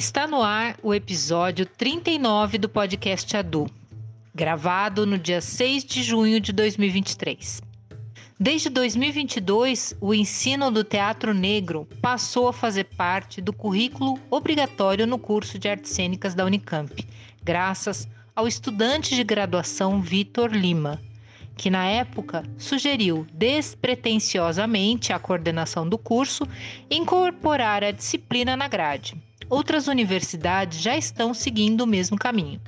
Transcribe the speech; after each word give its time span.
Está 0.00 0.26
no 0.26 0.42
ar 0.42 0.78
o 0.82 0.94
episódio 0.94 1.66
39 1.66 2.56
do 2.56 2.70
podcast 2.70 3.36
Adu, 3.36 3.66
gravado 4.34 5.04
no 5.04 5.18
dia 5.18 5.42
6 5.42 5.84
de 5.84 6.02
junho 6.02 6.40
de 6.40 6.54
2023. 6.54 7.60
Desde 8.40 8.70
2022, 8.70 9.94
o 10.00 10.14
ensino 10.14 10.70
do 10.70 10.82
teatro 10.82 11.34
negro 11.34 11.86
passou 12.00 12.48
a 12.48 12.52
fazer 12.54 12.84
parte 12.84 13.42
do 13.42 13.52
currículo 13.52 14.18
obrigatório 14.30 15.06
no 15.06 15.18
curso 15.18 15.58
de 15.58 15.68
artes 15.68 15.92
cênicas 15.92 16.34
da 16.34 16.46
Unicamp, 16.46 17.06
graças 17.44 18.08
ao 18.34 18.48
estudante 18.48 19.14
de 19.14 19.22
graduação 19.22 20.00
Vitor 20.00 20.50
Lima, 20.50 20.98
que 21.58 21.68
na 21.68 21.84
época 21.84 22.42
sugeriu 22.56 23.26
despretensiosamente 23.34 25.12
à 25.12 25.18
coordenação 25.18 25.86
do 25.86 25.98
curso 25.98 26.48
incorporar 26.90 27.84
a 27.84 27.90
disciplina 27.90 28.56
na 28.56 28.66
grade 28.66 29.14
outras 29.50 29.88
universidades 29.88 30.80
já 30.80 30.96
estão 30.96 31.34
seguindo 31.34 31.82
o 31.82 31.86
mesmo 31.86 32.16
caminho. 32.16 32.60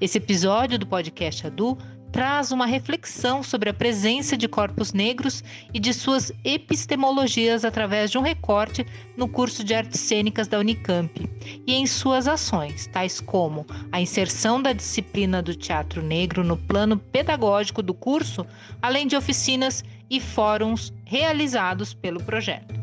Esse 0.00 0.18
episódio 0.18 0.78
do 0.78 0.86
podcast 0.86 1.46
Adu 1.46 1.78
traz 2.10 2.52
uma 2.52 2.66
reflexão 2.66 3.42
sobre 3.42 3.68
a 3.68 3.74
presença 3.74 4.36
de 4.36 4.48
corpos 4.48 4.92
negros 4.92 5.44
e 5.72 5.78
de 5.78 5.92
suas 5.92 6.32
epistemologias 6.44 7.64
através 7.64 8.10
de 8.10 8.18
um 8.18 8.22
recorte 8.22 8.86
no 9.16 9.28
curso 9.28 9.62
de 9.62 9.74
artes 9.74 10.00
cênicas 10.00 10.48
da 10.48 10.58
Unicamp 10.58 11.28
e 11.66 11.74
em 11.74 11.86
suas 11.86 12.26
ações, 12.26 12.86
tais 12.86 13.20
como 13.20 13.66
a 13.92 14.00
inserção 14.00 14.60
da 14.60 14.72
disciplina 14.72 15.42
do 15.42 15.54
teatro 15.54 16.02
negro 16.02 16.42
no 16.42 16.56
plano 16.56 16.96
pedagógico 16.96 17.82
do 17.82 17.94
curso, 17.94 18.46
além 18.80 19.06
de 19.06 19.16
oficinas 19.16 19.84
e 20.10 20.18
fóruns 20.20 20.92
realizados 21.04 21.92
pelo 21.92 22.22
projeto. 22.22 22.77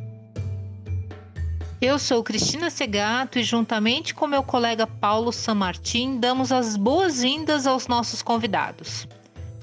Eu 1.88 2.00
sou 2.00 2.24
Cristina 2.24 2.72
Segato 2.72 3.38
e, 3.38 3.44
juntamente 3.44 4.16
com 4.16 4.26
meu 4.26 4.42
colega 4.42 4.88
Paulo 4.88 5.32
Sanmartin, 5.32 6.20
damos 6.20 6.52
as 6.52 6.76
boas-vindas 6.76 7.68
aos 7.68 7.88
nossos 7.88 8.24
convidados. 8.24 9.08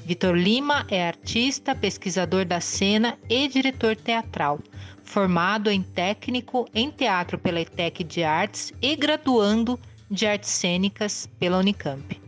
Vitor 0.05 0.37
Lima 0.37 0.87
é 0.89 1.05
artista, 1.05 1.75
pesquisador 1.75 2.45
da 2.45 2.61
cena 2.61 3.19
e 3.29 3.49
diretor 3.49 3.97
teatral, 3.97 4.61
formado 5.03 5.69
em 5.69 5.83
técnico 5.83 6.69
em 6.73 6.93
teatro 6.93 7.37
pela 7.37 7.61
ETEC 7.61 8.05
de 8.05 8.23
Artes 8.23 8.73
e 8.81 8.95
graduando 8.95 9.77
de 10.09 10.25
artes 10.25 10.51
cênicas 10.51 11.29
pela 11.41 11.59
Unicamp. 11.59 12.23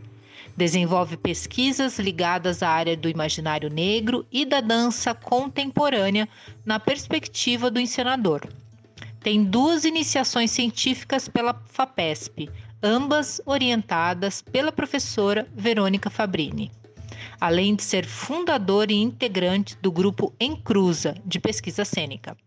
Desenvolve 0.57 1.15
pesquisas 1.15 1.99
ligadas 1.99 2.61
à 2.61 2.67
área 2.69 2.97
do 2.97 3.07
imaginário 3.07 3.69
negro 3.69 4.25
e 4.29 4.43
da 4.43 4.59
dança 4.59 5.13
contemporânea 5.13 6.27
na 6.65 6.81
perspectiva 6.81 7.71
do 7.71 7.79
encenador 7.79 8.41
tem 9.25 9.43
duas 9.43 9.85
iniciações 9.85 10.51
científicas 10.51 11.27
pela 11.27 11.59
FAPESP, 11.71 12.47
ambas 12.83 13.41
orientadas 13.43 14.39
pela 14.39 14.71
professora 14.71 15.47
Verônica 15.55 16.11
Fabrini. 16.11 16.71
Além 17.41 17.73
de 17.73 17.81
ser 17.81 18.05
fundador 18.05 18.91
e 18.91 18.93
integrante 18.93 19.75
do 19.81 19.91
grupo 19.91 20.31
Encruza 20.39 21.15
de 21.25 21.39
pesquisa 21.39 21.83
cênica. 21.83 22.37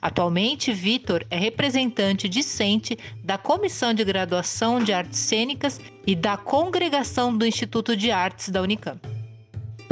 Atualmente, 0.00 0.72
Vitor 0.72 1.22
é 1.28 1.36
representante 1.36 2.30
discente 2.30 2.98
da 3.22 3.36
Comissão 3.36 3.92
de 3.92 4.02
Graduação 4.02 4.82
de 4.82 4.90
Artes 4.90 5.18
Cênicas 5.18 5.78
e 6.06 6.14
da 6.14 6.38
Congregação 6.38 7.36
do 7.36 7.44
Instituto 7.44 7.94
de 7.94 8.10
Artes 8.10 8.48
da 8.48 8.62
Unicamp. 8.62 9.11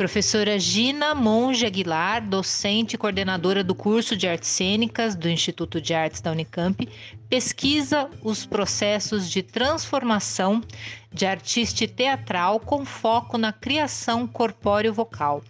Professora 0.00 0.58
Gina 0.58 1.14
Monge 1.14 1.66
Aguilar, 1.66 2.26
docente 2.26 2.94
e 2.94 2.98
coordenadora 2.98 3.62
do 3.62 3.74
curso 3.74 4.16
de 4.16 4.26
Artes 4.26 4.48
Cênicas 4.48 5.14
do 5.14 5.28
Instituto 5.28 5.78
de 5.78 5.92
Artes 5.92 6.22
da 6.22 6.32
Unicamp, 6.32 6.88
pesquisa 7.28 8.08
os 8.22 8.46
processos 8.46 9.30
de 9.30 9.42
transformação 9.42 10.62
de 11.12 11.26
artista 11.26 11.86
teatral 11.86 12.58
com 12.58 12.82
foco 12.82 13.36
na 13.36 13.52
criação 13.52 14.26
corpóreo-vocal. 14.26 15.44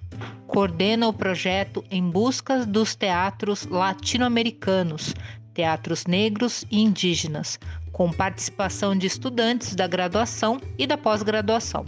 Coordena 0.48 1.06
o 1.06 1.12
projeto 1.12 1.84
Em 1.88 2.02
Busca 2.10 2.66
dos 2.66 2.96
Teatros 2.96 3.66
Latino-Americanos, 3.66 5.14
Teatros 5.54 6.06
Negros 6.06 6.64
e 6.68 6.80
Indígenas, 6.80 7.56
com 7.92 8.10
participação 8.10 8.98
de 8.98 9.06
estudantes 9.06 9.76
da 9.76 9.86
graduação 9.86 10.60
e 10.76 10.88
da 10.88 10.98
pós-graduação. 10.98 11.84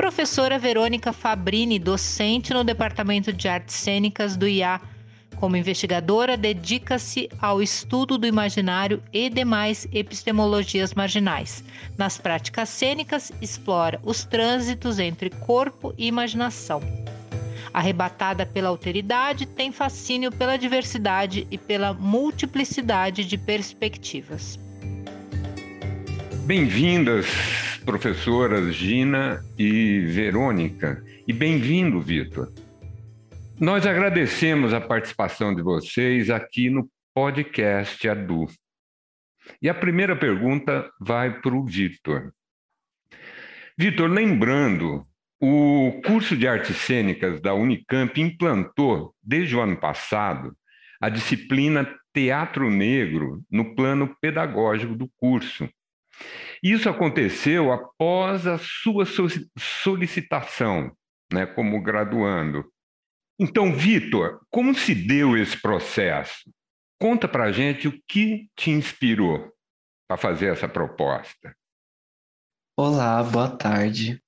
Professora 0.00 0.58
Verônica 0.58 1.12
Fabrini, 1.12 1.78
docente 1.78 2.54
no 2.54 2.64
Departamento 2.64 3.34
de 3.34 3.46
Artes 3.46 3.76
Cênicas 3.76 4.34
do 4.34 4.48
IA. 4.48 4.80
Como 5.36 5.58
investigadora, 5.58 6.38
dedica-se 6.38 7.28
ao 7.38 7.60
estudo 7.60 8.16
do 8.16 8.26
imaginário 8.26 9.02
e 9.12 9.28
demais 9.28 9.86
epistemologias 9.92 10.94
marginais. 10.94 11.62
Nas 11.98 12.16
práticas 12.16 12.70
cênicas, 12.70 13.30
explora 13.42 14.00
os 14.02 14.24
trânsitos 14.24 14.98
entre 14.98 15.28
corpo 15.28 15.92
e 15.98 16.06
imaginação. 16.06 16.80
Arrebatada 17.70 18.46
pela 18.46 18.70
alteridade, 18.70 19.44
tem 19.44 19.70
fascínio 19.70 20.32
pela 20.32 20.56
diversidade 20.56 21.46
e 21.50 21.58
pela 21.58 21.92
multiplicidade 21.92 23.22
de 23.22 23.36
perspectivas. 23.36 24.58
Bem-vindas, 26.46 27.26
professoras 27.90 28.72
Gina 28.72 29.44
e 29.58 29.98
Verônica, 30.06 31.04
e 31.26 31.32
bem-vindo, 31.32 32.00
Vitor. 32.00 32.48
Nós 33.58 33.84
agradecemos 33.84 34.72
a 34.72 34.80
participação 34.80 35.52
de 35.52 35.60
vocês 35.60 36.30
aqui 36.30 36.70
no 36.70 36.88
podcast 37.12 38.08
Adu. 38.08 38.46
E 39.60 39.68
a 39.68 39.74
primeira 39.74 40.14
pergunta 40.14 40.88
vai 41.00 41.40
para 41.40 41.52
o 41.52 41.64
Vitor. 41.64 42.32
Vitor, 43.76 44.08
lembrando, 44.08 45.04
o 45.40 46.00
curso 46.06 46.36
de 46.36 46.46
artes 46.46 46.76
cênicas 46.76 47.40
da 47.40 47.54
Unicamp 47.54 48.20
implantou, 48.20 49.16
desde 49.20 49.56
o 49.56 49.60
ano 49.60 49.76
passado, 49.76 50.56
a 51.00 51.08
disciplina 51.08 51.92
Teatro 52.14 52.70
Negro 52.70 53.42
no 53.50 53.74
plano 53.74 54.14
pedagógico 54.20 54.94
do 54.94 55.10
curso 55.16 55.68
isso 56.62 56.88
aconteceu 56.88 57.72
após 57.72 58.46
a 58.46 58.58
sua 58.58 59.04
solicitação, 59.58 60.92
né, 61.32 61.46
como 61.46 61.82
graduando. 61.82 62.70
Então, 63.38 63.74
Vitor, 63.74 64.40
como 64.50 64.74
se 64.74 64.94
deu 64.94 65.36
esse 65.36 65.60
processo? 65.60 66.52
Conta 67.00 67.26
para 67.26 67.44
a 67.44 67.52
gente 67.52 67.88
o 67.88 68.02
que 68.06 68.50
te 68.54 68.70
inspirou 68.70 69.50
para 70.06 70.18
fazer 70.18 70.52
essa 70.52 70.68
proposta. 70.68 71.56
Olá, 72.76 73.22
boa 73.22 73.48
tarde. 73.56 74.22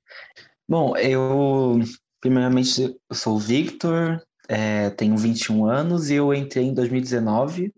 Bom, 0.68 0.96
eu 0.96 1.80
primeiramente 2.20 2.82
eu 2.82 3.14
sou 3.14 3.36
o 3.36 3.38
Victor, 3.38 4.22
é, 4.48 4.90
tenho 4.90 5.16
21 5.16 5.66
anos 5.66 6.08
e 6.08 6.14
eu 6.14 6.32
entrei 6.32 6.64
em 6.64 6.72
2019 6.72 7.74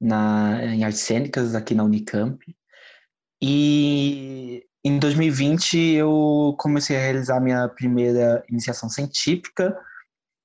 na, 0.00 0.64
em 0.64 0.84
artes 0.84 1.00
cênicas 1.00 1.54
aqui 1.54 1.74
na 1.74 1.84
Unicamp. 1.84 2.44
E 3.42 4.64
em 4.84 4.98
2020 4.98 5.76
eu 5.94 6.54
comecei 6.58 6.96
a 6.96 7.00
realizar 7.00 7.40
minha 7.40 7.68
primeira 7.68 8.42
iniciação 8.48 8.88
científica, 8.88 9.76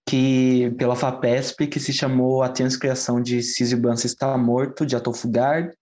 que 0.07 0.72
pela 0.78 0.95
FAPESP, 0.95 1.67
que 1.67 1.79
se 1.79 1.91
chamou 1.91 2.44
A 2.44 2.50
Transcriação 2.50 3.21
de 3.21 3.42
Císio 3.42 3.77
Bansa 3.77 4.06
Está 4.06 4.38
Morto, 4.38 4.86
de 4.86 4.95
Atolfugard, 4.95 5.74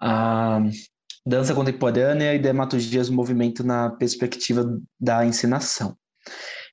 a 0.00 0.60
dança 1.26 1.54
contemporânea 1.54 2.34
e 2.34 2.38
dramaturgias 2.38 3.08
do 3.08 3.14
movimento 3.14 3.64
na 3.64 3.90
perspectiva 3.90 4.64
da 4.98 5.24
encenação. 5.24 5.96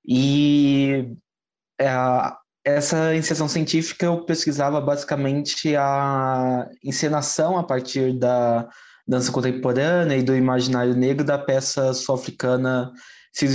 E 0.06 1.14
é, 1.80 1.90
essa 2.64 3.14
iniciação 3.14 3.48
científica 3.48 4.06
eu 4.06 4.26
pesquisava 4.26 4.80
basicamente 4.80 5.76
a 5.76 6.70
encenação 6.84 7.58
a 7.58 7.64
partir 7.64 8.18
da 8.18 8.68
dança 9.12 9.30
contemporânea 9.30 10.16
e 10.16 10.24
do 10.24 10.34
imaginário 10.34 10.96
negro 10.96 11.26
da 11.26 11.38
peça 11.38 11.94
sul-africana 11.94 12.94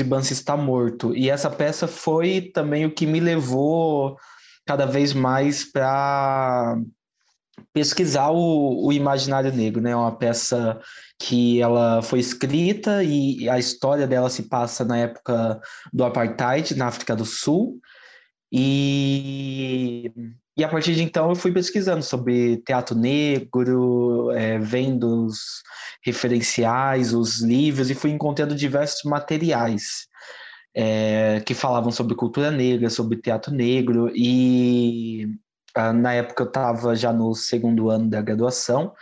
Bansi 0.07 0.35
está 0.35 0.55
morto. 0.55 1.17
E 1.17 1.31
essa 1.31 1.51
peça 1.51 1.89
foi 1.89 2.51
também 2.53 2.85
o 2.85 2.95
que 2.95 3.07
me 3.07 3.21
levou 3.21 4.19
cada 4.67 4.85
vez 4.85 5.15
mais 5.15 5.65
para 5.65 6.77
pesquisar 7.73 8.31
o, 8.31 8.87
o, 8.87 8.93
imaginário 8.93 9.51
negro, 9.51 9.81
né? 9.81 9.97
Uma 9.97 10.15
peça 10.15 10.79
que 11.19 11.61
ela 11.63 12.03
foi 12.03 12.21
escrita 12.21 13.03
e 13.03 13.49
a 13.49 13.59
história 13.59 14.07
dela 14.07 14.29
se 14.29 14.45
passa 14.45 14.85
na 14.85 14.99
época 14.99 15.59
do 15.91 16.05
apartheid 16.05 16.77
na 16.77 16.89
África 16.89 17.17
do 17.17 17.25
Sul. 17.25 17.81
E 18.53 20.13
e 20.57 20.65
a 20.65 20.69
partir 20.69 20.95
de 20.95 21.03
então 21.03 21.29
eu 21.29 21.37
fui 21.37 21.53
pesquisando 21.53 22.03
sobre 22.03 22.57
teatro 22.59 22.97
negro, 22.97 24.31
é, 24.33 24.59
vendo 24.59 25.27
os 25.27 25.63
referenciais, 26.03 27.13
os 27.13 27.43
livros, 27.43 27.91
e 27.91 27.95
fui 27.95 28.11
encontrando 28.11 28.55
diversos 28.55 29.03
materiais 29.05 30.07
é, 30.75 31.43
que 31.45 31.55
falavam 31.55 31.91
sobre 31.91 32.15
cultura 32.15 32.51
negra, 32.51 32.89
sobre 32.89 33.21
teatro 33.21 33.53
negro. 33.53 34.11
E 34.15 35.27
ah, 35.75 35.93
na 35.93 36.15
época 36.15 36.43
eu 36.45 36.49
estava 36.49 36.97
já 36.97 37.13
no 37.13 37.35
segundo 37.35 37.91
ano 37.91 38.09
da 38.09 38.23
graduação, 38.23 38.95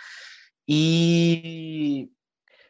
e 0.69 2.09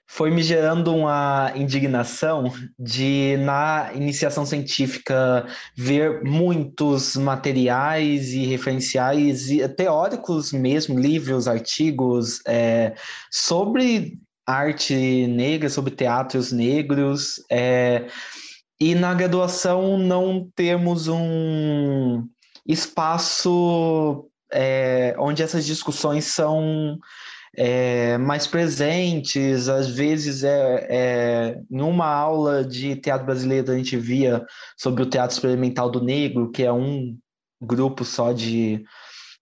foi 0.07 0.31
me 0.31 0.43
gerando 0.43 0.95
uma 0.95 1.53
indignação 1.57 2.53
de, 2.79 3.37
na 3.39 3.91
iniciação 3.95 4.45
científica, 4.45 5.47
ver 5.77 6.23
muitos 6.23 7.17
materiais 7.17 8.33
e 8.33 8.45
referenciais 8.45 9.49
teóricos 9.77 10.53
mesmo, 10.53 10.99
livros, 10.99 11.49
artigos, 11.49 12.41
é, 12.47 12.95
sobre 13.31 14.19
arte 14.47 15.27
negra, 15.27 15.69
sobre 15.69 15.95
teatros 15.95 16.53
negros. 16.53 17.43
É, 17.51 18.07
e 18.79 18.95
na 18.95 19.15
graduação 19.15 19.97
não 19.97 20.49
temos 20.55 21.09
um 21.09 22.27
espaço 22.67 24.29
é, 24.53 25.15
onde 25.19 25.43
essas 25.43 25.65
discussões 25.65 26.27
são 26.27 26.99
é, 27.57 28.19
mais 28.19 28.47
presentes, 28.47 29.69
às 29.69 29.89
vezes 29.89 30.45
é, 30.45 30.87
é, 30.89 31.61
em 31.71 31.81
uma 31.81 32.07
aula 32.07 32.65
de 32.65 32.97
teatro 32.97 33.27
brasileiro 33.27 33.71
a 33.71 33.77
gente 33.77 33.97
via 33.97 34.45
sobre 34.77 35.03
o 35.03 35.07
teatro 35.07 35.35
experimental 35.35 35.91
do 35.91 36.03
negro, 36.03 36.51
que 36.51 36.63
é 36.63 36.73
um 36.73 37.17
grupo 37.61 38.05
só 38.05 38.33
de 38.33 38.85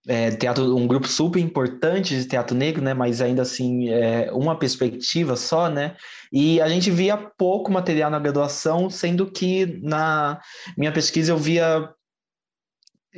é, 0.07 0.31
teatro, 0.31 0.75
um 0.75 0.85
grupo 0.85 1.07
super 1.07 1.39
importante 1.39 2.15
de 2.15 2.25
teatro 2.25 2.55
negro, 2.55 2.83
né? 2.83 2.93
Mas 2.93 3.21
ainda 3.21 3.41
assim 3.41 3.89
é 3.89 4.31
uma 4.31 4.57
perspectiva 4.57 5.35
só, 5.35 5.69
né? 5.69 5.95
E 6.31 6.59
a 6.61 6.67
gente 6.67 6.91
via 6.91 7.17
pouco 7.17 7.71
material 7.71 8.11
na 8.11 8.19
graduação, 8.19 8.89
sendo 8.89 9.31
que 9.31 9.65
na 9.81 10.41
minha 10.77 10.91
pesquisa 10.91 11.31
eu 11.31 11.37
via 11.37 11.89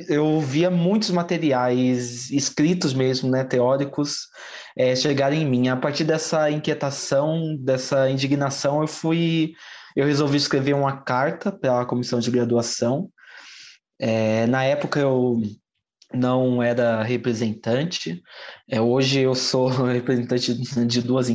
eu 0.08 0.40
via 0.40 0.70
muitos 0.70 1.10
materiais 1.10 2.30
escritos 2.30 2.92
mesmo, 2.92 3.30
né, 3.30 3.42
teóricos, 3.44 4.28
é, 4.76 4.94
chegarem 4.94 5.42
em 5.42 5.46
mim. 5.46 5.68
A 5.68 5.76
partir 5.76 6.04
dessa 6.04 6.50
inquietação, 6.50 7.56
dessa 7.56 8.10
indignação, 8.10 8.82
eu 8.82 8.86
fui, 8.86 9.54
eu 9.96 10.06
resolvi 10.06 10.36
escrever 10.36 10.74
uma 10.74 11.02
carta 11.02 11.50
para 11.50 11.80
a 11.80 11.86
comissão 11.86 12.20
de 12.20 12.30
graduação. 12.30 13.10
É, 13.98 14.46
na 14.46 14.62
época 14.64 15.00
eu 15.00 15.40
não 16.12 16.62
era 16.62 17.02
representante. 17.02 18.22
É, 18.68 18.80
hoje 18.80 19.20
eu 19.20 19.34
sou 19.34 19.68
representante 19.86 20.54
de 20.54 21.02
duas 21.02 21.28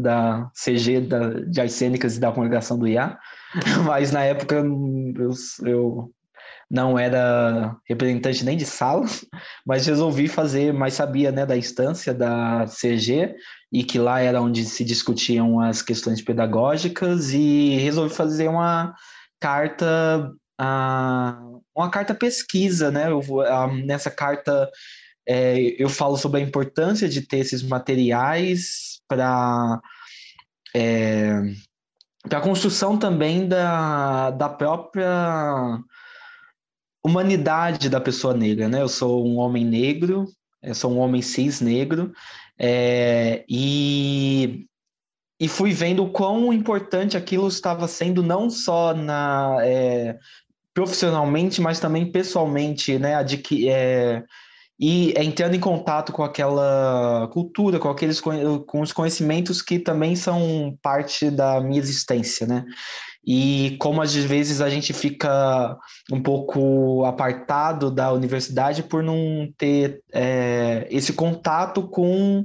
da 0.00 0.50
CG 0.54 1.00
da, 1.00 1.30
de 1.40 1.60
Arcênicas 1.60 2.16
e 2.16 2.20
da 2.20 2.32
congregação 2.32 2.78
do 2.78 2.88
IA, 2.88 3.18
mas 3.84 4.12
na 4.12 4.24
época 4.24 4.54
eu, 4.54 5.30
eu 5.62 6.10
não 6.74 6.98
era 6.98 7.76
representante 7.88 8.44
nem 8.44 8.56
de 8.56 8.66
sala, 8.66 9.06
mas 9.64 9.86
resolvi 9.86 10.26
fazer, 10.26 10.74
mas 10.74 10.94
sabia 10.94 11.30
né, 11.30 11.46
da 11.46 11.56
instância 11.56 12.12
da 12.12 12.66
CG 12.66 13.36
e 13.72 13.84
que 13.84 13.96
lá 13.96 14.20
era 14.20 14.42
onde 14.42 14.64
se 14.64 14.84
discutiam 14.84 15.60
as 15.60 15.80
questões 15.80 16.20
pedagógicas 16.20 17.32
e 17.32 17.76
resolvi 17.76 18.12
fazer 18.12 18.48
uma 18.48 18.92
carta, 19.40 20.32
uma 21.74 21.90
carta 21.90 22.12
pesquisa, 22.12 22.90
né? 22.90 23.06
Nessa 23.84 24.10
carta 24.10 24.68
é, 25.28 25.80
eu 25.80 25.88
falo 25.88 26.16
sobre 26.16 26.40
a 26.40 26.44
importância 26.44 27.08
de 27.08 27.22
ter 27.22 27.38
esses 27.38 27.62
materiais 27.62 29.00
para 29.08 29.80
é, 30.74 31.40
para 32.28 32.38
a 32.38 32.42
construção 32.42 32.98
também 32.98 33.46
da, 33.46 34.30
da 34.30 34.48
própria 34.48 35.78
humanidade 37.04 37.88
da 37.88 38.00
pessoa 38.00 38.34
negra, 38.34 38.68
né? 38.68 38.80
Eu 38.80 38.88
sou 38.88 39.26
um 39.26 39.36
homem 39.36 39.64
negro, 39.64 40.26
eu 40.62 40.74
sou 40.74 40.92
um 40.92 40.98
homem 40.98 41.20
cis 41.20 41.60
negro, 41.60 42.12
é, 42.58 43.44
e, 43.48 44.64
e 45.38 45.46
fui 45.46 45.72
vendo 45.72 46.02
o 46.02 46.10
quão 46.10 46.52
importante 46.52 47.16
aquilo 47.16 47.46
estava 47.46 47.86
sendo, 47.86 48.22
não 48.22 48.48
só 48.48 48.94
na 48.94 49.58
é, 49.60 50.18
profissionalmente, 50.72 51.60
mas 51.60 51.78
também 51.78 52.10
pessoalmente, 52.10 52.98
né? 52.98 53.16
Adqui, 53.16 53.68
é, 53.68 54.24
e 54.78 55.14
entrando 55.16 55.54
em 55.54 55.60
contato 55.60 56.12
com 56.12 56.24
aquela 56.24 57.28
cultura, 57.32 57.78
com 57.78 57.88
aqueles 57.88 58.20
com 58.20 58.80
os 58.80 58.92
conhecimentos 58.92 59.62
que 59.62 59.78
também 59.78 60.16
são 60.16 60.76
parte 60.82 61.30
da 61.30 61.60
minha 61.60 61.78
existência, 61.78 62.46
né? 62.46 62.64
e 63.26 63.76
como 63.80 64.02
às 64.02 64.14
vezes 64.14 64.60
a 64.60 64.68
gente 64.68 64.92
fica 64.92 65.78
um 66.12 66.22
pouco 66.22 67.04
apartado 67.04 67.90
da 67.90 68.12
universidade 68.12 68.82
por 68.82 69.02
não 69.02 69.48
ter 69.56 70.02
é, 70.12 70.86
esse 70.90 71.14
contato 71.14 71.88
com 71.88 72.44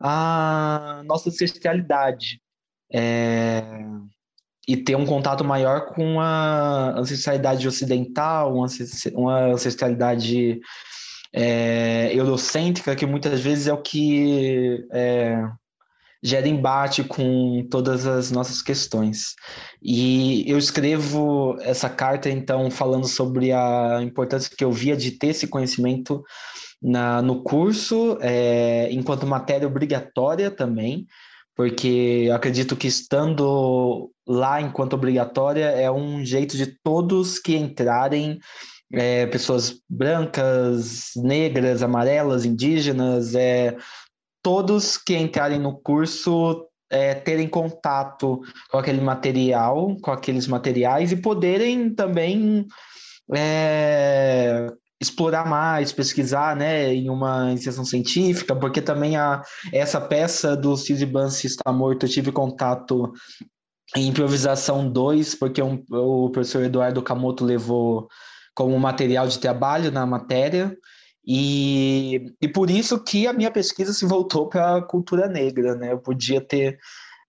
a 0.00 1.02
nossa 1.04 1.30
ancestralidade 1.30 2.40
é, 2.92 3.64
e 4.68 4.76
ter 4.76 4.94
um 4.94 5.04
contato 5.04 5.44
maior 5.44 5.86
com 5.86 6.20
a 6.20 6.94
ancestralidade 6.96 7.66
ocidental, 7.66 8.54
uma 9.14 9.46
ancestralidade 9.46 10.60
é, 11.34 12.10
eurocêntrica, 12.14 12.94
que 12.94 13.04
muitas 13.04 13.40
vezes 13.40 13.66
é 13.66 13.72
o 13.72 13.82
que 13.82 14.86
é, 14.92 15.42
gera 16.22 16.46
embate 16.46 17.02
com 17.02 17.66
todas 17.68 18.06
as 18.06 18.30
nossas 18.30 18.62
questões. 18.62 19.34
E 19.82 20.48
eu 20.48 20.56
escrevo 20.56 21.58
essa 21.60 21.90
carta, 21.90 22.30
então, 22.30 22.70
falando 22.70 23.08
sobre 23.08 23.50
a 23.50 23.98
importância 24.00 24.54
que 24.56 24.64
eu 24.64 24.70
via 24.70 24.96
de 24.96 25.10
ter 25.10 25.28
esse 25.28 25.48
conhecimento 25.48 26.22
na, 26.80 27.20
no 27.20 27.42
curso, 27.42 28.16
é, 28.20 28.88
enquanto 28.92 29.26
matéria 29.26 29.66
obrigatória 29.66 30.52
também, 30.52 31.04
porque 31.56 32.30
acredito 32.32 32.76
que 32.76 32.86
estando 32.86 34.10
lá 34.26 34.60
enquanto 34.60 34.94
obrigatória 34.94 35.66
é 35.66 35.90
um 35.90 36.24
jeito 36.24 36.56
de 36.56 36.66
todos 36.66 37.38
que 37.38 37.56
entrarem 37.56 38.38
é, 38.96 39.26
pessoas 39.26 39.80
brancas, 39.88 41.10
negras, 41.16 41.82
amarelas, 41.82 42.44
indígenas, 42.44 43.34
é, 43.34 43.76
todos 44.42 44.96
que 44.96 45.16
entrarem 45.16 45.58
no 45.58 45.76
curso 45.76 46.66
é, 46.90 47.14
terem 47.14 47.48
contato 47.48 48.40
com 48.70 48.78
aquele 48.78 49.00
material, 49.00 49.96
com 50.00 50.10
aqueles 50.10 50.46
materiais 50.46 51.12
e 51.12 51.16
poderem 51.16 51.94
também 51.94 52.66
é, 53.34 54.66
explorar 55.00 55.46
mais, 55.46 55.92
pesquisar, 55.92 56.54
né, 56.56 56.94
em 56.94 57.10
uma 57.10 57.50
iniciação 57.50 57.84
científica, 57.84 58.54
porque 58.54 58.80
também 58.80 59.16
a, 59.16 59.42
essa 59.72 60.00
peça 60.00 60.56
do 60.56 60.76
Cid 60.76 61.04
Bansi 61.06 61.46
está 61.46 61.72
morto, 61.72 62.06
eu 62.06 62.10
tive 62.10 62.30
contato 62.30 63.12
em 63.96 64.08
improvisação 64.08 64.88
2, 64.88 65.34
porque 65.34 65.62
um, 65.62 65.82
o 65.90 66.30
professor 66.30 66.64
Eduardo 66.64 67.02
Camoto 67.02 67.44
levou 67.44 68.08
como 68.54 68.78
material 68.78 69.26
de 69.26 69.38
trabalho 69.38 69.90
na 69.90 70.06
matéria, 70.06 70.76
e, 71.26 72.32
e 72.40 72.46
por 72.46 72.70
isso 72.70 73.02
que 73.02 73.26
a 73.26 73.32
minha 73.32 73.50
pesquisa 73.50 73.92
se 73.92 74.04
voltou 74.04 74.48
para 74.48 74.76
a 74.76 74.82
cultura 74.82 75.26
negra, 75.26 75.74
né? 75.74 75.92
Eu 75.92 75.98
podia 75.98 76.40
ter, 76.40 76.78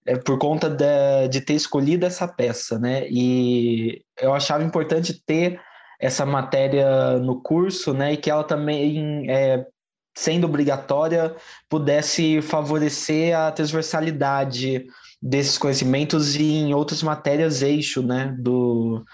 é, 0.05 0.17
por 0.17 0.37
conta 0.37 0.69
de, 0.69 1.29
de 1.29 1.41
ter 1.41 1.53
escolhido 1.53 2.05
essa 2.05 2.27
peça, 2.27 2.77
né? 2.77 3.07
E 3.09 4.03
eu 4.19 4.33
achava 4.33 4.63
importante 4.63 5.13
ter 5.25 5.61
essa 5.99 6.25
matéria 6.25 7.17
no 7.19 7.41
curso, 7.41 7.93
né? 7.93 8.13
E 8.13 8.17
que 8.17 8.29
ela 8.29 8.43
também, 8.43 9.31
é, 9.31 9.65
sendo 10.13 10.45
obrigatória, 10.45 11.33
pudesse 11.69 12.41
favorecer 12.41 13.37
a 13.37 13.49
transversalidade 13.51 14.85
desses 15.21 15.57
conhecimentos 15.57 16.35
em 16.35 16.73
outras 16.73 17.01
matérias 17.01 17.61
eixo, 17.61 18.03
né? 18.03 18.35
Do, 18.37 19.05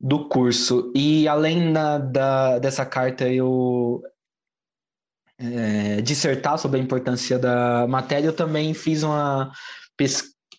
do 0.00 0.28
curso. 0.28 0.90
E 0.94 1.28
além 1.28 1.72
da, 1.72 1.98
da 1.98 2.58
dessa 2.58 2.86
carta, 2.86 3.28
eu 3.28 4.02
é, 5.38 6.00
dissertar 6.00 6.58
sobre 6.58 6.80
a 6.80 6.82
importância 6.82 7.38
da 7.38 7.86
matéria, 7.88 8.28
eu 8.28 8.36
também 8.36 8.72
fiz 8.74 9.02
uma 9.02 9.52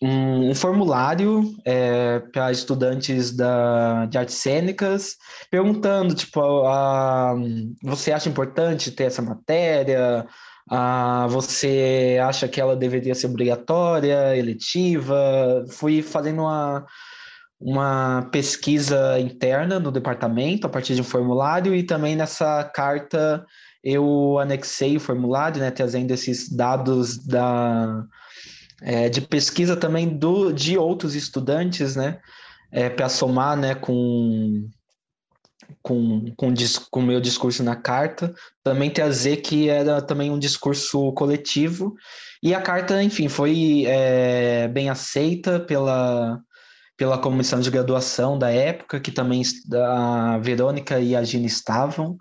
um, 0.02 0.50
um 0.50 0.54
formulário 0.54 1.54
é, 1.64 2.20
para 2.32 2.50
estudantes 2.50 3.34
da, 3.34 4.06
de 4.06 4.18
artes 4.18 4.34
cênicas, 4.36 5.16
perguntando, 5.50 6.14
tipo, 6.14 6.40
a, 6.66 7.30
a, 7.30 7.34
você 7.82 8.12
acha 8.12 8.28
importante 8.28 8.90
ter 8.90 9.04
essa 9.04 9.22
matéria? 9.22 10.26
Ah, 10.70 11.26
você 11.28 12.18
acha 12.22 12.48
que 12.48 12.60
ela 12.60 12.76
deveria 12.76 13.14
ser 13.14 13.26
obrigatória, 13.26 14.36
eletiva? 14.36 15.64
Fui 15.70 16.02
fazendo 16.02 16.42
uma, 16.42 16.86
uma 17.62 18.28
pesquisa 18.32 19.20
interna 19.20 19.78
no 19.78 19.92
departamento 19.92 20.66
a 20.66 20.70
partir 20.70 20.94
de 20.96 21.00
um 21.00 21.04
formulário 21.04 21.74
e 21.74 21.84
também 21.84 22.16
nessa 22.16 22.64
carta 22.64 23.46
eu 23.84 24.38
anexei 24.38 24.96
o 24.96 25.00
formulário, 25.00 25.60
né, 25.60 25.70
trazendo 25.70 26.10
esses 26.10 26.48
dados 26.48 27.18
da, 27.18 28.04
é, 28.80 29.08
de 29.08 29.20
pesquisa 29.20 29.76
também 29.76 30.08
do, 30.08 30.52
de 30.52 30.76
outros 30.76 31.14
estudantes, 31.14 31.96
né, 31.96 32.18
é, 32.70 32.88
para 32.88 33.08
somar, 33.08 33.56
né, 33.56 33.74
com, 33.74 34.68
com 35.82 36.32
com 36.36 37.00
o 37.00 37.02
meu 37.02 37.20
discurso 37.20 37.62
na 37.62 37.76
carta, 37.76 38.34
também 38.62 38.90
trazer 38.90 39.38
que 39.38 39.68
era 39.68 40.00
também 40.02 40.30
um 40.30 40.38
discurso 40.38 41.12
coletivo. 41.12 41.94
E 42.42 42.54
a 42.54 42.60
carta, 42.60 43.02
enfim, 43.02 43.28
foi 43.28 43.84
é, 43.86 44.68
bem 44.68 44.90
aceita 44.90 45.58
pela 45.58 46.40
pela 47.02 47.18
comissão 47.18 47.58
de 47.58 47.68
graduação 47.68 48.38
da 48.38 48.48
época, 48.48 49.00
que 49.00 49.10
também 49.10 49.42
a 49.74 50.38
Verônica 50.38 51.00
e 51.00 51.16
a 51.16 51.24
Gina 51.24 51.46
estavam. 51.46 52.16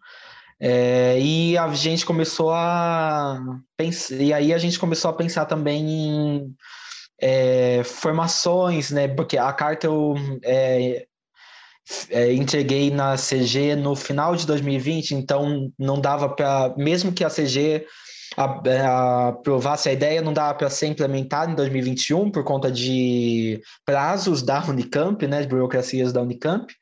É, 0.60 1.20
e 1.20 1.56
a 1.56 1.68
gente 1.72 2.04
começou 2.04 2.52
a 2.52 3.40
pensar, 3.78 4.16
e 4.16 4.34
aí 4.34 4.52
a 4.52 4.58
gente 4.58 4.80
começou 4.80 5.12
a 5.12 5.14
pensar 5.14 5.46
também 5.46 5.88
em 5.88 6.56
é, 7.22 7.84
formações, 7.84 8.90
né? 8.90 9.08
Porque 9.08 9.38
a 9.38 9.54
carta 9.54 9.86
eu 9.86 10.16
é, 10.44 11.06
é, 12.10 12.34
entreguei 12.34 12.90
na 12.90 13.18
CG 13.18 13.76
no 13.76 13.96
final 13.96 14.36
de 14.36 14.48
2020, 14.48 15.12
então 15.12 15.72
não 15.78 16.02
dava 16.02 16.28
para, 16.28 16.74
mesmo 16.76 17.14
que 17.14 17.24
a 17.24 17.30
CG 17.30 17.86
aprovasse 18.38 19.90
a 19.90 19.94
ideia, 19.94 20.22
não 20.22 20.32
dava 20.32 20.58
para 20.58 20.70
ser 20.70 20.88
implementada 20.88 21.52
em 21.52 21.56
2021 21.56 22.32
por 22.32 22.44
conta 22.44 22.72
de 22.72 23.62
prazos 23.86 24.42
da 24.42 24.64
Unicamp, 24.70 25.26
né, 25.28 25.42
de 25.42 25.48
burocracias 25.48 26.14
da 26.14 26.22
Unicamp. 26.22 26.74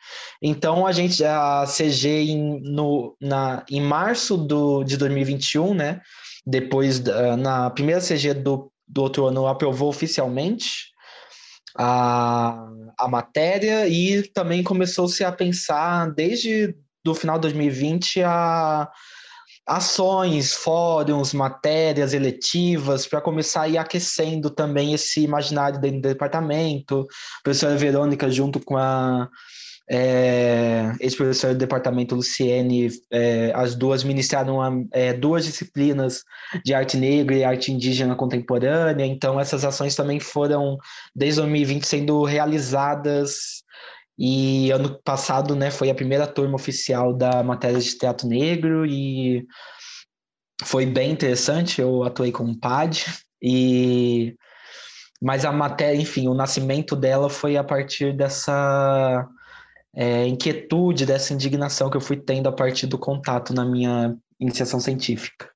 Então 0.41 0.86
a 0.86 0.91
gente 0.91 1.24
a 1.24 1.65
CG 1.65 2.08
em, 2.08 2.62
no, 2.62 3.15
na, 3.20 3.65
em 3.70 3.82
março 3.82 4.38
do, 4.38 4.84
de 4.84 4.96
2021, 4.98 5.74
né, 5.74 6.01
depois 6.46 7.01
na 7.39 7.70
primeira 7.72 8.01
CG 8.01 8.34
do, 8.36 8.72
do 8.88 9.01
outro 9.01 9.25
ano 9.25 9.48
aprovou 9.48 9.89
oficialmente 9.89 10.89
a, 11.75 12.68
a 12.98 13.08
matéria 13.08 13.88
e 13.88 14.24
também 14.29 14.63
começou-se 14.63 15.24
a 15.24 15.32
pensar 15.32 16.12
desde 16.12 16.75
do 17.03 17.15
final 17.15 17.38
de 17.38 17.44
2020 17.44 18.22
a 18.24 18.89
ações, 19.70 20.52
fóruns, 20.52 21.32
matérias 21.32 22.14
eletivas, 22.14 23.06
para 23.06 23.22
começar 23.22 23.62
a 23.62 23.70
ir 23.70 23.78
aquecendo 23.78 24.50
também 24.50 24.94
esse 24.96 25.22
imaginário 25.22 25.80
dentro 25.80 26.02
do 26.02 26.10
departamento. 26.10 27.08
A 27.40 27.44
professora 27.44 27.78
Verônica, 27.78 28.30
junto 28.32 28.60
com 28.60 28.76
a 28.76 29.30
é, 29.88 30.92
ex-professora 31.00 31.54
do 31.54 31.60
departamento 31.60 32.16
Luciene, 32.16 32.90
é, 33.12 33.52
as 33.54 33.76
duas 33.76 34.04
ministraram 34.04 34.88
é, 34.92 35.14
duas 35.14 35.46
disciplinas 35.46 36.24
de 36.66 36.74
arte 36.74 36.98
negra 36.98 37.36
e 37.36 37.44
arte 37.44 37.72
indígena 37.72 38.16
contemporânea, 38.16 39.06
então 39.06 39.40
essas 39.40 39.64
ações 39.64 39.96
também 39.96 40.20
foram, 40.20 40.78
desde 41.16 41.42
2020, 41.42 41.84
sendo 41.86 42.24
realizadas 42.24 43.64
e 44.22 44.70
ano 44.72 45.02
passado, 45.02 45.56
né, 45.56 45.72
foi 45.72 45.90
a 45.90 45.96
primeira 45.96 46.28
turma 46.28 46.56
oficial 46.56 47.14
da 47.14 47.42
matéria 47.42 47.80
de 47.80 47.98
teatro 47.98 48.28
negro 48.28 48.86
e 48.86 49.48
foi 50.62 50.86
bem 50.86 51.12
interessante. 51.12 51.80
Eu 51.80 52.04
atuei 52.04 52.30
com 52.30 52.44
o 52.44 52.60
PAD 52.60 53.06
e 53.42 54.36
mas 55.22 55.46
a 55.46 55.52
matéria, 55.54 56.00
enfim, 56.00 56.28
o 56.28 56.34
nascimento 56.34 56.98
dela 56.98 57.30
foi 57.30 57.56
a 57.56 57.64
partir 57.64 58.16
dessa 58.16 59.26
é, 59.94 60.28
inquietude, 60.28 61.06
dessa 61.06 61.34
indignação 61.34 61.90
que 61.90 61.96
eu 61.96 62.02
fui 62.02 62.18
tendo 62.18 62.48
a 62.50 62.54
partir 62.54 62.88
do 62.88 62.98
contato 62.98 63.54
na 63.54 63.66
minha 63.66 64.18
iniciação 64.38 64.82
científica. 64.82 65.50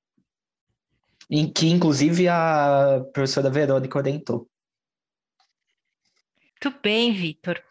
Em 1.29 1.51
que, 1.51 1.67
inclusive, 1.67 2.27
a 2.29 3.03
professora 3.13 3.49
Verônica 3.49 3.97
orientou. 3.97 4.47
Muito 6.63 6.79
bem, 6.81 7.13
Vitor. 7.13 7.61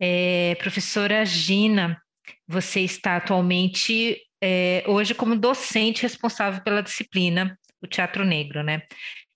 É, 0.00 0.54
professora 0.58 1.24
Gina, 1.26 2.00
você 2.48 2.80
está 2.80 3.16
atualmente 3.16 4.18
é, 4.42 4.82
hoje 4.86 5.14
como 5.14 5.36
docente 5.36 6.02
responsável 6.02 6.62
pela 6.62 6.82
disciplina, 6.82 7.58
o 7.82 7.86
Teatro 7.86 8.24
Negro, 8.24 8.62
né? 8.62 8.82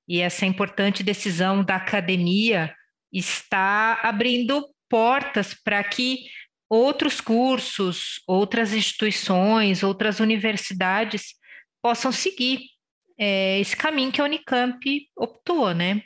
E 0.09 0.21
essa 0.21 0.47
importante 0.47 1.03
decisão 1.03 1.63
da 1.63 1.77
academia 1.77 2.75
está 3.13 4.01
abrindo 4.03 4.67
portas 4.89 5.55
para 5.55 5.83
que 5.85 6.25
outros 6.69 7.21
cursos, 7.21 8.23
outras 8.27 8.73
instituições, 8.73 9.83
outras 9.83 10.19
universidades 10.19 11.35
possam 11.83 12.11
seguir 12.11 12.61
é, 13.19 13.61
esse 13.61 13.77
caminho 13.77 14.13
que 14.13 14.21
a 14.21 14.25
Unicamp 14.25 15.09
optou, 15.17 15.73
né? 15.75 16.03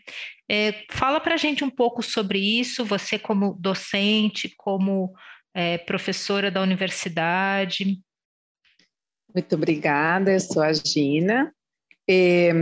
É, 0.49 0.85
fala 0.91 1.21
para 1.21 1.35
a 1.35 1.39
gente 1.39 1.65
um 1.65 1.71
pouco 1.71 2.03
sobre 2.03 2.39
isso, 2.39 2.85
você 2.85 3.19
como 3.19 3.55
docente, 3.55 4.55
como 4.57 5.13
é, 5.55 5.79
professora 5.79 6.51
da 6.51 6.63
universidade. 6.63 8.01
Muito 9.35 9.55
obrigada, 9.55 10.33
eu 10.33 10.41
sou 10.41 10.63
a 10.63 10.73
Gina. 10.73 11.53
É, 12.09 12.53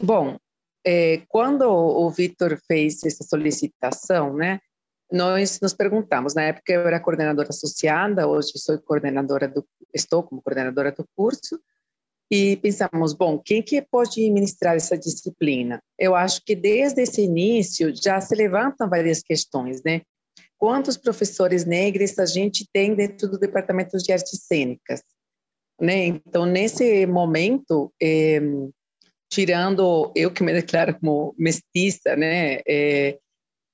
bom, 0.00 0.38
é, 0.86 1.22
quando 1.28 1.62
o 1.68 2.08
Vitor 2.10 2.58
fez 2.66 3.04
essa 3.04 3.24
solicitação, 3.24 4.34
né, 4.34 4.60
nós 5.12 5.60
nos 5.60 5.74
perguntamos, 5.74 6.34
na 6.34 6.42
época 6.42 6.72
eu 6.72 6.86
era 6.86 7.00
coordenadora 7.00 7.50
associada, 7.50 8.26
hoje 8.26 8.52
sou 8.56 8.78
coordenadora 8.78 9.46
do, 9.46 9.66
estou 9.92 10.22
como 10.22 10.42
coordenadora 10.42 10.90
do 10.90 11.06
curso, 11.14 11.60
e 12.30 12.56
pensamos, 12.56 13.12
bom, 13.12 13.38
quem 13.38 13.62
que 13.62 13.80
pode 13.80 14.28
ministrar 14.30 14.74
essa 14.74 14.98
disciplina? 14.98 15.80
Eu 15.98 16.14
acho 16.14 16.42
que 16.44 16.56
desde 16.56 17.02
esse 17.02 17.22
início 17.22 17.94
já 17.94 18.20
se 18.20 18.34
levantam 18.34 18.88
várias 18.88 19.22
questões, 19.22 19.82
né? 19.84 20.02
Quantos 20.58 20.96
professores 20.96 21.64
negros 21.64 22.18
a 22.18 22.26
gente 22.26 22.66
tem 22.72 22.94
dentro 22.94 23.28
do 23.28 23.38
departamento 23.38 23.96
de 23.98 24.12
artes 24.12 24.44
cênicas? 24.46 25.02
Né? 25.80 26.06
Então, 26.06 26.46
nesse 26.46 27.06
momento, 27.06 27.92
é, 28.02 28.40
tirando 29.30 30.10
eu 30.16 30.30
que 30.30 30.42
me 30.42 30.52
declaro 30.52 30.98
como 30.98 31.34
mestiça, 31.38 32.16
né, 32.16 32.60
é, 32.66 33.18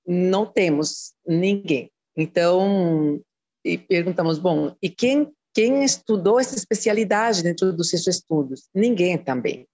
não 0.06 0.44
temos 0.44 1.12
ninguém. 1.26 1.90
Então, 2.16 3.21
e 3.64 3.78
perguntamos, 3.78 4.38
bom, 4.38 4.75
e 4.82 4.90
quem 4.90 5.32
quem 5.54 5.85
estudou 5.85 6.40
essa 6.40 6.56
especialidade 6.56 7.42
dentro 7.42 7.73
dos 7.73 7.90
seus 7.90 8.06
estudos? 8.06 8.68
Ninguém 8.75 9.18
também. 9.18 9.66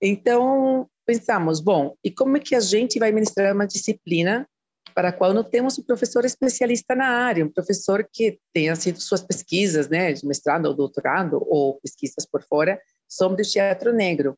Então, 0.00 0.88
pensamos, 1.04 1.60
bom, 1.60 1.94
e 2.04 2.10
como 2.10 2.36
é 2.36 2.40
que 2.40 2.54
a 2.54 2.60
gente 2.60 2.98
vai 2.98 3.10
ministrar 3.10 3.52
uma 3.54 3.66
disciplina 3.66 4.48
para 4.94 5.08
a 5.08 5.12
qual 5.12 5.34
não 5.34 5.44
temos 5.44 5.78
um 5.78 5.82
professor 5.82 6.24
especialista 6.24 6.94
na 6.94 7.06
área, 7.06 7.44
um 7.44 7.50
professor 7.50 8.08
que 8.12 8.38
tenha 8.52 8.74
sido 8.76 9.00
suas 9.00 9.22
pesquisas, 9.22 9.88
né, 9.88 10.12
de 10.12 10.26
mestrado 10.26 10.66
ou 10.66 10.74
doutorado, 10.74 11.44
ou 11.48 11.80
pesquisas 11.80 12.26
por 12.26 12.42
fora, 12.42 12.80
sobre 13.08 13.42
o 13.42 13.44
teatro 13.44 13.92
negro. 13.92 14.36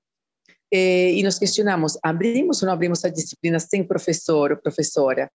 E, 0.72 1.14
e 1.18 1.22
nos 1.22 1.38
questionamos, 1.38 1.98
abrimos 2.02 2.62
ou 2.62 2.66
não 2.66 2.74
abrimos 2.74 3.04
a 3.04 3.08
disciplina 3.08 3.58
sem 3.58 3.84
professor 3.84 4.52
ou 4.52 4.56
professora? 4.56 5.30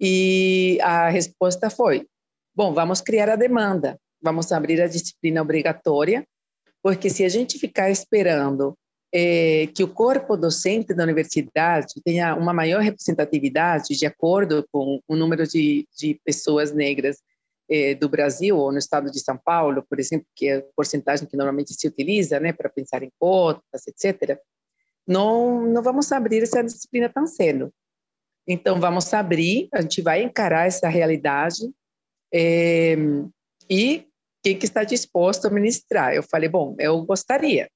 E 0.00 0.78
a 0.82 1.08
resposta 1.10 1.68
foi, 1.68 2.06
bom, 2.54 2.72
vamos 2.72 3.00
criar 3.00 3.28
a 3.28 3.36
demanda 3.36 3.98
vamos 4.22 4.52
abrir 4.52 4.80
a 4.80 4.86
disciplina 4.86 5.42
obrigatória, 5.42 6.26
porque 6.82 7.10
se 7.10 7.24
a 7.24 7.28
gente 7.28 7.58
ficar 7.58 7.90
esperando 7.90 8.76
é, 9.12 9.66
que 9.74 9.82
o 9.82 9.88
corpo 9.88 10.36
docente 10.36 10.94
da 10.94 11.02
universidade 11.02 11.94
tenha 12.04 12.34
uma 12.34 12.52
maior 12.52 12.80
representatividade 12.80 13.96
de 13.96 14.06
acordo 14.06 14.64
com 14.70 15.00
o 15.06 15.16
número 15.16 15.46
de, 15.46 15.86
de 15.96 16.20
pessoas 16.24 16.72
negras 16.72 17.18
é, 17.68 17.94
do 17.94 18.08
Brasil 18.08 18.56
ou 18.56 18.72
no 18.72 18.78
estado 18.78 19.10
de 19.10 19.20
São 19.20 19.36
Paulo, 19.36 19.84
por 19.88 19.98
exemplo, 19.98 20.26
que 20.34 20.48
é 20.48 20.56
a 20.56 20.62
porcentagem 20.76 21.26
que 21.26 21.36
normalmente 21.36 21.74
se 21.74 21.86
utiliza, 21.86 22.40
né, 22.40 22.52
para 22.52 22.68
pensar 22.68 23.02
em 23.02 23.10
cotas, 23.18 23.86
etc. 23.86 24.38
Não, 25.06 25.62
não 25.66 25.82
vamos 25.82 26.10
abrir 26.12 26.42
essa 26.42 26.62
disciplina 26.62 27.08
tão 27.08 27.26
cedo. 27.26 27.72
Então, 28.46 28.80
vamos 28.80 29.12
abrir, 29.14 29.68
a 29.72 29.80
gente 29.80 30.02
vai 30.02 30.22
encarar 30.22 30.66
essa 30.66 30.88
realidade 30.88 31.70
é, 32.32 32.96
e 33.68 34.09
quem 34.42 34.58
que 34.58 34.64
está 34.64 34.84
disposto 34.84 35.46
a 35.46 35.50
ministrar? 35.50 36.14
Eu 36.14 36.22
falei, 36.22 36.48
bom, 36.48 36.74
eu 36.78 37.02
gostaria. 37.02 37.68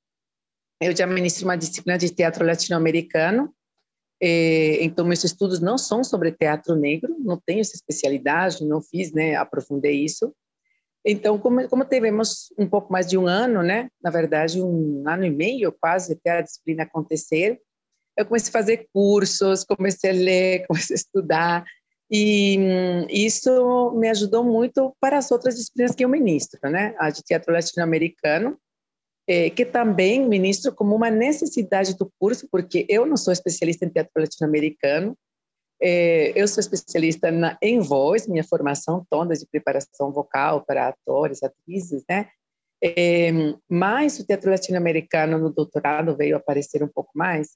Eu 0.80 0.96
já 0.96 1.06
ministro 1.06 1.44
uma 1.44 1.56
disciplina 1.56 1.98
de 1.98 2.10
teatro 2.10 2.44
latino-americano, 2.44 3.54
então 4.20 5.04
meus 5.04 5.22
estudos 5.24 5.60
não 5.60 5.76
são 5.76 6.02
sobre 6.02 6.32
teatro 6.32 6.74
negro, 6.74 7.14
não 7.20 7.40
tenho 7.44 7.60
essa 7.60 7.74
especialidade, 7.74 8.64
não 8.64 8.82
fiz, 8.82 9.12
né, 9.12 9.34
aprofundei 9.34 10.04
isso. 10.04 10.34
Então, 11.06 11.38
como, 11.38 11.68
como 11.68 11.84
tivemos 11.84 12.52
um 12.58 12.66
pouco 12.66 12.90
mais 12.90 13.06
de 13.06 13.18
um 13.18 13.26
ano, 13.26 13.62
né, 13.62 13.88
na 14.02 14.10
verdade 14.10 14.62
um 14.62 15.04
ano 15.06 15.24
e 15.24 15.30
meio 15.30 15.70
quase 15.72 16.14
até 16.14 16.38
a 16.38 16.40
disciplina 16.40 16.84
acontecer, 16.84 17.60
eu 18.16 18.24
comecei 18.24 18.48
a 18.48 18.52
fazer 18.52 18.88
cursos, 18.92 19.64
comecei 19.64 20.10
a 20.10 20.14
ler, 20.14 20.66
comecei 20.68 20.94
a 20.94 20.98
estudar, 20.98 21.64
e 22.10 22.58
hum, 22.58 23.06
isso 23.10 23.92
me 23.92 24.08
ajudou 24.10 24.44
muito 24.44 24.94
para 25.00 25.18
as 25.18 25.30
outras 25.30 25.56
disciplinas 25.56 25.94
que 25.94 26.04
eu 26.04 26.08
ministro, 26.08 26.60
né? 26.70 26.94
A 26.98 27.10
de 27.10 27.22
teatro 27.22 27.52
latino-americano, 27.52 28.58
eh, 29.28 29.50
que 29.50 29.64
também 29.64 30.28
ministro 30.28 30.74
como 30.74 30.94
uma 30.96 31.10
necessidade 31.10 31.96
do 31.96 32.10
curso, 32.18 32.48
porque 32.50 32.86
eu 32.88 33.06
não 33.06 33.16
sou 33.16 33.32
especialista 33.32 33.84
em 33.84 33.90
teatro 33.90 34.12
latino-americano, 34.16 35.16
É, 35.82 36.32
eu 36.40 36.48
sou 36.48 36.60
especialista 36.60 37.28
em 37.60 37.80
voz, 37.80 38.26
minha 38.28 38.44
formação 38.44 39.04
toda 39.10 39.34
de 39.34 39.46
preparação 39.46 40.12
vocal 40.12 40.64
para 40.64 40.88
atores, 40.88 41.42
atrizes, 41.42 42.02
né? 42.08 42.28
É, 42.82 43.30
mas 43.68 44.18
o 44.18 44.26
teatro 44.26 44.50
latino-americano 44.50 45.38
no 45.38 45.50
doutorado 45.52 46.16
veio 46.16 46.36
aparecer 46.36 46.82
um 46.82 46.88
pouco 46.88 47.10
mais. 47.14 47.48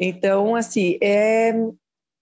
Então, 0.00 0.56
assim, 0.56 0.98
é 1.02 1.52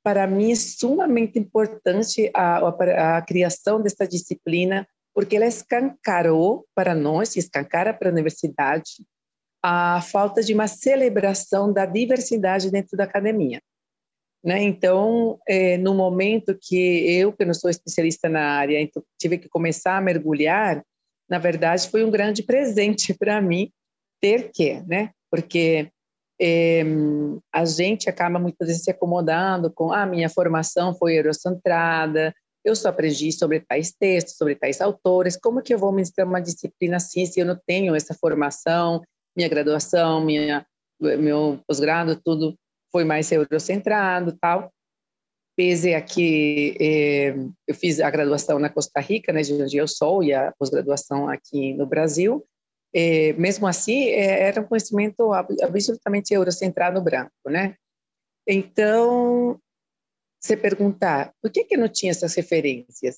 para 0.09 0.27
mim 0.27 0.53
é 0.53 0.55
sumamente 0.55 1.39
importante 1.39 2.31
a, 2.33 2.61
a, 2.61 3.19
a 3.19 3.23
criação 3.23 3.79
dessa 3.83 4.09
disciplina, 4.09 4.89
porque 5.15 5.37
ela 5.37 5.45
escancarou 5.45 6.65
para 6.75 6.95
nós, 6.95 7.37
escancara 7.37 7.93
para 7.93 8.09
a 8.09 8.13
universidade, 8.13 9.05
a 9.63 10.01
falta 10.01 10.43
de 10.43 10.55
uma 10.55 10.67
celebração 10.67 11.71
da 11.71 11.85
diversidade 11.85 12.71
dentro 12.71 12.97
da 12.97 13.05
academia. 13.05 13.61
Né? 14.43 14.63
Então, 14.63 15.39
é, 15.47 15.77
no 15.77 15.95
momento 15.95 16.57
que 16.59 17.05
eu, 17.21 17.31
que 17.31 17.45
não 17.45 17.53
sou 17.53 17.69
especialista 17.69 18.31
na 18.31 18.53
área, 18.53 18.81
então, 18.81 19.05
tive 19.21 19.37
que 19.37 19.49
começar 19.49 19.99
a 19.99 20.01
mergulhar, 20.01 20.83
na 21.29 21.39
verdade, 21.39 21.87
foi 21.91 22.03
um 22.03 22.11
grande 22.11 22.43
presente 22.43 23.13
para 23.19 23.43
mim 23.43 23.71
ter 24.23 24.53
que, 24.53 24.81
né? 24.87 25.11
Porque 25.31 25.93
é, 26.41 26.83
a 27.53 27.65
gente 27.65 28.09
acaba 28.09 28.39
muitas 28.39 28.69
vezes 28.69 28.85
se 28.85 28.91
acomodando 28.91 29.73
com 29.73 29.93
a 29.93 30.03
ah, 30.03 30.07
minha 30.07 30.29
formação 30.29 30.95
foi 30.95 31.15
eurocentrada, 31.19 32.33
eu 32.65 32.77
só 32.77 32.89
aprendi 32.89 33.33
sobre 33.33 33.61
tais 33.61 33.93
textos, 33.93 34.37
sobre 34.37 34.55
tais 34.55 34.81
autores, 34.81 35.37
como 35.37 35.63
que 35.63 35.73
eu 35.73 35.79
vou 35.79 35.93
ministrar 35.93 36.27
uma 36.27 36.41
disciplina 36.41 36.97
assim 36.97 37.25
se 37.25 37.41
eu 37.41 37.47
não 37.47 37.59
tenho 37.67 37.95
essa 37.95 38.15
formação, 38.15 39.03
minha 39.37 39.49
graduação, 39.49 40.25
minha, 40.25 40.67
meu 41.01 41.61
pós-grado, 41.67 42.21
tudo 42.23 42.57
foi 42.93 43.05
mais 43.05 43.31
eurocentrado 43.31 44.37
tal. 44.41 44.71
Pese 45.57 45.95
a 45.95 46.01
que 46.01 46.77
eh, 46.81 47.35
eu 47.67 47.75
fiz 47.75 47.99
a 48.01 48.09
graduação 48.11 48.59
na 48.61 48.69
Costa 48.69 49.01
Rica, 49.01 49.33
né, 49.33 49.43
de 49.43 49.55
onde 49.55 49.77
eu 49.77 49.89
sou, 49.89 50.23
e 50.23 50.33
a 50.33 50.53
pós-graduação 50.57 51.29
aqui 51.29 51.75
no 51.75 51.85
Brasil, 51.85 52.45
eh, 52.95 53.33
mesmo 53.35 53.67
assim, 53.67 54.09
eh, 54.09 54.49
era 54.49 54.61
um 54.61 54.67
conhecimento 54.67 55.33
absolutamente 55.33 56.33
eurocentrado 56.35 57.03
branco, 57.03 57.33
né? 57.47 57.77
Então, 58.47 59.61
você 60.41 60.57
perguntar, 60.57 61.35
por 61.43 61.51
que 61.51 61.65
que 61.65 61.75
eu 61.75 61.81
não 61.81 61.89
tinha 61.89 62.11
essas 62.11 62.35
referências? 62.35 63.17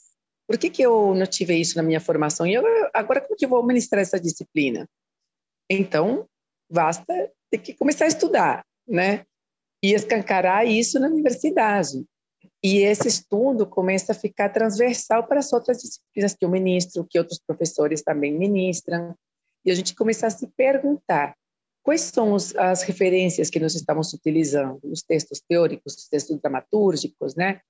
Por 0.49 0.59
que 0.59 0.71
que 0.71 0.83
eu 0.83 1.15
não 1.15 1.27
tive 1.27 1.55
isso 1.55 1.77
na 1.77 1.83
minha 1.83 2.01
formação? 2.01 2.47
E 2.47 2.55
eu, 2.55 2.65
agora, 2.93 3.21
como 3.21 3.37
que 3.37 3.45
eu 3.45 3.49
vou 3.49 3.65
ministrar 3.65 4.03
essa 4.03 4.19
disciplina? 4.19 4.89
Então, 5.71 6.27
basta 6.69 7.31
ter 7.51 7.59
que 7.59 7.75
começar 7.75 8.07
a 8.07 8.09
estudar, 8.09 8.67
né? 8.87 9.25
E 9.83 9.95
escancarar 9.95 10.67
isso 10.67 10.99
na 10.99 11.07
universidade. 11.07 12.05
E 12.63 12.79
esse 12.79 13.09
estudo 13.09 13.67
começa 13.67 14.13
a 14.13 14.15
ficar 14.15 14.51
transversal 14.51 15.27
para 15.27 15.39
as 15.39 15.53
outras 15.53 15.79
disciplinas 15.79 16.35
que 16.35 16.45
eu 16.45 16.51
ministro, 16.51 17.07
que 17.09 17.19
outros 17.19 17.39
professores 17.39 18.03
também 18.03 18.37
ministram. 18.37 19.15
E 19.65 19.71
a 19.71 19.75
gente 19.75 19.95
começa 19.95 20.27
a 20.27 20.31
se 20.31 20.47
perguntar 20.57 21.35
quais 21.83 22.03
são 22.03 22.35
as 22.35 22.83
referências 22.83 23.51
que 23.51 23.61
nós 23.61 23.75
estamos 23.75 24.13
utilizando, 24.13 24.81
os 24.85 25.03
textos 25.03 25.41
teóricos, 25.41 25.95
os 25.95 26.09
textos 26.09 26.39
dramatúrgicos, 26.41 27.35
né? 27.35 27.61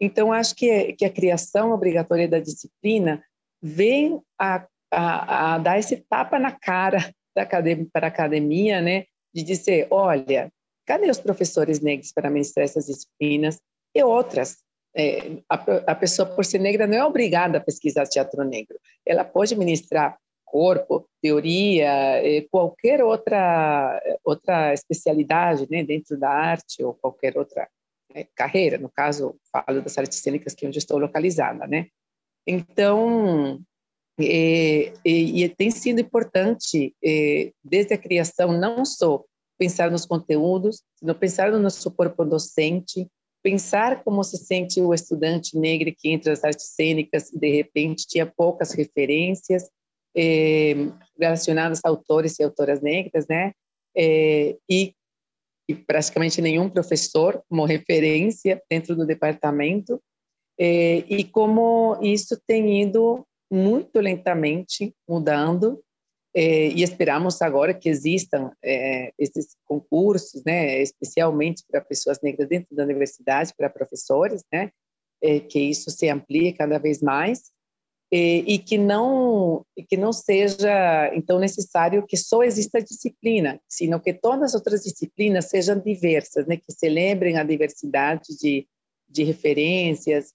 Então, 0.00 0.32
acho 0.32 0.54
que, 0.54 0.94
que 0.94 1.04
a 1.04 1.12
criação 1.12 1.72
obrigatória 1.72 2.26
da 2.26 2.40
disciplina 2.40 3.22
vem 3.60 4.20
a, 4.38 4.66
a, 4.90 5.54
a 5.54 5.58
dar 5.58 5.78
esse 5.78 5.96
tapa 5.96 6.38
na 6.38 6.52
cara 6.52 6.98
da 7.36 7.42
academia, 7.42 7.86
para 7.92 8.06
a 8.06 8.08
academia, 8.08 8.80
né, 8.80 9.04
de 9.32 9.42
dizer, 9.42 9.86
olha, 9.90 10.50
cadê 10.86 11.08
os 11.08 11.20
professores 11.20 11.80
negros 11.80 12.12
para 12.12 12.30
ministrar 12.30 12.64
essas 12.64 12.86
disciplinas 12.86 13.60
e 13.94 14.02
outras? 14.02 14.58
É, 14.96 15.36
a, 15.48 15.54
a, 15.92 15.94
pessoa, 15.94 16.26
por 16.26 16.44
ser 16.44 16.58
negra, 16.58 16.86
não 16.86 16.96
é 16.96 17.04
obrigada 17.04 17.58
a 17.58 17.60
pesquisar 17.60 18.06
teatro 18.06 18.42
negro. 18.42 18.76
Ela 19.06 19.22
pode 19.22 19.54
ministrar 19.54 20.18
corpo, 20.50 21.08
teoria, 21.22 22.20
qualquer 22.50 23.02
outra 23.02 24.02
outra 24.24 24.74
especialidade, 24.74 25.66
né, 25.70 25.84
dentro 25.84 26.18
da 26.18 26.28
arte 26.28 26.82
ou 26.82 26.94
qualquer 26.94 27.38
outra 27.38 27.68
né, 28.12 28.26
carreira. 28.34 28.76
No 28.78 28.90
caso, 28.90 29.36
falo 29.52 29.80
das 29.80 29.96
artes 29.96 30.18
cênicas 30.18 30.54
que 30.54 30.64
é 30.64 30.68
onde 30.68 30.78
estou 30.78 30.98
localizada, 30.98 31.66
né. 31.66 31.86
Então, 32.46 33.60
e, 34.18 34.92
e, 35.04 35.44
e 35.44 35.48
tem 35.48 35.70
sido 35.70 36.00
importante, 36.00 36.94
eh, 37.04 37.52
desde 37.62 37.94
a 37.94 37.98
criação, 37.98 38.52
não 38.52 38.84
só 38.84 39.24
pensar 39.58 39.90
nos 39.90 40.06
conteúdos, 40.06 40.82
sino 40.96 41.14
pensar 41.14 41.52
no 41.52 41.58
nosso 41.58 41.90
corpo 41.90 42.24
docente, 42.24 43.06
pensar 43.42 44.02
como 44.02 44.24
se 44.24 44.36
sente 44.36 44.80
o 44.80 44.92
estudante 44.92 45.56
negro 45.56 45.94
que 45.96 46.10
entra 46.10 46.30
nas 46.32 46.44
artes 46.44 46.74
cênicas 46.74 47.32
e, 47.32 47.38
de 47.38 47.50
repente, 47.50 48.06
tinha 48.06 48.26
poucas 48.26 48.72
referências 48.72 49.68
eh, 50.16 50.74
relacionadas 51.18 51.80
a 51.84 51.88
autores 51.88 52.38
e 52.38 52.42
autoras 52.42 52.80
negras, 52.80 53.26
né? 53.28 53.52
Eh, 53.96 54.56
e, 54.68 54.94
e, 55.68 55.74
praticamente 55.74 56.40
nenhum 56.40 56.68
professor 56.68 57.42
como 57.48 57.64
referência 57.64 58.62
dentro 58.70 58.94
do 58.96 59.06
departamento, 59.06 60.00
eh, 60.58 61.04
e 61.08 61.24
como 61.24 61.98
isso 62.02 62.40
tem 62.46 62.82
ido 62.82 63.26
muito 63.50 63.98
lentamente 64.00 64.94
mudando 65.08 65.82
é, 66.34 66.68
e 66.68 66.82
esperamos 66.82 67.42
agora 67.42 67.74
que 67.74 67.88
existam 67.88 68.52
é, 68.62 69.12
esses 69.18 69.56
concursos, 69.64 70.44
né, 70.44 70.80
especialmente 70.80 71.64
para 71.68 71.80
pessoas 71.80 72.20
negras 72.22 72.48
dentro 72.48 72.74
da 72.74 72.84
universidade, 72.84 73.52
para 73.56 73.68
professores, 73.68 74.44
né, 74.52 74.70
é, 75.20 75.40
que 75.40 75.58
isso 75.58 75.90
se 75.90 76.08
amplie 76.08 76.52
cada 76.52 76.78
vez 76.78 77.02
mais 77.02 77.50
e 78.12 78.58
que 78.58 78.76
não 78.76 79.64
que 79.88 79.96
não 79.96 80.12
seja 80.12 81.10
então 81.14 81.38
necessário 81.38 82.04
que 82.06 82.16
só 82.16 82.42
exista 82.42 82.82
disciplina, 82.82 83.60
sino 83.68 84.00
que 84.00 84.12
todas 84.12 84.50
as 84.50 84.54
outras 84.54 84.82
disciplinas 84.82 85.48
sejam 85.48 85.78
diversas, 85.78 86.46
né, 86.46 86.56
que 86.56 86.72
celebrem 86.72 87.38
a 87.38 87.44
diversidade 87.44 88.36
de, 88.40 88.66
de 89.08 89.22
referências, 89.22 90.34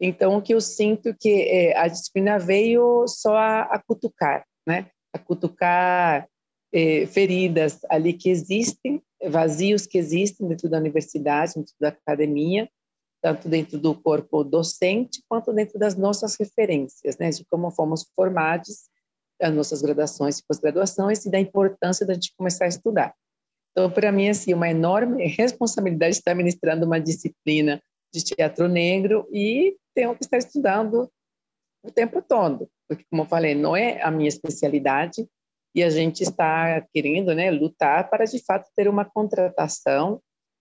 então, 0.00 0.36
o 0.36 0.42
que 0.42 0.54
eu 0.54 0.60
sinto 0.60 1.14
que 1.18 1.42
é, 1.42 1.76
a 1.76 1.88
disciplina 1.88 2.38
veio 2.38 3.06
só 3.08 3.34
a, 3.36 3.62
a 3.62 3.82
cutucar, 3.82 4.44
né? 4.66 4.90
A 5.12 5.18
cutucar 5.18 6.28
é, 6.72 7.06
feridas 7.06 7.80
ali 7.88 8.12
que 8.12 8.28
existem, 8.28 9.02
vazios 9.28 9.86
que 9.86 9.96
existem 9.96 10.46
dentro 10.46 10.68
da 10.68 10.78
universidade, 10.78 11.54
dentro 11.54 11.72
da 11.80 11.88
academia, 11.88 12.68
tanto 13.22 13.48
dentro 13.48 13.78
do 13.78 13.94
corpo 13.94 14.44
docente 14.44 15.22
quanto 15.28 15.52
dentro 15.52 15.78
das 15.78 15.96
nossas 15.96 16.36
referências, 16.38 17.16
né? 17.18 17.30
De 17.30 17.44
como 17.46 17.70
fomos 17.70 18.06
formados, 18.14 18.88
as 19.40 19.52
nossas 19.52 19.82
graduações 19.82 20.38
e 20.38 20.44
pós-graduações 20.46 21.24
e 21.24 21.30
da 21.30 21.38
importância 21.38 22.06
da 22.06 22.14
gente 22.14 22.34
começar 22.36 22.64
a 22.64 22.68
estudar. 22.68 23.14
Então, 23.72 23.90
para 23.90 24.10
mim, 24.10 24.28
assim, 24.28 24.54
uma 24.54 24.70
enorme 24.70 25.26
responsabilidade 25.28 26.16
estar 26.16 26.34
ministrando 26.34 26.86
uma 26.86 27.00
disciplina 27.00 27.82
de 28.12 28.24
teatro 28.24 28.68
negro 28.68 29.28
e 29.30 29.76
tenho 29.94 30.14
que 30.14 30.24
estar 30.24 30.38
estudando 30.38 31.10
o 31.84 31.90
tempo 31.90 32.22
todo, 32.22 32.68
porque, 32.88 33.04
como 33.10 33.22
eu 33.22 33.26
falei, 33.26 33.54
não 33.54 33.76
é 33.76 34.02
a 34.02 34.10
minha 34.10 34.28
especialidade 34.28 35.26
e 35.74 35.82
a 35.82 35.90
gente 35.90 36.22
está 36.22 36.80
querendo 36.92 37.34
né, 37.34 37.50
lutar 37.50 38.08
para, 38.08 38.24
de 38.24 38.42
fato, 38.44 38.68
ter 38.74 38.88
uma 38.88 39.04
contratação 39.04 40.20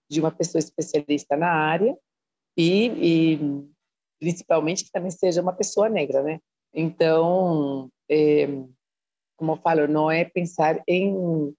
de 0.10 0.20
uma 0.20 0.30
pessoa 0.30 0.60
especialista 0.60 1.38
na 1.38 1.50
área 1.50 1.96
e, 2.58 3.34
e 3.34 3.40
principalmente 4.20 4.86
que 4.86 4.92
também 4.92 5.12
seja 5.12 5.42
uma 5.42 5.54
pessoa 5.54 5.90
negra, 5.90 6.22
né? 6.24 6.40
Então, 6.74 7.90
é, 8.10 8.48
como 9.38 9.54
eu 9.54 9.58
falo, 9.58 9.88
não 9.88 10.10
é 10.10 10.26
pensar 10.26 10.82
em 10.88 11.54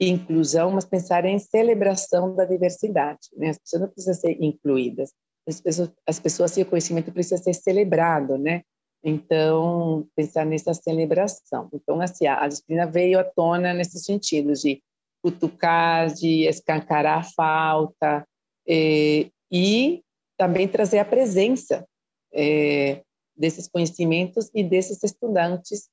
inclusão, 0.00 0.70
mas 0.70 0.84
pensar 0.84 1.24
em 1.24 1.38
celebração 1.38 2.34
da 2.34 2.44
diversidade. 2.44 3.28
Né? 3.36 3.50
As 3.50 3.58
pessoas 3.58 3.82
não 3.82 3.88
precisam 3.88 4.14
ser 4.14 4.42
incluídas, 4.42 5.12
as 5.46 5.60
pessoas, 5.60 5.92
as 6.06 6.18
pessoas 6.18 6.56
e 6.56 6.62
o 6.62 6.66
conhecimento 6.66 7.12
precisa 7.12 7.42
ser 7.42 7.54
celebrado, 7.54 8.38
né? 8.38 8.62
Então, 9.02 10.06
pensar 10.14 10.44
nessa 10.44 10.74
celebração. 10.74 11.68
Então, 11.72 12.00
assim, 12.00 12.26
a, 12.26 12.46
disciplina 12.46 12.86
veio 12.86 13.18
à 13.18 13.24
tona 13.24 13.72
nesse 13.72 13.98
sentido 13.98 14.52
de 14.52 14.82
cutucar, 15.22 16.12
de 16.12 16.46
escancarar 16.46 17.18
a 17.18 17.22
falta 17.22 18.26
eh, 18.68 19.30
e 19.50 20.02
também 20.40 20.66
trazer 20.66 20.98
a 20.98 21.04
presença 21.04 21.86
eh, 22.32 23.02
desses 23.36 23.68
conhecimentos 23.68 24.50
e 24.54 24.64
desses 24.64 25.02
estudantes 25.02 25.90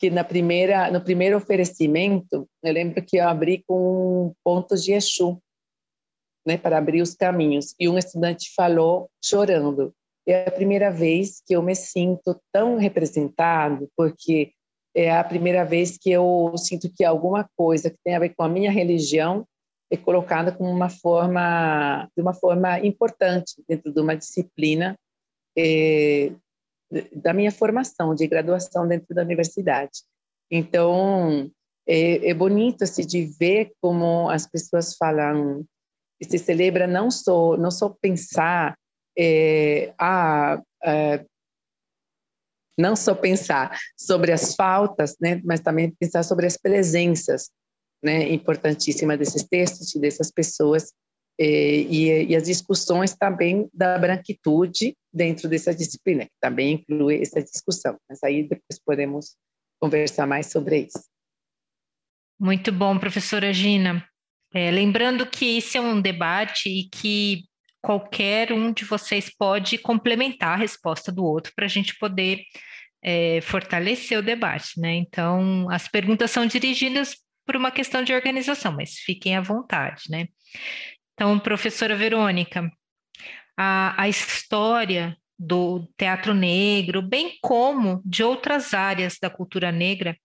que 0.00 0.10
na 0.10 0.24
primeira 0.24 0.90
no 0.90 1.00
primeiro 1.00 1.36
oferecimento 1.36 2.48
eu 2.60 2.72
lembro 2.72 3.00
que 3.04 3.18
eu 3.18 3.28
abri 3.28 3.62
com 3.68 4.34
pontos 4.42 4.82
de 4.82 4.94
Exu 4.94 5.40
né, 6.44 6.58
para 6.58 6.76
abrir 6.76 7.02
os 7.02 7.14
caminhos. 7.14 7.72
E 7.78 7.88
um 7.88 7.96
estudante 7.96 8.52
falou 8.56 9.08
chorando: 9.24 9.94
é 10.26 10.48
a 10.48 10.50
primeira 10.50 10.90
vez 10.90 11.40
que 11.46 11.54
eu 11.54 11.62
me 11.62 11.76
sinto 11.76 12.36
tão 12.52 12.76
representado, 12.76 13.88
porque 13.96 14.50
é 14.92 15.16
a 15.16 15.22
primeira 15.22 15.64
vez 15.64 15.96
que 15.96 16.10
eu 16.10 16.52
sinto 16.58 16.92
que 16.92 17.04
alguma 17.04 17.48
coisa 17.56 17.90
que 17.90 17.98
tem 18.04 18.16
a 18.16 18.18
ver 18.18 18.34
com 18.34 18.42
a 18.42 18.48
minha 18.48 18.72
religião 18.72 19.46
é 19.90 19.96
colocada 19.96 20.52
como 20.52 20.70
uma 20.70 20.88
forma, 20.88 22.08
de 22.16 22.22
uma 22.22 22.34
forma 22.34 22.80
importante 22.80 23.62
dentro 23.68 23.92
de 23.92 24.00
uma 24.00 24.16
disciplina 24.16 24.98
é, 25.56 26.32
da 27.14 27.32
minha 27.32 27.52
formação 27.52 28.14
de 28.14 28.26
graduação 28.26 28.86
dentro 28.86 29.14
da 29.14 29.22
universidade. 29.22 30.02
Então, 30.50 31.50
é, 31.86 32.30
é 32.30 32.34
bonito 32.34 32.84
assim, 32.84 33.06
de 33.06 33.26
ver 33.38 33.72
como 33.80 34.28
as 34.30 34.46
pessoas 34.46 34.96
falam, 34.96 35.64
se 36.22 36.38
celebra 36.38 36.86
não 36.86 37.10
só 37.10 37.56
não 37.56 37.70
só 37.70 37.88
pensar 37.88 38.76
é, 39.18 39.92
a, 39.98 40.54
a 40.82 41.24
não 42.76 42.96
só 42.96 43.14
pensar 43.14 43.78
sobre 43.96 44.32
as 44.32 44.54
faltas, 44.56 45.14
né, 45.20 45.40
mas 45.44 45.60
também 45.60 45.94
pensar 45.98 46.24
sobre 46.24 46.46
as 46.46 46.56
presenças, 46.56 47.50
né, 48.04 48.30
importantíssimas 48.32 49.18
desses 49.18 49.42
textos 49.42 49.94
e 49.94 49.98
dessas 49.98 50.30
pessoas 50.30 50.92
e, 51.38 52.26
e, 52.28 52.36
as 52.36 52.44
discussões 52.44 53.14
também 53.16 53.68
da 53.72 53.98
branquitude 53.98 54.96
dentro 55.12 55.48
dessa 55.48 55.74
disciplina, 55.74 56.24
que 56.24 56.32
também 56.40 56.74
inclui 56.74 57.20
essa 57.20 57.42
discussão. 57.42 57.96
Mas 58.08 58.22
aí 58.22 58.42
depois 58.42 58.78
podemos 58.84 59.36
conversar 59.80 60.26
mais 60.26 60.46
sobre 60.46 60.82
isso. 60.82 61.04
Muito 62.38 62.70
bom, 62.70 62.98
professora 62.98 63.52
Gina. 63.52 64.06
É, 64.54 64.70
lembrando 64.70 65.26
que 65.26 65.58
esse 65.58 65.76
é 65.76 65.80
um 65.80 66.00
debate 66.00 66.68
e 66.68 66.88
que 66.88 67.44
qualquer 67.82 68.52
um 68.52 68.72
de 68.72 68.84
vocês 68.84 69.30
pode 69.36 69.76
complementar 69.78 70.54
a 70.54 70.60
resposta 70.60 71.10
do 71.10 71.24
outro 71.24 71.52
para 71.54 71.66
a 71.66 71.68
gente 71.68 71.98
poder 71.98 72.42
é, 73.02 73.40
fortalecer 73.42 74.18
o 74.18 74.22
debate, 74.22 74.80
né? 74.80 74.94
Então, 74.94 75.68
as 75.68 75.88
perguntas 75.88 76.30
são 76.30 76.46
dirigidas 76.46 77.16
por 77.44 77.56
uma 77.56 77.70
questão 77.70 78.02
de 78.02 78.14
organização, 78.14 78.72
mas 78.72 78.98
fiquem 78.98 79.36
à 79.36 79.40
vontade, 79.40 80.04
né? 80.08 80.28
Então, 81.12 81.38
professora 81.38 81.96
Verônica, 81.96 82.70
a, 83.56 84.02
a 84.02 84.08
história 84.08 85.16
do 85.38 85.88
teatro 85.96 86.34
negro, 86.34 87.02
bem 87.02 87.38
como 87.42 88.00
de 88.04 88.22
outras 88.22 88.72
áreas 88.72 89.18
da 89.20 89.28
cultura 89.28 89.70
negra, 89.70 90.16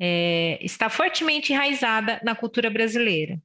é, 0.00 0.58
está 0.62 0.88
fortemente 0.88 1.52
enraizada 1.52 2.20
na 2.24 2.34
cultura 2.34 2.70
brasileira. 2.70 3.40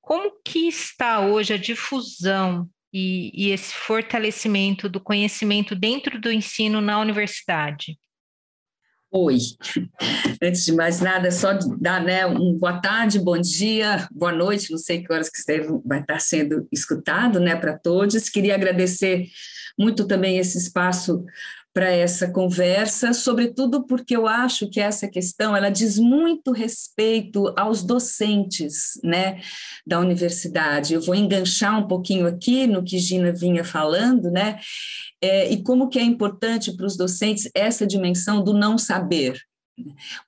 Como 0.00 0.32
que 0.44 0.68
está 0.68 1.20
hoje 1.20 1.54
a 1.54 1.56
difusão 1.56 2.68
e, 2.92 3.30
e 3.34 3.50
esse 3.50 3.74
fortalecimento 3.74 4.88
do 4.88 5.00
conhecimento 5.00 5.74
dentro 5.74 6.20
do 6.20 6.30
ensino 6.30 6.80
na 6.80 7.00
universidade? 7.00 7.98
Oi. 9.16 9.38
Antes 10.42 10.64
de 10.64 10.72
mais 10.72 11.00
nada, 11.00 11.30
só 11.30 11.56
dar 11.80 12.02
né, 12.02 12.26
um 12.26 12.58
boa 12.58 12.80
tarde, 12.80 13.20
bom 13.20 13.40
dia, 13.40 14.08
boa 14.10 14.32
noite, 14.32 14.72
não 14.72 14.78
sei 14.78 15.04
que 15.04 15.12
horas 15.12 15.30
que 15.30 15.40
vai 15.84 16.00
estar 16.00 16.18
sendo 16.18 16.66
escutado 16.72 17.38
né, 17.38 17.54
para 17.54 17.78
todos. 17.78 18.28
Queria 18.28 18.56
agradecer 18.56 19.28
muito 19.78 20.04
também 20.08 20.38
esse 20.38 20.58
espaço 20.58 21.24
para 21.74 21.90
essa 21.90 22.30
conversa, 22.30 23.12
sobretudo 23.12 23.84
porque 23.84 24.16
eu 24.16 24.28
acho 24.28 24.70
que 24.70 24.80
essa 24.80 25.08
questão 25.08 25.56
ela 25.56 25.70
diz 25.70 25.98
muito 25.98 26.52
respeito 26.52 27.52
aos 27.56 27.82
docentes, 27.82 28.92
né, 29.02 29.40
da 29.84 29.98
universidade. 29.98 30.94
Eu 30.94 31.00
vou 31.00 31.16
enganchar 31.16 31.76
um 31.76 31.88
pouquinho 31.88 32.28
aqui 32.28 32.68
no 32.68 32.84
que 32.84 32.96
Gina 32.96 33.32
vinha 33.32 33.64
falando, 33.64 34.30
né, 34.30 34.60
é, 35.20 35.50
e 35.50 35.64
como 35.64 35.88
que 35.88 35.98
é 35.98 36.02
importante 36.02 36.76
para 36.76 36.86
os 36.86 36.96
docentes 36.96 37.50
essa 37.52 37.84
dimensão 37.84 38.44
do 38.44 38.52
não 38.52 38.78
saber, 38.78 39.36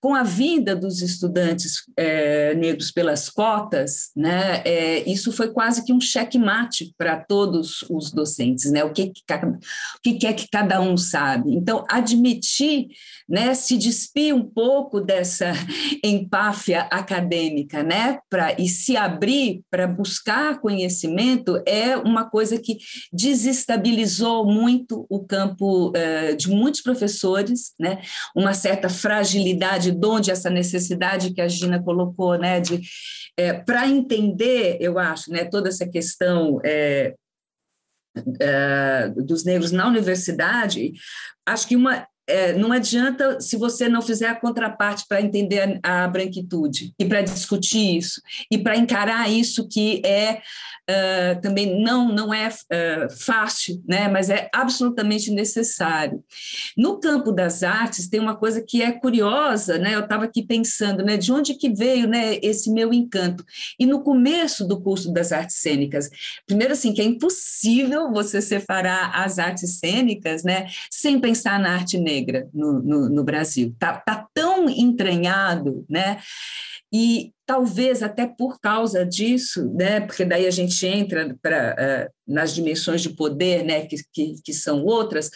com 0.01 0.15
a 0.15 0.23
vinda 0.23 0.75
dos 0.75 1.03
estudantes 1.03 1.83
é, 1.97 2.55
negros 2.55 2.91
pelas 2.91 3.29
cotas, 3.29 4.11
né, 4.17 4.63
é, 4.65 5.09
isso 5.09 5.33
foi 5.33 5.49
quase 5.53 5.85
que 5.85 5.93
um 5.93 6.01
checkmate 6.01 6.93
para 6.99 7.17
todos 7.17 7.85
os 7.89 8.11
docentes, 8.11 8.71
né, 8.71 8.83
o 8.85 8.93
que, 8.93 9.11
que, 9.11 9.23
o 9.35 10.19
que 10.19 10.27
é 10.27 10.33
que 10.33 10.49
cada 10.51 10.81
um 10.81 10.97
sabe. 10.97 11.55
Então, 11.55 11.85
admitir, 11.89 12.89
né, 13.29 13.55
se 13.55 13.77
despir 13.77 14.35
um 14.35 14.45
pouco 14.45 15.01
dessa 15.01 15.53
empáfia 16.03 16.83
acadêmica, 16.83 17.83
né, 17.83 18.19
pra, 18.29 18.55
e 18.59 18.69
se 18.69 18.97
abrir 18.97 19.63
para 19.71 19.87
buscar 19.87 20.61
conhecimento 20.61 21.63
é 21.67 21.97
uma 21.97 22.29
coisa 22.29 22.59
que 22.59 22.79
desestabilizou 23.13 24.45
muito 24.45 25.07
o 25.09 25.25
campo 25.25 25.93
é, 25.95 26.35
de 26.35 26.49
muitos 26.49 26.81
professores, 26.81 27.73
né, 27.79 28.01
uma 28.35 28.53
certa 28.53 28.89
fragilidade 28.89 29.36
fragilidade, 29.37 29.93
de 29.93 30.07
onde 30.07 30.31
essa 30.31 30.51
necessidade 30.51 31.33
que 31.33 31.41
a 31.41 31.49
Gina 31.49 31.83
colocou, 31.83 32.39
né, 32.39 32.61
de 32.61 32.81
é, 33.37 33.53
para 33.53 33.87
entender, 33.87 34.79
eu 34.81 34.99
acho, 34.99 35.31
né, 35.31 35.45
toda 35.45 35.69
essa 35.69 35.87
questão 35.87 36.59
é, 36.65 37.15
é, 38.41 39.09
dos 39.09 39.45
negros 39.45 39.73
na 39.73 39.87
universidade, 39.87 40.93
acho 41.47 41.69
que 41.69 41.77
uma 41.77 42.07
é, 42.29 42.53
não 42.55 42.73
adianta 42.73 43.41
se 43.41 43.57
você 43.57 43.89
não 43.89 44.03
fizer 44.03 44.27
a 44.27 44.35
contraparte 44.35 45.05
para 45.09 45.23
entender 45.23 45.79
a, 45.85 46.05
a 46.05 46.09
branquitude 46.09 46.93
e 46.99 47.05
para 47.05 47.23
discutir 47.23 47.99
isso 47.99 48.21
e 48.51 48.59
para 48.59 48.77
encarar 48.77 49.31
isso 49.31 49.69
que 49.69 50.03
é 50.05 50.43
também 51.43 51.83
não, 51.83 52.09
não 52.09 52.33
é 52.33 52.49
uh, 52.49 53.11
fácil, 53.19 53.83
né? 53.87 54.09
mas 54.09 54.31
é 54.31 54.49
absolutamente 54.53 55.31
necessário. 55.31 56.23
No 56.77 57.01
campo 57.01 57.33
das 57.33 57.63
artes, 57.63 58.09
tem 58.09 58.21
uma 58.21 58.37
coisa 58.37 58.63
que 58.63 58.83
é 58.83 58.93
curiosa, 58.93 59.79
né? 59.79 59.95
eu 59.95 60.01
estava 60.01 60.25
aqui 60.25 60.45
pensando 60.45 61.05
né? 61.05 61.17
de 61.17 61.33
onde 61.33 61.55
que 61.55 61.71
veio 61.71 62.07
né? 62.07 62.37
esse 62.43 62.71
meu 62.71 62.93
encanto. 62.93 63.45
E 63.79 63.85
no 63.85 64.03
começo 64.03 64.67
do 64.67 64.81
curso 64.81 65.13
das 65.13 65.33
artes 65.33 65.57
cênicas, 65.57 66.09
primeiro 66.47 66.73
assim, 66.73 66.93
que 66.93 67.01
é 67.01 67.05
impossível 67.05 68.13
você 68.13 68.41
separar 68.41 69.11
as 69.15 69.39
artes 69.39 69.79
cênicas 69.79 70.45
né? 70.45 70.69
sem 70.91 71.19
pensar 71.19 71.59
na 71.59 71.75
arte 71.75 71.99
negra 71.99 72.49
no, 72.55 72.81
no, 72.81 73.09
no 73.09 73.25
Brasil. 73.25 73.71
Está 73.71 73.95
tá 73.95 74.27
tão 74.33 74.69
entranhado, 74.69 75.85
né? 75.89 76.19
E 76.99 77.35
talvez 77.45 78.03
até 78.03 78.27
por 78.27 78.59
causa 78.59 79.05
disso, 79.05 79.71
né, 79.75 80.01
porque 80.01 80.25
daí 80.25 80.47
a 80.47 80.51
gente 80.51 80.87
entra 80.87 81.37
pra, 81.43 81.77
uh, 81.79 82.33
nas 82.33 82.55
dimensões 82.55 83.03
de 83.03 83.11
poder, 83.11 83.67
né, 83.67 83.85
que, 83.85 83.97
que, 84.11 84.35
que, 84.43 84.53
são 84.55 84.83
outras. 84.83 85.31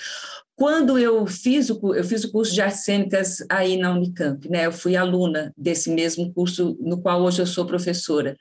Quando 0.57 0.99
eu 0.99 1.27
fiz 1.27 1.69
o 1.69 1.95
eu 1.95 2.03
fiz 2.03 2.25
o 2.25 2.33
curso 2.33 2.55
de 2.55 2.63
artes 2.63 2.83
cênicas 2.83 3.45
aí 3.47 3.77
na 3.77 3.93
Unicamp, 3.93 4.49
né, 4.49 4.65
eu 4.65 4.73
fui 4.73 4.97
aluna 4.97 5.53
desse 5.55 5.91
mesmo 5.91 6.33
curso 6.33 6.79
no 6.81 7.03
qual 7.03 7.21
hoje 7.21 7.43
eu 7.43 7.47
sou 7.47 7.67
professora. 7.67 8.35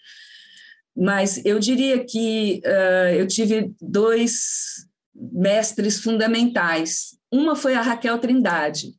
Mas 0.95 1.43
eu 1.43 1.59
diria 1.59 2.05
que 2.05 2.61
uh, 2.65 3.15
eu 3.15 3.27
tive 3.27 3.73
dois 3.81 4.87
mestres 5.13 5.99
fundamentais. 5.99 7.17
Uma 7.29 7.53
foi 7.53 7.73
a 7.73 7.81
Raquel 7.81 8.17
Trindade, 8.19 8.93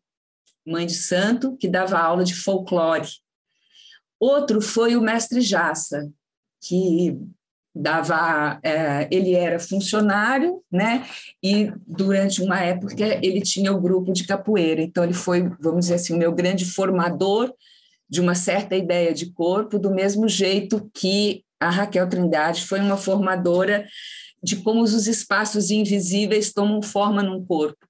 mãe 0.67 0.85
de 0.85 0.95
santo, 0.95 1.57
que 1.57 1.67
dava 1.67 1.99
aula 1.99 2.23
de 2.23 2.35
folclore 2.35 3.09
Outro 4.21 4.61
foi 4.61 4.97
o 4.97 5.01
mestre 5.01 5.41
Jassa, 5.41 6.11
que 6.63 7.19
dava, 7.75 8.61
é, 8.63 9.09
ele 9.11 9.35
era 9.35 9.59
funcionário, 9.59 10.61
né? 10.71 11.07
E 11.43 11.73
durante 11.87 12.43
uma 12.43 12.61
época 12.61 12.95
ele 13.23 13.41
tinha 13.41 13.73
o 13.73 13.81
grupo 13.81 14.13
de 14.13 14.27
capoeira. 14.27 14.83
Então 14.83 15.03
ele 15.03 15.15
foi, 15.15 15.49
vamos 15.59 15.87
dizer 15.87 15.95
assim, 15.95 16.15
o 16.15 16.19
meu 16.19 16.33
grande 16.33 16.65
formador 16.65 17.53
de 18.09 18.21
uma 18.21 18.35
certa 18.35 18.77
ideia 18.77 19.15
de 19.15 19.33
corpo, 19.33 19.79
do 19.79 19.91
mesmo 19.91 20.29
jeito 20.29 20.91
que 20.93 21.45
a 21.61 21.71
Raquel 21.71 22.09
Trindade 22.09 22.67
foi 22.67 22.81
uma 22.81 22.97
formadora 22.97 23.87
de 24.43 24.57
como 24.57 24.83
os 24.83 25.07
espaços 25.07 25.71
invisíveis 25.71 26.53
tomam 26.53 26.81
forma 26.81 27.23
num 27.23 27.45
corpo. 27.45 27.87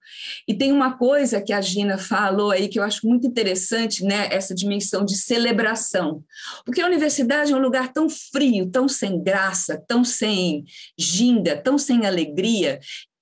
E 0.46 0.54
tem 0.54 0.72
uma 0.72 0.96
coisa 0.96 1.40
que 1.40 1.52
a 1.52 1.60
Gina 1.60 1.96
falou 1.96 2.50
aí 2.50 2.68
que 2.68 2.78
eu 2.78 2.82
acho 2.82 3.06
muito 3.06 3.26
interessante, 3.26 4.04
né, 4.04 4.28
essa 4.30 4.54
dimensão 4.54 5.04
de 5.04 5.16
celebração. 5.16 6.22
Porque 6.64 6.80
a 6.80 6.86
universidade 6.86 7.52
é 7.52 7.56
um 7.56 7.60
lugar 7.60 7.92
tão 7.92 8.08
frio, 8.08 8.68
tão 8.68 8.88
sem 8.88 9.22
graça, 9.22 9.82
tão 9.86 10.04
sem 10.04 10.64
ginga, 10.98 11.56
tão 11.56 11.78
sem 11.78 12.04
alegria, 12.06 12.80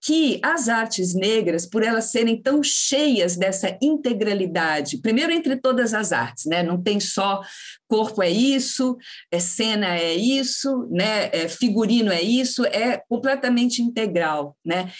que 0.08 0.40
as 0.42 0.70
artes 0.70 1.14
negras, 1.14 1.66
por 1.66 1.82
elas 1.82 2.06
serem 2.06 2.40
tão 2.40 2.62
cheias 2.62 3.36
dessa 3.36 3.76
integralidade, 3.82 5.02
primeiro 5.02 5.30
entre 5.30 5.54
todas 5.54 5.92
as 5.92 6.12
artes, 6.12 6.46
né? 6.46 6.62
Não 6.62 6.82
tem 6.82 6.98
só 6.98 7.42
corpo 7.86 8.22
é 8.22 8.30
isso, 8.30 8.96
é 9.30 9.38
cena 9.38 9.98
é 9.98 10.14
isso, 10.14 10.88
né? 10.90 11.28
É 11.30 11.46
figurino 11.46 12.10
é 12.10 12.22
isso, 12.22 12.64
é 12.64 13.02
completamente 13.06 13.82
integral, 13.82 14.56
né? 14.64 14.90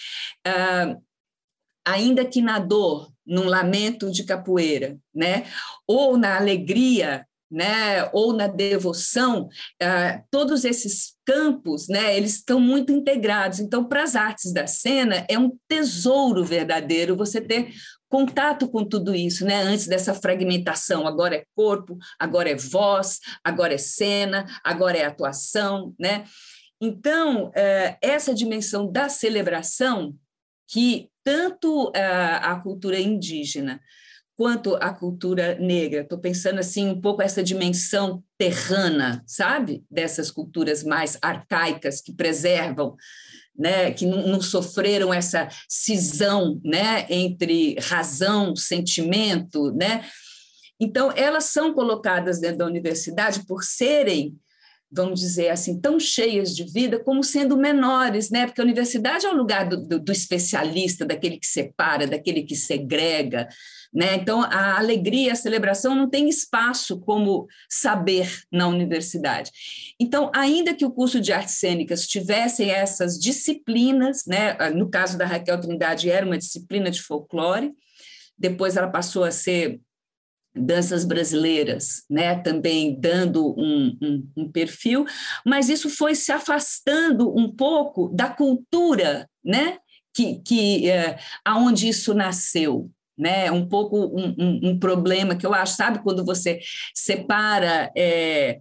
Ah, 0.45 0.95
ainda 1.83 2.23
que 2.23 2.39
na 2.39 2.59
dor, 2.59 3.11
num 3.25 3.45
lamento 3.45 4.11
de 4.11 4.23
capoeira, 4.23 4.95
né? 5.11 5.47
Ou 5.87 6.19
na 6.19 6.37
alegria 6.37 7.25
né, 7.51 8.09
ou 8.13 8.33
na 8.33 8.47
devoção, 8.47 9.47
uh, 9.81 10.23
todos 10.29 10.65
esses 10.65 11.15
campos, 11.25 11.87
né, 11.87 12.15
eles 12.15 12.35
estão 12.35 12.59
muito 12.59 12.91
integrados. 12.91 13.59
Então, 13.59 13.83
para 13.83 14.03
as 14.03 14.15
artes 14.15 14.53
da 14.53 14.67
cena, 14.67 15.25
é 15.29 15.37
um 15.37 15.57
tesouro 15.67 16.43
verdadeiro 16.43 17.15
você 17.15 17.41
ter 17.41 17.71
contato 18.09 18.67
com 18.67 18.83
tudo 18.83 19.13
isso, 19.13 19.45
né? 19.45 19.61
Antes 19.61 19.87
dessa 19.87 20.15
fragmentação, 20.15 21.05
agora 21.05 21.35
é 21.35 21.43
corpo, 21.55 21.95
agora 22.17 22.49
é 22.49 22.55
voz, 22.55 23.19
agora 23.43 23.75
é 23.75 23.77
cena, 23.77 24.45
agora 24.63 24.97
é 24.97 25.05
atuação, 25.05 25.93
né? 25.99 26.25
Então, 26.81 27.51
é, 27.55 27.97
essa 28.01 28.33
dimensão 28.33 28.91
da 28.91 29.09
celebração 29.09 30.15
que 30.67 31.09
tanto 31.23 31.91
é, 31.93 32.03
a 32.03 32.55
cultura 32.55 32.99
indígena 32.99 33.79
quanto 34.39 34.77
a 34.77 34.93
cultura 34.93 35.57
negra, 35.59 35.99
estou 35.99 36.17
pensando 36.17 36.59
assim 36.59 36.87
um 36.87 37.01
pouco 37.01 37.21
essa 37.21 37.43
dimensão 37.43 38.23
terrana, 38.37 39.21
sabe, 39.27 39.83
dessas 39.91 40.31
culturas 40.31 40.81
mais 40.81 41.17
arcaicas 41.21 41.99
que 41.99 42.13
preservam 42.13 42.95
né, 43.53 43.91
que 43.91 44.05
não, 44.05 44.25
não, 44.25 44.41
sofreram 44.41 45.13
essa 45.13 45.49
cisão 45.67 46.61
né, 46.63 47.05
entre 47.09 47.75
razão, 47.81 48.55
sentimento. 48.55 49.73
Né? 49.73 50.05
Então, 50.79 51.11
elas 51.17 51.43
são 51.43 51.73
colocadas 51.73 52.39
dentro 52.39 52.59
da 52.59 52.65
universidade 52.65 53.45
por 53.45 53.61
serem, 53.61 54.39
vamos 54.91 55.19
dizer 55.19 55.49
assim, 55.49 55.79
tão 55.79 55.99
cheias 55.99 56.55
de 56.55 56.63
vida 56.63 56.99
como 56.99 57.23
sendo 57.23 57.55
menores, 57.55 58.29
né? 58.29 58.45
porque 58.45 58.59
a 58.59 58.63
universidade 58.63 59.25
é 59.25 59.29
o 59.29 59.35
lugar 59.35 59.67
do, 59.67 59.77
do, 59.77 59.99
do 59.99 60.11
especialista, 60.11 61.05
daquele 61.05 61.37
que 61.37 61.45
separa, 61.45 62.07
daquele 62.07 62.43
que 62.43 62.55
segrega. 62.55 63.47
Né? 63.93 64.15
Então, 64.15 64.41
a 64.41 64.77
alegria, 64.77 65.33
a 65.33 65.35
celebração 65.35 65.95
não 65.95 66.09
tem 66.09 66.27
espaço 66.27 66.99
como 66.99 67.47
saber 67.69 68.31
na 68.51 68.67
universidade. 68.67 69.51
Então, 69.99 70.31
ainda 70.33 70.73
que 70.73 70.85
o 70.85 70.91
curso 70.91 71.19
de 71.19 71.31
artes 71.31 71.55
cênicas 71.55 72.07
tivesse 72.07 72.69
essas 72.69 73.19
disciplinas, 73.19 74.25
né? 74.25 74.57
no 74.71 74.89
caso 74.89 75.17
da 75.17 75.25
Raquel 75.25 75.59
Trindade, 75.59 76.09
era 76.09 76.25
uma 76.25 76.37
disciplina 76.37 76.89
de 76.89 77.01
folclore, 77.01 77.73
depois 78.37 78.77
ela 78.77 78.87
passou 78.87 79.23
a 79.23 79.31
ser 79.31 79.79
danças 80.55 81.05
brasileiras, 81.05 82.03
né, 82.09 82.35
também 82.35 82.99
dando 82.99 83.53
um, 83.57 83.97
um, 84.01 84.31
um, 84.37 84.51
perfil, 84.51 85.05
mas 85.45 85.69
isso 85.69 85.89
foi 85.89 86.15
se 86.15 86.31
afastando 86.31 87.35
um 87.37 87.49
pouco 87.49 88.09
da 88.09 88.29
cultura, 88.29 89.29
né, 89.43 89.77
que, 90.13 90.39
que 90.39 90.89
é, 90.89 91.17
aonde 91.45 91.87
isso 91.87 92.13
nasceu, 92.13 92.89
né? 93.17 93.51
Um 93.51 93.67
pouco 93.67 93.97
um, 93.97 94.69
um, 94.69 94.79
problema 94.79 95.35
que 95.35 95.45
eu 95.45 95.53
acho, 95.53 95.75
sabe, 95.75 96.01
quando 96.01 96.25
você 96.25 96.59
separa 96.95 97.91
é, 97.95 98.59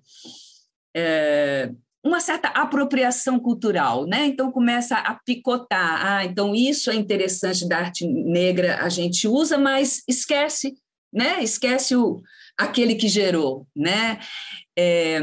é, 0.96 1.70
uma 2.05 2.20
certa 2.20 2.48
apropriação 2.48 3.38
cultural, 3.38 4.07
né? 4.07 4.27
Então 4.27 4.51
começa 4.51 4.96
a 4.96 5.14
picotar. 5.24 6.07
Ah, 6.07 6.24
então 6.24 6.55
isso 6.55 6.90
é 6.90 6.94
interessante 6.94 7.68
da 7.68 7.79
arte 7.79 8.07
negra, 8.07 8.83
a 8.83 8.88
gente 8.88 9.29
usa, 9.29 9.57
mas 9.57 10.03
esquece, 10.09 10.74
né? 11.12 11.42
Esquece 11.42 11.97
o 11.97 12.23
aquele 12.57 12.94
que 12.94 13.09
gerou, 13.09 13.66
né? 13.75 14.18
É, 14.77 15.21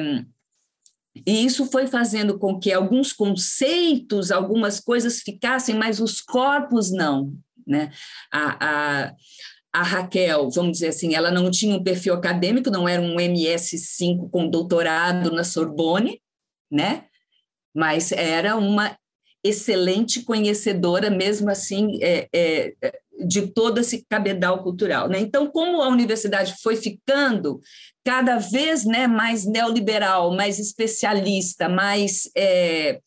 e 1.26 1.46
isso 1.46 1.66
foi 1.68 1.88
fazendo 1.88 2.38
com 2.38 2.60
que 2.60 2.72
alguns 2.72 3.14
conceitos, 3.14 4.32
algumas 4.32 4.80
coisas 4.80 5.22
ficassem, 5.22 5.76
mas 5.76 6.00
os 6.00 6.22
corpos 6.22 6.92
não. 6.92 7.34
Né? 7.66 7.92
A, 8.32 9.06
a, 9.06 9.16
a 9.74 9.84
Raquel, 9.84 10.50
vamos 10.52 10.74
dizer 10.74 10.90
assim, 10.90 11.16
ela 11.16 11.32
não 11.32 11.50
tinha 11.50 11.76
um 11.76 11.84
perfil 11.84 12.14
acadêmico, 12.14 12.70
não 12.70 12.88
era 12.88 13.02
um 13.02 13.16
MS5 13.16 14.30
com 14.30 14.50
doutorado 14.50 15.32
na 15.32 15.44
Sorbonne, 15.44 16.22
né? 16.70 17.06
mas 17.76 18.14
era 18.14 18.56
uma 18.56 18.98
excelente 19.46 20.24
conhecedora, 20.24 21.10
mesmo 21.10 21.50
assim, 21.50 22.00
é, 22.02 22.28
é, 22.34 22.74
de 23.26 23.48
todo 23.48 23.80
esse 23.80 24.06
cabedal 24.10 24.64
cultural. 24.64 25.08
Né? 25.08 25.20
Então, 25.20 25.48
como 25.48 25.82
a 25.82 25.88
universidade 25.88 26.56
foi 26.62 26.76
ficando 26.76 27.62
cada 28.04 28.38
vez 28.38 28.86
né, 28.86 29.08
mais 29.08 29.46
neoliberal, 29.46 30.36
mais 30.36 30.60
especialista, 30.60 31.70
mais 31.70 32.30
é, 32.36 33.00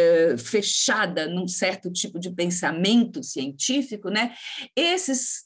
eh, 0.00 0.36
fechada 0.38 1.26
num 1.26 1.46
certo 1.46 1.92
tipo 1.92 2.18
de 2.18 2.30
pensamento 2.30 3.22
científico, 3.22 4.08
né? 4.08 4.34
Esses 4.74 5.44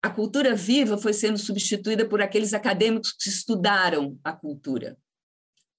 a 0.00 0.10
cultura 0.10 0.54
viva 0.54 0.96
foi 0.96 1.12
sendo 1.12 1.38
substituída 1.38 2.06
por 2.06 2.22
aqueles 2.22 2.54
acadêmicos 2.54 3.12
que 3.12 3.28
estudaram 3.28 4.16
a 4.22 4.32
cultura. 4.32 4.96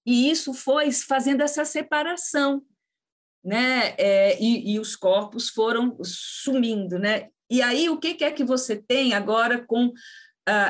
E 0.06 0.30
isso 0.30 0.54
foi 0.54 0.92
fazendo 0.92 1.42
essa 1.42 1.64
separação, 1.64 2.64
né? 3.46 3.94
É, 3.98 4.42
e, 4.42 4.74
e, 4.74 4.80
os 4.80 4.96
corpos 4.96 5.50
foram 5.50 5.96
sumindo, 6.04 6.98
né? 6.98 7.30
E 7.50 7.62
aí, 7.62 7.88
o 7.90 8.00
que 8.00 8.24
é 8.24 8.32
que 8.32 8.44
você 8.44 8.76
tem 8.76 9.14
agora 9.14 9.64
com 9.64 9.88
uh, 9.88 9.94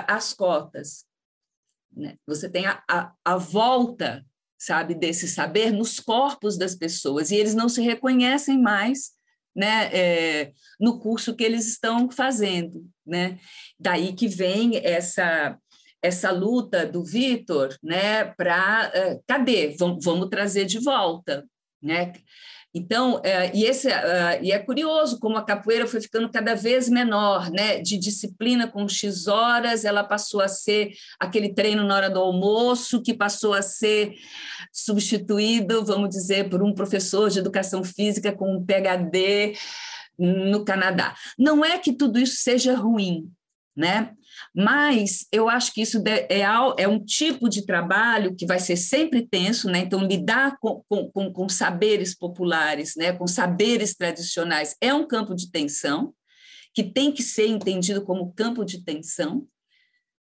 as 0.07 0.33
cotas? 0.33 1.05
Né? 1.95 2.17
Você 2.27 2.49
tem 2.49 2.65
a, 2.65 2.83
a, 2.89 3.13
a 3.23 3.37
volta 3.37 4.25
sabe, 4.57 4.95
desse 4.95 5.27
saber 5.27 5.71
nos 5.71 5.99
corpos 5.99 6.57
das 6.57 6.75
pessoas, 6.75 7.29
e 7.29 7.35
eles 7.35 7.53
não 7.53 7.69
se 7.69 7.81
reconhecem 7.81 8.59
mais 8.59 9.11
né, 9.55 9.89
é, 9.93 10.51
no 10.79 10.99
curso 10.99 11.35
que 11.35 11.43
eles 11.43 11.67
estão 11.67 12.09
fazendo. 12.09 12.85
Né? 13.05 13.39
Daí 13.79 14.13
que 14.13 14.27
vem 14.27 14.77
essa 14.83 15.57
essa 16.01 16.29
luta 16.29 16.85
do 16.85 17.03
Vitor 17.03 17.75
né, 17.81 18.25
para 18.25 18.91
uh, 18.93 19.23
cadê? 19.25 19.75
Vamos, 19.79 20.05
vamos 20.05 20.29
trazer 20.29 20.65
de 20.65 20.77
volta. 20.77 21.43
Né? 21.81 22.13
Então, 22.77 23.21
é, 23.23 23.55
e, 23.55 23.63
esse, 23.63 23.87
uh, 23.87 24.43
e 24.43 24.51
é 24.51 24.59
curioso 24.59 25.17
como 25.17 25.37
a 25.37 25.45
capoeira 25.45 25.87
foi 25.87 26.01
ficando 26.01 26.29
cada 26.29 26.55
vez 26.55 26.89
menor, 26.89 27.49
né? 27.49 27.79
De 27.79 27.97
disciplina 27.97 28.67
com 28.67 28.85
X 28.85 29.27
horas, 29.27 29.85
ela 29.85 30.03
passou 30.03 30.41
a 30.41 30.49
ser 30.49 30.91
aquele 31.17 31.53
treino 31.53 31.85
na 31.85 31.95
hora 31.95 32.09
do 32.09 32.19
almoço, 32.19 33.01
que 33.01 33.13
passou 33.13 33.53
a 33.53 33.61
ser 33.61 34.15
substituído, 34.73 35.85
vamos 35.85 36.09
dizer, 36.09 36.49
por 36.49 36.61
um 36.61 36.73
professor 36.73 37.29
de 37.29 37.39
educação 37.39 37.81
física 37.81 38.33
com 38.33 38.57
um 38.57 38.65
PhD 38.65 39.53
no 40.19 40.65
Canadá. 40.65 41.15
Não 41.39 41.63
é 41.63 41.77
que 41.77 41.93
tudo 41.93 42.19
isso 42.19 42.41
seja 42.41 42.75
ruim, 42.75 43.31
né? 43.75 44.13
Mas 44.55 45.27
eu 45.31 45.49
acho 45.49 45.73
que 45.73 45.81
isso 45.81 46.01
é, 46.07 46.41
é 46.77 46.87
um 46.87 47.03
tipo 47.03 47.49
de 47.49 47.65
trabalho 47.65 48.35
que 48.35 48.45
vai 48.45 48.59
ser 48.59 48.77
sempre 48.77 49.27
tenso, 49.27 49.69
né? 49.69 49.79
Então, 49.79 50.05
lidar 50.05 50.57
com, 50.59 50.83
com, 50.87 51.31
com 51.31 51.49
saberes 51.49 52.15
populares, 52.15 52.95
né? 52.95 53.11
com 53.11 53.27
saberes 53.27 53.95
tradicionais, 53.95 54.75
é 54.79 54.93
um 54.93 55.07
campo 55.07 55.35
de 55.35 55.51
tensão, 55.51 56.13
que 56.73 56.83
tem 56.83 57.11
que 57.11 57.23
ser 57.23 57.47
entendido 57.47 58.03
como 58.03 58.33
campo 58.33 58.63
de 58.63 58.83
tensão, 58.83 59.47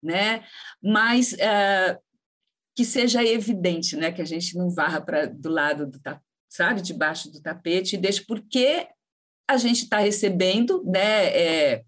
né? 0.02 0.44
mas 0.82 1.32
uh, 1.32 1.98
que 2.74 2.84
seja 2.84 3.24
evidente, 3.24 3.96
né? 3.96 4.10
que 4.10 4.22
a 4.22 4.26
gente 4.26 4.56
não 4.56 4.70
varra 4.70 5.00
para 5.00 5.26
do 5.26 5.48
lado 5.48 5.86
do 5.86 6.00
sabe, 6.48 6.82
debaixo 6.82 7.30
do 7.30 7.40
tapete, 7.40 7.94
e 7.94 7.98
deixe 7.98 8.24
porque 8.24 8.88
a 9.48 9.56
gente 9.56 9.84
está 9.84 9.98
recebendo 9.98 10.82
né, 10.84 11.26
é, 11.26 11.84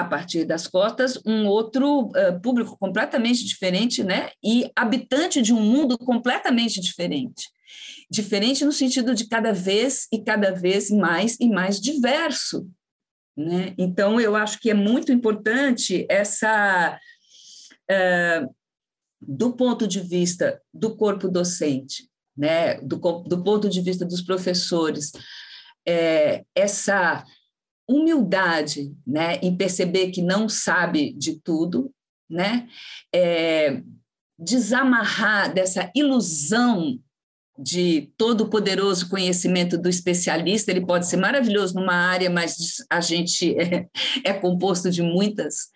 a 0.00 0.04
partir 0.04 0.44
das 0.44 0.66
cotas, 0.66 1.18
um 1.24 1.46
outro 1.46 2.06
uh, 2.06 2.40
público 2.42 2.76
completamente 2.78 3.44
diferente, 3.44 4.04
né? 4.04 4.30
E 4.42 4.70
habitante 4.76 5.42
de 5.42 5.52
um 5.52 5.60
mundo 5.60 5.98
completamente 5.98 6.80
diferente. 6.80 7.48
Diferente 8.10 8.64
no 8.64 8.72
sentido 8.72 9.14
de 9.14 9.28
cada 9.28 9.52
vez 9.52 10.06
e 10.12 10.22
cada 10.22 10.52
vez 10.52 10.90
mais 10.90 11.36
e 11.40 11.48
mais 11.48 11.80
diverso. 11.80 12.68
Né? 13.36 13.74
Então, 13.76 14.20
eu 14.20 14.34
acho 14.34 14.58
que 14.60 14.70
é 14.70 14.74
muito 14.74 15.12
importante 15.12 16.06
essa. 16.08 16.98
Uh, 17.90 18.54
do 19.20 19.52
ponto 19.52 19.88
de 19.88 20.00
vista 20.00 20.62
do 20.72 20.96
corpo 20.96 21.28
docente, 21.28 22.08
né? 22.36 22.80
do, 22.80 22.96
do 22.96 23.42
ponto 23.42 23.68
de 23.68 23.80
vista 23.80 24.04
dos 24.04 24.22
professores, 24.22 25.10
é, 25.86 26.44
essa 26.54 27.24
humildade 27.88 28.94
né, 29.06 29.36
em 29.42 29.56
perceber 29.56 30.10
que 30.10 30.20
não 30.20 30.48
sabe 30.48 31.12
de 31.14 31.40
tudo, 31.40 31.90
né, 32.28 32.68
é, 33.14 33.82
desamarrar 34.38 35.52
dessa 35.52 35.90
ilusão 35.94 36.98
de 37.58 38.12
todo 38.16 38.42
o 38.42 38.48
poderoso 38.48 39.08
conhecimento 39.08 39.76
do 39.76 39.88
especialista, 39.88 40.70
ele 40.70 40.86
pode 40.86 41.08
ser 41.08 41.16
maravilhoso 41.16 41.74
numa 41.74 41.94
área, 41.94 42.30
mas 42.30 42.76
a 42.88 43.00
gente 43.00 43.56
é, 43.58 43.88
é 44.22 44.32
composto 44.32 44.90
de 44.90 45.02
muitas 45.02 45.68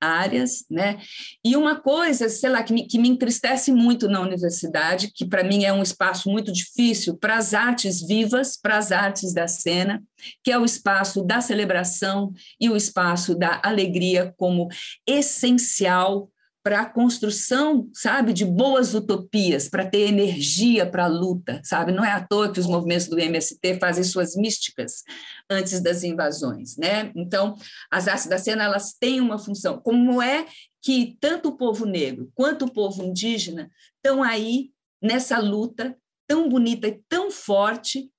áreas, 0.00 0.64
né? 0.70 0.98
E 1.44 1.56
uma 1.56 1.80
coisa, 1.80 2.28
sei 2.28 2.50
lá, 2.50 2.62
que 2.62 2.72
me, 2.72 2.86
que 2.86 2.98
me 2.98 3.08
entristece 3.08 3.72
muito 3.72 4.08
na 4.08 4.20
universidade, 4.20 5.10
que 5.14 5.26
para 5.26 5.44
mim 5.44 5.64
é 5.64 5.72
um 5.72 5.82
espaço 5.82 6.30
muito 6.30 6.52
difícil 6.52 7.16
para 7.16 7.36
as 7.36 7.54
artes 7.54 8.06
vivas, 8.06 8.56
para 8.56 8.76
as 8.76 8.92
artes 8.92 9.32
da 9.32 9.48
cena, 9.48 10.02
que 10.42 10.50
é 10.50 10.58
o 10.58 10.64
espaço 10.64 11.22
da 11.24 11.40
celebração 11.40 12.32
e 12.60 12.70
o 12.70 12.76
espaço 12.76 13.34
da 13.34 13.60
alegria 13.64 14.32
como 14.36 14.68
essencial 15.06 16.30
para 16.68 16.82
a 16.82 16.86
construção, 16.86 17.88
sabe, 17.94 18.30
de 18.30 18.44
boas 18.44 18.92
utopias, 18.92 19.70
para 19.70 19.88
ter 19.88 20.00
energia 20.00 20.84
para 20.84 21.06
a 21.06 21.08
luta, 21.08 21.62
sabe? 21.64 21.92
Não 21.92 22.04
é 22.04 22.12
à 22.12 22.22
toa 22.22 22.52
que 22.52 22.60
os 22.60 22.66
movimentos 22.66 23.08
do 23.08 23.18
MST 23.18 23.78
fazem 23.80 24.04
suas 24.04 24.36
místicas 24.36 25.02
antes 25.48 25.80
das 25.80 26.04
invasões, 26.04 26.76
né? 26.76 27.10
Então, 27.16 27.56
as 27.90 28.06
artes 28.06 28.26
da 28.26 28.36
cena, 28.36 28.64
elas 28.64 28.92
têm 28.92 29.18
uma 29.18 29.38
função. 29.38 29.80
Como 29.80 30.20
é 30.20 30.44
que 30.82 31.16
tanto 31.18 31.48
o 31.48 31.56
povo 31.56 31.86
negro 31.86 32.30
quanto 32.34 32.66
o 32.66 32.70
povo 32.70 33.02
indígena 33.02 33.70
estão 33.96 34.22
aí 34.22 34.70
nessa 35.02 35.38
luta 35.38 35.96
tão 36.28 36.50
bonita 36.50 36.86
e 36.86 37.00
tão 37.08 37.30
forte, 37.30 38.10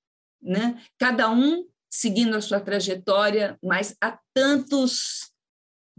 né? 0.42 0.82
Cada 0.98 1.30
um 1.30 1.68
seguindo 1.88 2.36
a 2.36 2.42
sua 2.42 2.60
trajetória, 2.60 3.60
mas 3.64 3.96
há 4.02 4.18
tantos 4.34 5.29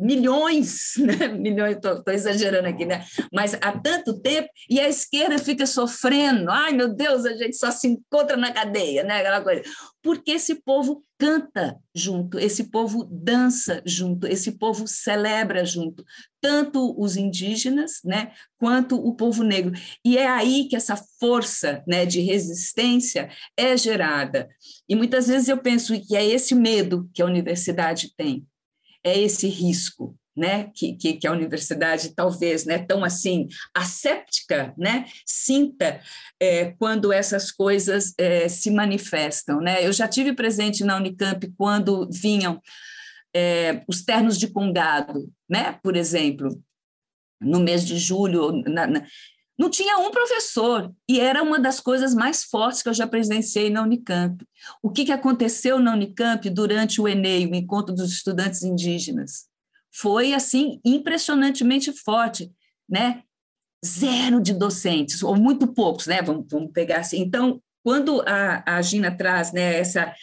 milhões, 0.01 0.95
né? 0.99 1.29
milhões, 1.37 1.77
estou 1.77 2.03
exagerando 2.09 2.69
aqui, 2.69 2.85
né? 2.85 3.05
mas 3.33 3.55
há 3.61 3.73
tanto 3.79 4.19
tempo, 4.21 4.49
e 4.69 4.81
a 4.81 4.89
esquerda 4.89 5.39
fica 5.39 5.67
sofrendo, 5.67 6.51
ai 6.51 6.73
meu 6.73 6.89
Deus, 6.89 7.25
a 7.25 7.35
gente 7.35 7.57
só 7.57 7.71
se 7.71 7.89
encontra 7.89 8.37
na 8.37 8.53
cadeia, 8.53 9.05
né? 9.05 9.19
aquela 9.21 9.41
coisa. 9.41 9.63
Porque 10.03 10.33
esse 10.33 10.55
povo 10.63 11.05
canta 11.19 11.79
junto, 11.95 12.39
esse 12.39 12.71
povo 12.71 13.05
dança 13.05 13.83
junto, 13.85 14.27
esse 14.27 14.53
povo 14.53 14.89
celebra 14.89 15.67
junto, 15.67 16.03
tanto 16.41 16.99
os 16.99 17.15
indígenas, 17.15 18.01
né, 18.03 18.33
quanto 18.57 18.97
o 18.97 19.15
povo 19.15 19.43
negro. 19.43 19.73
E 20.03 20.17
é 20.17 20.27
aí 20.27 20.67
que 20.67 20.75
essa 20.75 20.97
força, 21.19 21.85
né, 21.87 22.07
de 22.07 22.21
resistência 22.21 23.29
é 23.55 23.77
gerada. 23.77 24.49
E 24.89 24.97
muitas 24.97 25.29
vezes 25.29 25.51
eu 25.51 25.59
penso 25.59 25.93
que 26.01 26.17
é 26.17 26.25
esse 26.25 26.55
medo 26.55 27.11
que 27.13 27.21
a 27.21 27.27
universidade 27.27 28.15
tem, 28.17 28.47
é 29.05 29.19
esse 29.19 29.49
risco, 29.49 30.17
né, 30.37 30.71
que, 30.75 30.95
que, 30.95 31.15
que, 31.15 31.27
a 31.27 31.33
universidade 31.33 32.15
talvez, 32.15 32.65
né, 32.65 32.79
tão 32.79 33.05
assim, 33.05 33.49
asséptica, 33.75 34.73
né, 34.79 35.07
sinta 35.27 36.01
é, 36.41 36.73
quando 36.79 37.13
essas 37.13 37.51
coisas 37.51 38.15
é, 38.17 38.49
se 38.49 38.71
manifestam, 38.71 39.61
né. 39.61 39.87
Eu 39.87 39.93
já 39.93 40.07
tive 40.09 40.33
presente 40.33 40.85
na 40.85 40.97
Unicamp 40.97 41.53
quando 41.57 42.09
vinham 42.11 42.61
é, 43.35 43.83
os 43.89 44.03
ternos 44.03 44.39
de 44.39 44.49
congado, 44.49 45.31
né, 45.49 45.79
por 45.83 45.97
exemplo, 45.97 46.63
no 47.41 47.59
mês 47.59 47.87
de 47.87 47.97
julho, 47.97 48.53
na, 48.67 48.87
na, 48.87 49.07
não 49.61 49.69
tinha 49.69 49.99
um 49.99 50.11
professor, 50.11 50.91
e 51.07 51.21
era 51.21 51.43
uma 51.43 51.61
das 51.61 51.81
coisas 51.81 52.15
mais 52.15 52.45
fortes 52.45 52.83
que 52.83 52.89
eu 52.89 52.95
já 52.95 53.07
presenciei 53.07 53.69
na 53.69 53.83
Unicamp. 53.83 54.43
O 54.83 54.89
que, 54.91 55.05
que 55.05 55.13
aconteceu 55.13 55.79
na 55.79 55.93
Unicamp 55.93 56.49
durante 56.49 56.99
o 56.99 57.07
Enem, 57.07 57.47
o 57.47 57.55
Encontro 57.55 57.95
dos 57.95 58.11
Estudantes 58.11 58.63
Indígenas? 58.63 59.45
Foi, 59.93 60.33
assim, 60.33 60.81
impressionantemente 60.83 61.93
forte, 61.93 62.51
né? 62.89 63.23
Zero 63.85 64.41
de 64.41 64.55
docentes, 64.55 65.23
ou 65.23 65.37
muito 65.37 65.67
poucos, 65.67 66.07
né? 66.07 66.23
Vamos, 66.23 66.47
vamos 66.51 66.73
pegar 66.73 67.01
assim. 67.01 67.21
Então, 67.21 67.61
quando 67.85 68.23
a, 68.27 68.79
a 68.79 68.81
Gina 68.81 69.15
traz 69.15 69.53
né, 69.53 69.79
essa, 69.79 70.15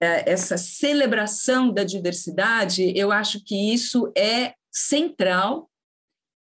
é, 0.00 0.32
essa 0.32 0.56
celebração 0.56 1.70
da 1.70 1.84
diversidade, 1.84 2.94
eu 2.96 3.12
acho 3.12 3.44
que 3.44 3.74
isso 3.74 4.10
é 4.16 4.54
central 4.72 5.69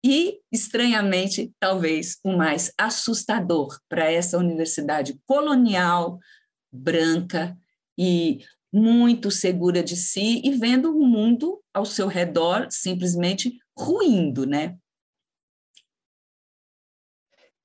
e, 0.06 0.40
estranhamente, 0.52 1.52
talvez 1.58 2.20
o 2.22 2.36
mais 2.36 2.72
assustador 2.78 3.76
para 3.88 4.08
essa 4.08 4.38
universidade 4.38 5.20
colonial, 5.26 6.20
branca 6.72 7.58
e 7.98 8.38
muito 8.72 9.32
segura 9.32 9.82
de 9.82 9.96
si 9.96 10.40
e 10.44 10.52
vendo 10.52 10.96
o 10.96 11.04
mundo 11.04 11.60
ao 11.74 11.84
seu 11.84 12.06
redor 12.06 12.68
simplesmente 12.70 13.58
ruindo, 13.76 14.46
né? 14.46 14.78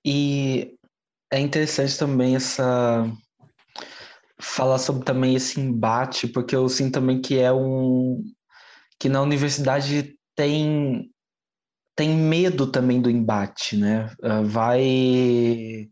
E 0.03 0.75
é 1.31 1.39
interessante 1.39 1.95
também 1.95 2.35
essa 2.35 3.05
falar 4.39 4.79
sobre 4.79 5.05
também 5.05 5.35
esse 5.35 5.59
embate, 5.59 6.27
porque 6.27 6.55
eu 6.55 6.67
sinto 6.67 6.93
também 6.93 7.21
que 7.21 7.37
é 7.37 7.53
um 7.53 8.23
que 8.97 9.07
na 9.07 9.21
universidade 9.21 10.17
tem 10.35 11.11
tem 12.01 12.09
medo 12.09 12.65
também 12.65 12.99
do 12.99 13.11
embate, 13.11 13.77
né? 13.77 14.09
Ah, 14.23 14.41
vai 14.41 15.87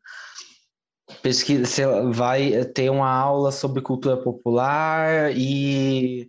pesquisa, 1.22 2.12
vai 2.12 2.66
ter 2.66 2.90
uma 2.90 3.08
aula 3.08 3.52
sobre 3.52 3.80
cultura 3.80 4.18
popular 4.18 5.32
e 5.36 6.28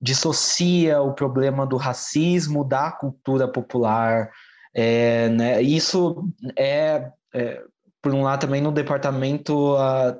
dissocia 0.00 1.00
o 1.00 1.12
problema 1.12 1.66
do 1.66 1.76
racismo 1.76 2.62
da 2.62 2.92
cultura 2.92 3.48
popular. 3.48 4.30
É, 4.72 5.28
né? 5.30 5.60
Isso 5.60 6.28
é, 6.56 7.10
é, 7.34 7.62
por 8.00 8.14
um 8.14 8.22
lado, 8.22 8.42
também 8.42 8.60
no 8.60 8.70
departamento 8.70 9.74
uh, 9.74 10.16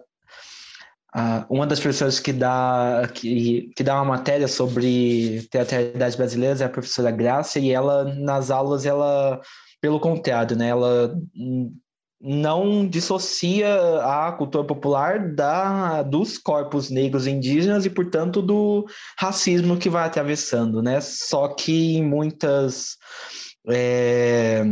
Uh, 1.16 1.46
uma 1.48 1.66
das 1.66 1.81
professoras 1.81 2.20
que 2.20 2.31
dá, 2.31 3.09
que, 3.14 3.70
que 3.74 3.83
dá 3.83 3.94
uma 3.94 4.05
matéria 4.05 4.46
sobre 4.46 5.48
teatralidade 5.50 6.14
brasileira 6.14 6.62
é 6.62 6.66
a 6.66 6.68
professora 6.68 7.11
Graça, 7.11 7.59
e 7.59 7.70
ela, 7.70 8.05
nas 8.16 8.50
aulas, 8.50 8.85
ela, 8.85 9.40
pelo 9.81 9.98
contrário, 9.98 10.55
né, 10.55 10.68
ela 10.68 11.16
não 12.20 12.87
dissocia 12.87 13.66
a 14.02 14.33
cultura 14.33 14.64
popular 14.64 15.35
da, 15.35 16.02
dos 16.02 16.37
corpos 16.37 16.90
negros 16.90 17.26
indígenas 17.26 17.87
e, 17.87 17.90
portanto, 17.90 18.42
do 18.42 18.85
racismo 19.18 19.79
que 19.79 19.88
vai 19.88 20.05
atravessando, 20.05 20.83
né? 20.83 21.00
Só 21.00 21.48
que 21.48 21.96
em 21.96 22.05
muitas... 22.05 22.96
É, 23.68 24.64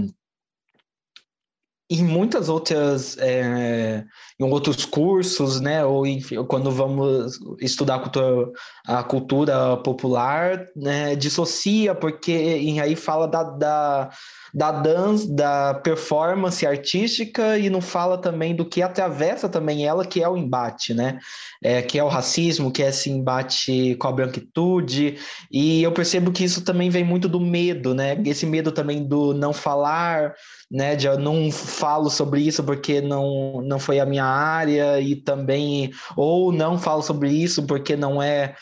em 1.90 2.02
muitas 2.02 2.48
outras 2.48 3.16
é, 3.18 4.04
em 4.40 4.44
outros 4.44 4.84
cursos, 4.86 5.60
né, 5.60 5.84
ou 5.84 6.06
enfim, 6.06 6.42
quando 6.44 6.70
vamos 6.70 7.38
estudar 7.60 7.96
a 7.96 7.98
cultura, 8.00 8.52
a 8.86 9.02
cultura 9.02 9.76
popular, 9.78 10.66
né, 10.74 11.14
dissocia 11.14 11.94
porque 11.94 12.32
e 12.32 12.80
aí 12.80 12.96
fala 12.96 13.28
da, 13.28 13.42
da, 13.42 14.10
da 14.54 14.70
dança, 14.70 15.26
da 15.34 15.74
performance 15.74 16.64
artística 16.64 17.58
e 17.58 17.68
não 17.68 17.80
fala 17.80 18.16
também 18.16 18.54
do 18.54 18.64
que 18.64 18.80
atravessa 18.80 19.48
também 19.48 19.84
ela, 19.84 20.06
que 20.06 20.22
é 20.22 20.28
o 20.28 20.36
embate, 20.36 20.94
né, 20.94 21.18
é, 21.62 21.82
que 21.82 21.98
é 21.98 22.04
o 22.04 22.08
racismo, 22.08 22.70
que 22.70 22.82
é 22.82 22.88
esse 22.88 23.10
embate 23.10 23.96
com 23.96 24.06
a 24.06 24.12
branquitude, 24.12 25.18
e 25.50 25.82
eu 25.82 25.90
percebo 25.90 26.30
que 26.30 26.44
isso 26.44 26.62
também 26.62 26.88
vem 26.88 27.02
muito 27.02 27.28
do 27.28 27.40
medo, 27.40 27.94
né, 27.94 28.16
esse 28.24 28.46
medo 28.46 28.70
também 28.70 29.02
do 29.02 29.34
não 29.34 29.52
falar, 29.52 30.34
né, 30.70 30.94
de 30.94 31.08
eu 31.08 31.18
não 31.18 31.50
falo 31.50 32.08
sobre 32.08 32.40
isso 32.40 32.62
porque 32.62 33.00
não, 33.00 33.60
não 33.60 33.80
foi 33.80 33.98
a 33.98 34.06
minha 34.06 34.24
área 34.24 35.00
e 35.00 35.16
também 35.16 35.90
ou 36.16 36.52
não 36.52 36.78
falo 36.78 37.02
sobre 37.02 37.30
isso 37.30 37.66
porque 37.66 37.96
não 37.96 38.22
é, 38.22 38.54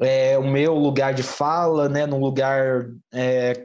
é 0.00 0.38
o 0.38 0.48
meu 0.48 0.74
lugar 0.74 1.12
de 1.12 1.24
fala, 1.24 1.88
né, 1.88 2.06
num 2.06 2.20
lugar 2.20 2.86
é, 3.12 3.64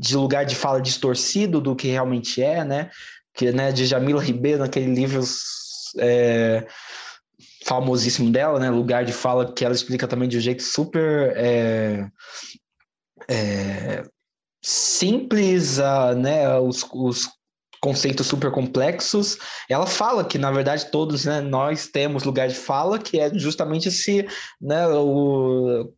de 0.00 0.16
lugar 0.16 0.46
de 0.46 0.56
fala 0.56 0.80
distorcido 0.80 1.60
do 1.60 1.76
que 1.76 1.88
realmente 1.88 2.42
é, 2.42 2.64
né, 2.64 2.90
que 3.34 3.52
né, 3.52 3.70
de 3.70 3.84
Jamila 3.84 4.22
Ribeiro 4.22 4.60
naquele 4.60 4.94
livro 4.94 5.22
é, 5.98 6.66
famosíssimo 7.66 8.30
dela, 8.30 8.58
né, 8.58 8.70
lugar 8.70 9.04
de 9.04 9.12
fala 9.12 9.52
que 9.52 9.62
ela 9.62 9.74
explica 9.74 10.08
também 10.08 10.26
de 10.26 10.38
um 10.38 10.40
jeito 10.40 10.62
super 10.62 11.34
é, 11.36 12.08
é, 13.28 14.02
simples, 14.62 15.78
uh, 15.78 16.14
né, 16.16 16.58
os, 16.58 16.82
os 16.94 17.28
conceitos 17.80 18.26
super 18.26 18.50
complexos. 18.50 19.38
Ela 19.68 19.86
fala 19.86 20.24
que, 20.24 20.38
na 20.38 20.50
verdade, 20.50 20.90
todos 20.90 21.26
né, 21.26 21.40
nós 21.40 21.88
temos 21.88 22.24
lugar 22.24 22.48
de 22.48 22.54
fala, 22.54 22.98
que 22.98 23.20
é 23.20 23.32
justamente 23.34 23.88
esse, 23.88 24.26
né, 24.60 24.86
o, 24.88 25.92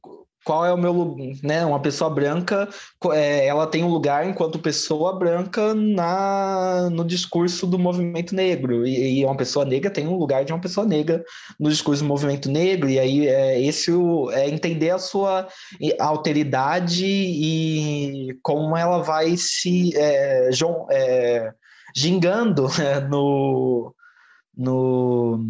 qual 0.45 0.65
é 0.65 0.73
o 0.73 0.77
meu 0.77 1.17
né 1.43 1.65
uma 1.65 1.81
pessoa 1.81 2.11
branca 2.11 2.69
é, 3.13 3.47
ela 3.47 3.67
tem 3.67 3.85
um 3.85 3.89
lugar 3.89 4.27
enquanto 4.27 4.59
pessoa 4.59 5.19
branca 5.19 5.75
na 5.75 6.91
no 6.91 7.05
discurso 7.05 7.67
do 7.67 7.79
movimento 7.79 8.35
negro. 8.35 8.87
E, 8.87 9.21
e, 9.21 9.25
uma 9.25 9.37
pessoa 9.37 9.65
negra 9.65 9.91
tem 9.91 10.07
um 10.07 10.17
lugar 10.17 10.45
de 10.45 10.53
uma 10.53 10.61
pessoa 10.61 10.87
negra 10.87 11.25
no 11.59 11.71
discurso 11.71 12.03
do 12.03 12.09
movimento 12.09 12.51
negro. 12.51 12.89
E 12.89 12.99
aí 12.99 13.29
é, 13.29 13.61
esse 13.61 13.91
é 14.33 14.49
entender 14.49 14.91
a 14.91 14.99
sua 14.99 15.49
alteridade 15.99 17.07
e 17.07 18.39
como 18.43 18.77
ela 18.77 19.03
vai 19.03 19.37
se 19.37 19.97
é, 19.97 20.51
é, 20.91 21.53
gingando 21.95 22.67
é, 22.81 23.01
no, 23.01 23.95
no, 24.57 25.45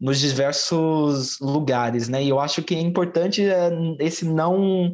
nos 0.00 0.18
diversos 0.18 1.38
lugares, 1.40 2.08
né? 2.08 2.22
E 2.22 2.28
eu 2.28 2.38
acho 2.38 2.62
que 2.62 2.74
é 2.74 2.80
importante 2.80 3.42
é, 3.42 3.70
esse 4.00 4.24
não 4.24 4.92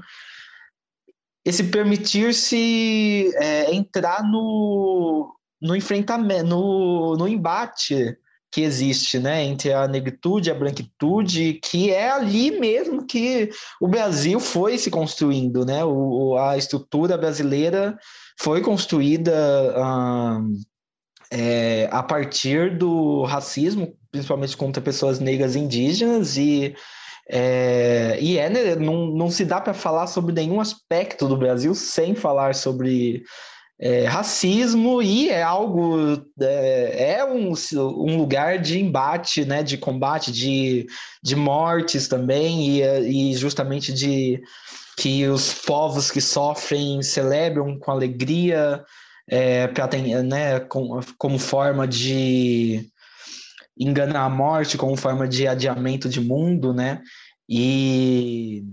esse 1.45 1.65
permitir-se 1.65 3.31
é, 3.37 3.75
entrar 3.75 4.23
no, 4.23 5.35
no 5.61 5.77
enfrentamento, 5.77 6.47
no, 6.47 7.17
no 7.17 7.29
embate 7.29 8.17
que 8.51 8.63
existe, 8.63 9.19
né, 9.19 9.43
entre 9.43 9.73
a 9.73 9.89
negritude 9.89 10.49
a 10.49 10.55
branquitude, 10.55 11.55
que 11.55 11.91
é 11.91 12.09
ali 12.09 12.53
mesmo 12.53 13.05
que 13.05 13.51
o 13.81 13.89
Brasil 13.89 14.39
foi 14.39 14.79
se 14.79 14.93
construindo, 14.93 15.67
né, 15.67 15.85
o, 15.85 16.39
a 16.39 16.57
estrutura 16.57 17.19
brasileira 17.19 17.99
foi 18.39 18.61
construída 18.61 19.33
uh, 19.77 20.55
é, 21.33 21.89
a 21.91 22.01
partir 22.01 22.79
do 22.79 23.25
racismo, 23.25 23.97
principalmente 24.15 24.57
contra 24.57 24.81
pessoas 24.81 25.19
negras 25.19 25.57
indígenas, 25.57 26.37
e 26.37 26.73
é, 27.29 28.17
e 28.21 28.39
é, 28.39 28.49
né, 28.49 28.77
não, 28.77 29.07
não 29.07 29.29
se 29.29 29.45
dá 29.45 29.61
para 29.61 29.75
falar 29.75 30.07
sobre 30.07 30.33
nenhum 30.33 30.61
aspecto 30.61 31.27
do 31.27 31.37
Brasil 31.37 31.75
sem 31.75 32.15
falar 32.15 32.55
sobre 32.55 33.25
é, 33.81 34.05
racismo 34.05 35.03
e 35.03 35.31
é 35.31 35.43
algo 35.43 35.97
é, 36.41 37.17
é, 37.17 37.25
um, 37.25 37.55
um 37.75 38.17
lugar 38.17 38.61
de 38.61 38.79
embate, 38.79 39.45
né, 39.45 39.65
de 39.65 39.77
combate, 39.77 40.31
de, 40.31 40.87
de 41.21 41.35
mortes 41.35 42.07
também 42.07 42.79
e, 42.79 43.31
e 43.33 43.35
justamente 43.35 43.93
de 43.93 44.41
que 44.97 45.27
os 45.27 45.53
povos 45.53 46.09
que 46.09 46.21
sofrem 46.21 47.03
celebram 47.03 47.77
com 47.81 47.91
alegria 47.91 48.85
é, 49.27 49.67
para 49.67 49.89
né, 50.23 50.61
com, 50.61 51.01
como 51.19 51.39
forma 51.39 51.89
de 51.89 52.87
enganar 53.79 54.25
a 54.25 54.31
morte, 54.31 54.79
como 54.79 54.97
forma 54.97 55.27
de 55.27 55.47
adiamento 55.47 56.09
de 56.09 56.21
mundo, 56.21 56.73
né? 56.73 57.03
E 57.49 58.65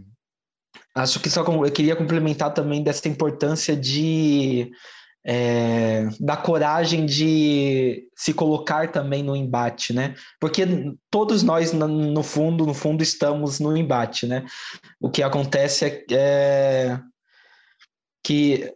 acho 0.96 1.20
que 1.20 1.30
só 1.30 1.44
eu 1.44 1.72
queria 1.72 1.96
complementar 1.96 2.54
também 2.54 2.84
dessa 2.84 3.08
importância 3.08 3.76
de 3.76 4.72
é, 5.24 6.08
da 6.20 6.36
coragem 6.36 7.06
de 7.06 8.08
se 8.16 8.34
colocar 8.34 8.92
também 8.92 9.22
no 9.22 9.36
embate, 9.36 9.94
né? 9.94 10.16
Porque 10.40 10.66
todos 11.10 11.44
nós 11.44 11.72
no 11.74 12.24
fundo, 12.24 12.66
no 12.66 12.74
fundo 12.74 13.04
estamos 13.04 13.60
no 13.60 13.76
embate, 13.78 14.26
né? 14.26 14.46
O 15.00 15.10
que 15.10 15.22
acontece 15.22 15.86
é, 15.86 16.06
é 16.12 17.00
que 18.24 18.74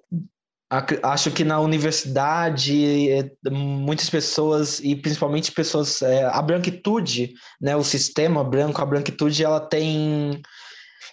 acho 1.04 1.32
que 1.32 1.44
na 1.44 1.60
universidade 1.60 3.12
é, 3.12 3.32
muitas 3.52 4.10
pessoas 4.10 4.80
e 4.80 4.96
principalmente 4.96 5.52
pessoas 5.52 6.02
é, 6.02 6.26
a 6.26 6.42
branquitude 6.42 7.34
né 7.62 7.76
o 7.76 7.84
sistema 7.84 8.44
branco 8.44 8.82
a 8.82 8.86
branquitude 8.86 9.44
ela 9.44 9.60
tem 9.60 10.42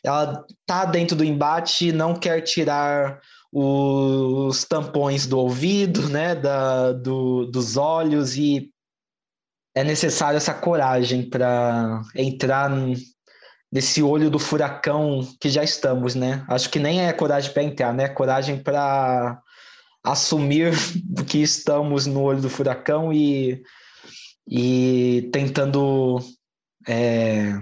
ela 0.03 0.45
tá 0.67 0.87
dentro 0.87 1.15
do 1.15 1.25
embate 1.25 1.93
não 1.93 2.15
quer 2.15 2.41
tirar 2.41 3.21
os 3.53 4.65
tampões 4.65 5.27
do 5.27 5.39
ouvido 5.39 6.09
né 6.11 6.35
da, 6.35 6.93
do, 6.93 7.45
dos 7.47 7.77
olhos 7.77 8.37
e 8.37 8.71
é 9.75 9.85
necessário 9.85 10.37
essa 10.37 10.55
coragem 10.55 11.29
para 11.29 12.03
entrar 12.15 12.71
nesse 13.73 14.03
olho 14.03 14.29
do 14.29 14.39
furacão 14.39 15.27
que 15.41 15.49
já 15.49 15.65
estamos, 15.65 16.15
né? 16.15 16.45
Acho 16.49 16.69
que 16.69 16.79
nem 16.79 17.07
é 17.07 17.13
coragem 17.13 17.53
para 17.53 17.63
entrar, 17.63 17.95
né? 17.95 18.09
Coragem 18.09 18.63
para 18.63 19.41
assumir 20.05 20.73
que 21.27 21.39
estamos 21.39 22.07
no 22.07 22.21
olho 22.21 22.43
do 22.43 22.51
furacão 22.51 23.13
e, 23.13 23.63
e 24.47 25.31
tentando 25.33 26.19
é, 26.87 27.59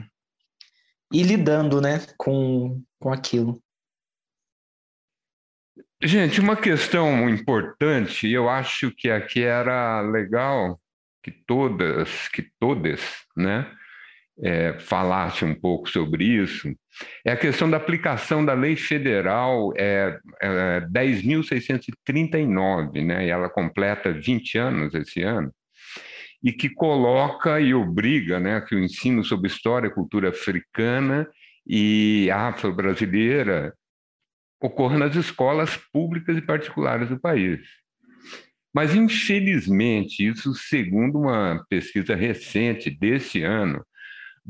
ir 1.12 1.22
lidando, 1.24 1.80
né, 1.80 2.00
com, 2.16 2.82
com 2.98 3.12
aquilo. 3.12 3.62
Gente, 6.02 6.40
uma 6.40 6.56
questão 6.56 7.28
importante, 7.28 8.26
eu 8.26 8.48
acho 8.48 8.90
que 8.90 9.10
aqui 9.10 9.42
era 9.42 10.00
legal 10.00 10.80
que 11.22 11.30
todas, 11.30 12.28
que 12.28 12.50
todas, 12.58 13.00
né, 13.36 13.70
é, 14.42 14.78
falasse 14.78 15.44
um 15.44 15.54
pouco 15.54 15.88
sobre 15.88 16.24
isso, 16.24 16.74
é 17.24 17.32
a 17.32 17.36
questão 17.36 17.70
da 17.70 17.76
aplicação 17.76 18.44
da 18.44 18.54
lei 18.54 18.74
federal 18.76 19.72
é, 19.76 20.18
é 20.40 20.80
10.639, 20.90 23.04
né? 23.04 23.26
e 23.26 23.30
ela 23.30 23.48
completa 23.48 24.12
20 24.12 24.58
anos 24.58 24.94
esse 24.94 25.22
ano, 25.22 25.52
e 26.42 26.52
que 26.52 26.70
coloca 26.70 27.60
e 27.60 27.74
obriga 27.74 28.40
né, 28.40 28.60
que 28.62 28.74
o 28.74 28.78
ensino 28.78 29.22
sobre 29.22 29.48
história 29.48 29.88
e 29.88 29.94
cultura 29.94 30.30
africana 30.30 31.28
e 31.66 32.30
afro-brasileira 32.30 33.74
ocorra 34.60 34.98
nas 34.98 35.16
escolas 35.16 35.76
públicas 35.92 36.36
e 36.36 36.42
particulares 36.42 37.08
do 37.08 37.20
país. 37.20 37.60
Mas, 38.72 38.94
infelizmente, 38.94 40.26
isso 40.26 40.54
segundo 40.54 41.18
uma 41.18 41.64
pesquisa 41.68 42.14
recente 42.14 42.88
desse 42.88 43.42
ano, 43.42 43.84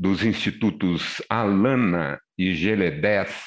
dos 0.01 0.23
institutos 0.23 1.21
Alana 1.29 2.19
e 2.35 2.55
Geledés 2.55 3.39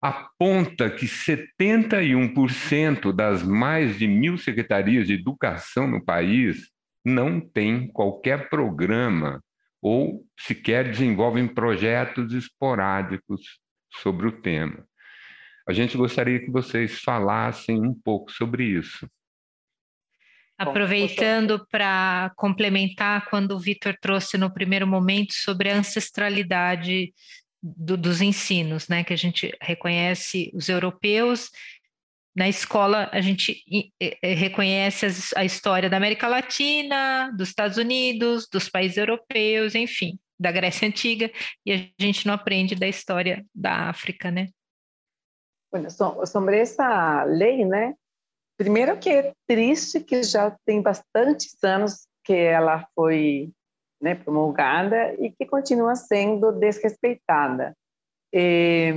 aponta 0.00 0.88
que 0.88 1.04
71% 1.04 3.12
das 3.12 3.42
mais 3.42 3.98
de 3.98 4.08
mil 4.08 4.38
secretarias 4.38 5.08
de 5.08 5.12
educação 5.12 5.86
no 5.86 6.02
país 6.02 6.70
não 7.04 7.38
têm 7.38 7.86
qualquer 7.88 8.48
programa 8.48 9.44
ou 9.82 10.24
sequer 10.38 10.90
desenvolvem 10.90 11.46
projetos 11.46 12.32
esporádicos 12.32 13.60
sobre 14.00 14.26
o 14.26 14.40
tema. 14.40 14.86
A 15.68 15.74
gente 15.74 15.98
gostaria 15.98 16.40
que 16.40 16.50
vocês 16.50 17.02
falassem 17.02 17.78
um 17.78 17.92
pouco 17.92 18.32
sobre 18.32 18.64
isso. 18.64 19.06
Aproveitando 20.60 21.66
para 21.70 22.30
complementar 22.36 23.26
quando 23.30 23.52
o 23.52 23.58
Vitor 23.58 23.96
trouxe 23.98 24.36
no 24.36 24.52
primeiro 24.52 24.86
momento 24.86 25.32
sobre 25.32 25.70
a 25.70 25.76
ancestralidade 25.76 27.14
do, 27.62 27.96
dos 27.96 28.20
ensinos, 28.20 28.86
né? 28.86 29.02
Que 29.02 29.14
a 29.14 29.16
gente 29.16 29.56
reconhece 29.62 30.50
os 30.54 30.68
europeus. 30.68 31.50
Na 32.36 32.46
escola, 32.46 33.08
a 33.10 33.22
gente 33.22 33.64
reconhece 34.22 35.06
a 35.34 35.44
história 35.46 35.88
da 35.88 35.96
América 35.96 36.28
Latina, 36.28 37.32
dos 37.34 37.48
Estados 37.48 37.78
Unidos, 37.78 38.46
dos 38.46 38.68
países 38.68 38.98
europeus, 38.98 39.74
enfim, 39.74 40.18
da 40.38 40.52
Grécia 40.52 40.86
Antiga, 40.86 41.30
e 41.64 41.72
a 41.72 42.04
gente 42.04 42.26
não 42.26 42.34
aprende 42.34 42.74
da 42.74 42.86
história 42.86 43.44
da 43.54 43.88
África, 43.88 44.30
né? 44.30 44.48
Bueno, 45.72 45.88
sobre 45.90 46.58
essa 46.58 47.24
lei, 47.24 47.64
né, 47.64 47.94
Primeiro 48.60 48.98
que 48.98 49.08
é 49.08 49.32
triste 49.48 50.00
que 50.00 50.22
já 50.22 50.54
tem 50.66 50.82
bastantes 50.82 51.56
anos 51.64 52.06
que 52.22 52.34
ela 52.34 52.86
foi 52.94 53.50
né, 53.98 54.14
promulgada 54.14 55.14
e 55.14 55.30
que 55.30 55.46
continua 55.46 55.94
sendo 55.94 56.52
desrespeitada, 56.52 57.74
e, 58.30 58.92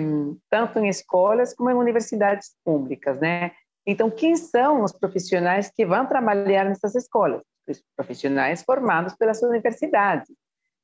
tanto 0.49 0.80
em 0.80 0.89
escolas 0.89 1.55
como 1.55 1.70
em 1.70 1.76
universidades 1.76 2.51
públicas, 2.66 3.18
né? 3.22 3.53
Então, 3.88 4.11
quem 4.11 4.36
são 4.36 4.84
os 4.84 4.91
profissionais 4.91 5.72
que 5.74 5.86
vão 5.86 6.05
trabalhar 6.05 6.66
nessas 6.66 6.93
escolas? 6.93 7.41
Os 7.66 7.82
profissionais 7.95 8.64
formados 8.64 9.16
pelas 9.16 9.41
universidades. 9.43 10.28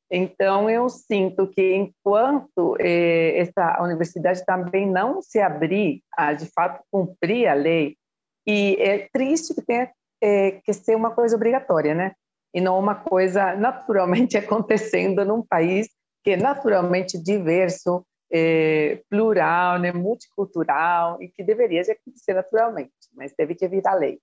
Então, 0.10 0.70
eu 0.70 0.88
sinto 0.88 1.48
que 1.48 1.76
enquanto 1.76 2.78
eh, 2.80 3.40
essa 3.40 3.84
universidade 3.84 4.42
também 4.46 4.90
não 4.90 5.22
se 5.22 5.42
abrir 5.42 6.02
a, 6.18 6.32
de 6.32 6.46
fato, 6.46 6.82
cumprir 6.90 7.46
a 7.46 7.54
lei 7.54 7.98
e 8.46 8.76
é 8.80 9.08
triste 9.12 9.54
que 9.54 9.62
tenha 9.62 9.92
é, 10.22 10.52
que 10.64 10.74
ser 10.74 10.96
uma 10.96 11.12
coisa 11.12 11.36
obrigatória, 11.36 11.94
né? 11.94 12.14
E 12.54 12.60
não 12.60 12.80
uma 12.80 12.96
coisa 12.96 13.56
naturalmente 13.56 14.38
acontecendo 14.38 15.24
num 15.24 15.42
país 15.42 15.88
que 16.24 16.32
é 16.32 16.38
naturalmente 16.38 17.18
diverso, 17.18 18.06
é, 18.32 19.02
plural, 19.10 19.80
né, 19.80 19.92
multicultural 19.92 21.22
e 21.22 21.30
que 21.30 21.44
deveria 21.44 21.82
de 21.82 21.92
acontecer 21.92 22.34
naturalmente, 22.34 22.92
mas 23.14 23.34
teve 23.34 23.56
que 23.56 23.68
vir 23.68 23.86
a 23.88 23.96
lei. 23.96 24.20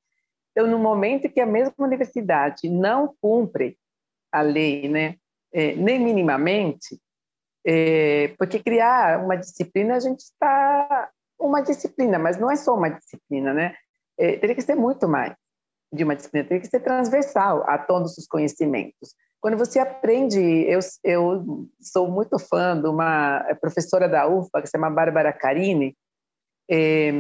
Então, 0.53 0.67
no 0.67 0.79
momento 0.79 1.29
que 1.29 1.41
a 1.41 1.47
mesma 1.47 1.75
universidade 1.79 2.69
não 2.69 3.15
cumpre 3.21 3.77
a 4.33 4.43
lei, 4.43 4.89
né, 4.89 5.17
é, 5.53 5.75
nem 5.75 5.99
minimamente, 5.99 7.01
é, 7.67 8.29
porque 8.39 8.63
criar 8.63 9.23
uma 9.25 9.37
disciplina 9.37 9.97
a 9.97 10.01
gente 10.01 10.21
está 10.21 11.11
uma 11.39 11.61
disciplina, 11.61 12.19
mas 12.19 12.39
não 12.39 12.51
é 12.51 12.57
só 12.57 12.75
uma 12.75 12.89
disciplina, 12.89 13.53
né? 13.53 13.77
É, 14.19 14.37
teria 14.37 14.55
que 14.55 14.63
ser 14.63 14.75
muito 14.75 15.09
mais 15.09 15.35
de 15.93 16.05
uma 16.05 16.17
disciplina, 16.17 16.47
teria 16.47 16.61
que 16.61 16.69
ser 16.69 16.81
transversal 16.81 17.63
a 17.69 17.79
todos 17.79 18.17
os 18.19 18.27
conhecimentos. 18.27 19.15
Quando 19.41 19.57
você 19.57 19.79
aprende, 19.79 20.41
eu, 20.41 20.81
eu 21.05 21.69
sou 21.81 22.11
muito 22.11 22.39
fã 22.39 22.81
de 22.81 22.89
uma 22.89 23.45
professora 23.61 24.09
da 24.09 24.27
UFA, 24.27 24.61
que 24.61 24.67
se 24.67 24.73
chama 24.73 24.91
Bárbara 24.91 25.33
Carini, 25.33 25.97
é, 26.69 27.13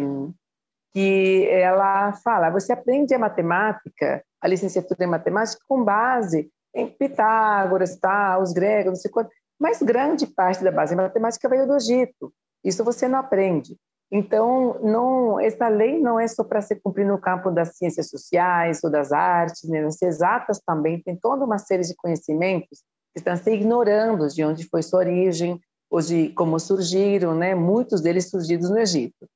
que 0.92 1.46
ela 1.50 2.14
fala, 2.14 2.50
você 2.50 2.72
aprende 2.72 3.14
a 3.14 3.18
matemática, 3.18 4.24
a 4.40 4.48
licenciatura 4.48 5.04
em 5.04 5.06
matemática, 5.06 5.62
com 5.68 5.84
base 5.84 6.50
em 6.74 6.88
Pitágoras, 6.88 7.96
tá, 7.96 8.38
os 8.38 8.52
gregos, 8.52 8.86
não 8.86 8.96
sei 8.96 9.10
quanto, 9.10 9.30
mas 9.58 9.82
grande 9.82 10.26
parte 10.26 10.62
da 10.64 10.72
base 10.72 10.94
em 10.94 10.96
matemática 10.96 11.48
veio 11.48 11.66
do 11.66 11.76
Egito. 11.76 12.32
Isso 12.64 12.82
você 12.82 13.06
não 13.08 13.18
aprende. 13.18 13.76
Então, 14.10 14.78
não, 14.82 15.40
essa 15.40 15.68
lei 15.68 15.98
não 15.98 16.18
é 16.18 16.28
só 16.28 16.44
para 16.44 16.62
ser 16.62 16.76
cumprida 16.76 17.10
no 17.10 17.20
campo 17.20 17.50
das 17.50 17.76
ciências 17.76 18.08
sociais 18.08 18.82
ou 18.84 18.90
das 18.90 19.10
artes, 19.12 19.68
né? 19.68 19.84
as 19.84 20.00
exatas 20.00 20.60
também 20.64 21.02
tem 21.02 21.16
toda 21.16 21.44
uma 21.44 21.58
série 21.58 21.82
de 21.82 21.94
conhecimentos 21.96 22.84
que 23.12 23.18
estão 23.18 23.36
se 23.36 23.50
ignorando 23.50 24.28
de 24.28 24.44
onde 24.44 24.68
foi 24.68 24.82
sua 24.82 25.00
origem 25.00 25.60
ou 25.90 26.00
de 26.00 26.28
como 26.30 26.58
surgiram, 26.60 27.34
né? 27.34 27.54
muitos 27.54 28.00
deles 28.00 28.30
surgidos 28.30 28.70
no 28.70 28.78
Egito. 28.78 29.28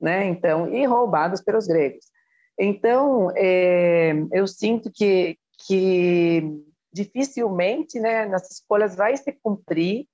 né? 0.00 0.26
Então, 0.26 0.68
e 0.68 0.84
roubados 0.84 1.40
pelos 1.40 1.66
gregos. 1.66 2.04
Então, 2.58 3.30
é, 3.34 4.12
eu 4.32 4.46
sinto 4.46 4.90
que, 4.92 5.38
que 5.66 6.62
dificilmente, 6.92 7.98
né, 7.98 8.26
nas 8.26 8.50
escolas 8.50 8.94
vai 8.94 9.16
se 9.16 9.32
cumprir 9.42 10.06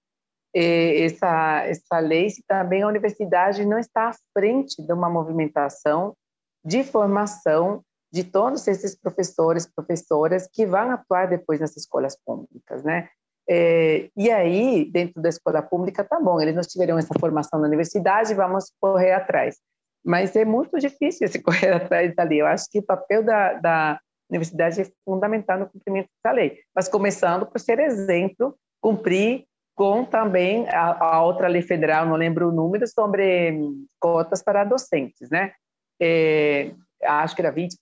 essa, 0.59 1.64
essa 1.66 1.98
lei 1.98 2.30
se 2.30 2.42
também 2.46 2.82
a 2.82 2.88
universidade 2.88 3.64
não 3.66 3.78
está 3.78 4.09
à 4.09 4.14
frente 4.32 4.82
de 4.82 4.92
uma 4.92 5.11
movimentação 5.11 6.16
de 6.64 6.82
formação 6.82 7.82
de 8.12 8.24
todos 8.24 8.66
esses 8.66 8.98
professores, 8.98 9.66
professoras 9.66 10.48
que 10.50 10.64
vão 10.64 10.90
atuar 10.90 11.28
depois 11.28 11.61
nas 11.61 11.76
escolas 11.76 12.16
públicas, 12.24 12.82
né? 12.82 13.09
É, 13.48 14.09
e 14.16 14.30
aí, 14.30 14.90
dentro 14.90 15.20
da 15.22 15.28
escola 15.28 15.62
pública, 15.62 16.02
tá 16.02 16.18
bom, 16.18 16.40
eles 16.40 16.54
não 16.54 16.62
tiveram 16.62 16.98
essa 16.98 17.14
formação 17.18 17.61
na 17.61 17.68
universidade, 17.68 18.34
vamos 18.34 18.72
correr 18.80 19.12
atrás. 19.12 19.59
Mas 20.04 20.34
é 20.34 20.44
muito 20.44 20.78
difícil 20.78 21.26
esse 21.26 21.38
correr 21.42 21.72
atrás 21.72 22.14
da 22.14 22.22
lei. 22.22 22.40
Eu 22.40 22.46
acho 22.46 22.64
que 22.70 22.78
o 22.78 22.82
papel 22.82 23.22
da, 23.22 23.54
da 23.54 24.00
universidade 24.30 24.80
é 24.80 24.86
fundamental 25.04 25.59
no 25.59 25.68
cumprimento 25.68 26.09
dessa 26.09 26.34
lei. 26.34 26.59
Mas 26.74 26.88
começando 26.88 27.46
por 27.46 27.61
ser 27.61 27.78
exemplo, 27.78 28.57
cumprir 28.80 29.44
com 29.76 30.04
também 30.04 30.66
a, 30.70 31.16
a 31.16 31.22
outra 31.22 31.46
lei 31.46 31.60
federal, 31.60 32.06
não 32.06 32.16
lembro 32.16 32.48
o 32.48 32.52
número, 32.52 32.88
sobre 32.88 33.60
cotas 34.00 34.42
para 34.42 34.64
docentes, 34.64 35.28
né? 35.30 35.52
É, 36.00 36.72
acho 37.04 37.36
que 37.36 37.42
era 37.42 37.52
20%, 37.52 37.76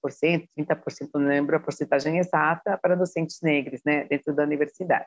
30%, 0.59 1.09
não 1.15 1.29
lembro 1.29 1.57
a 1.57 1.61
porcentagem 1.61 2.19
exata, 2.19 2.77
para 2.83 2.97
docentes 2.97 3.39
negros, 3.41 3.81
né, 3.87 4.05
dentro 4.05 4.35
da 4.35 4.43
universidade. 4.43 5.07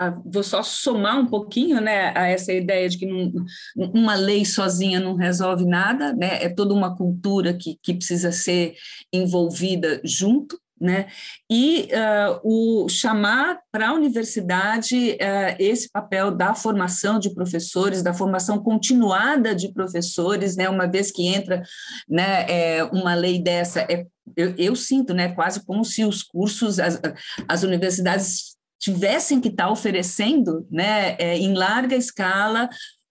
Ah, 0.00 0.10
vou 0.10 0.44
só 0.44 0.62
somar 0.62 1.18
um 1.18 1.26
pouquinho 1.26 1.80
né, 1.80 2.12
a 2.16 2.28
essa 2.28 2.52
ideia 2.52 2.88
de 2.88 2.98
que 2.98 3.06
não, 3.06 3.32
uma 3.76 4.14
lei 4.14 4.44
sozinha 4.44 5.00
não 5.00 5.16
resolve 5.16 5.64
nada, 5.64 6.12
né, 6.12 6.42
é 6.42 6.48
toda 6.48 6.72
uma 6.72 6.96
cultura 6.96 7.52
que, 7.56 7.76
que 7.82 7.94
precisa 7.94 8.30
ser 8.30 8.74
envolvida 9.12 10.00
junto, 10.04 10.56
né? 10.80 11.06
E 11.50 11.88
uh, 11.92 12.40
o 12.42 12.88
chamar 12.88 13.58
para 13.70 13.88
a 13.88 13.92
universidade 13.92 15.12
uh, 15.12 15.56
esse 15.58 15.90
papel 15.90 16.30
da 16.30 16.54
formação 16.54 17.18
de 17.18 17.32
professores, 17.34 18.02
da 18.02 18.14
formação 18.14 18.62
continuada 18.62 19.54
de 19.54 19.72
professores, 19.72 20.56
né? 20.56 20.68
Uma 20.68 20.86
vez 20.86 21.10
que 21.10 21.26
entra, 21.26 21.62
né, 22.08 22.46
é, 22.48 22.84
uma 22.84 23.14
lei 23.14 23.40
dessa, 23.40 23.80
é, 23.80 24.06
eu, 24.36 24.54
eu, 24.56 24.76
sinto, 24.76 25.14
né, 25.14 25.30
quase 25.30 25.64
como 25.64 25.84
se 25.84 26.04
os 26.04 26.22
cursos, 26.22 26.78
as, 26.78 27.00
as 27.46 27.62
universidades 27.62 28.56
tivessem 28.80 29.40
que 29.40 29.48
estar 29.48 29.70
oferecendo, 29.70 30.66
né, 30.70 31.16
é, 31.18 31.36
em 31.36 31.54
larga 31.54 31.96
escala 31.96 32.68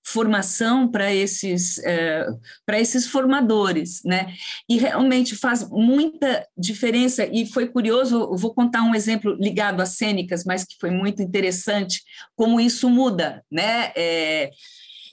formação 0.08 0.89
para 0.89 1.14
esses, 1.14 1.80
é, 1.80 2.26
para 2.66 2.80
esses 2.80 3.05
formadores, 3.08 4.01
né? 4.05 4.34
E 4.70 4.78
realmente 4.78 5.36
faz 5.36 5.70
muita 5.70 6.47
diferença, 6.58 7.26
e 7.26 7.45
foi 7.45 7.68
curioso, 7.68 8.34
vou 8.38 8.53
contar 8.53 8.84
um 8.84 8.95
exemplo 8.95 9.36
ligado 9.38 9.82
às 9.82 9.97
cênicas, 9.97 10.45
mas 10.45 10.64
que 10.64 10.78
foi 10.80 10.91
muito 10.91 11.22
interessante, 11.22 12.01
como 12.38 12.58
isso 12.58 12.89
muda, 12.89 13.43
né? 13.51 13.91
É, 13.97 14.49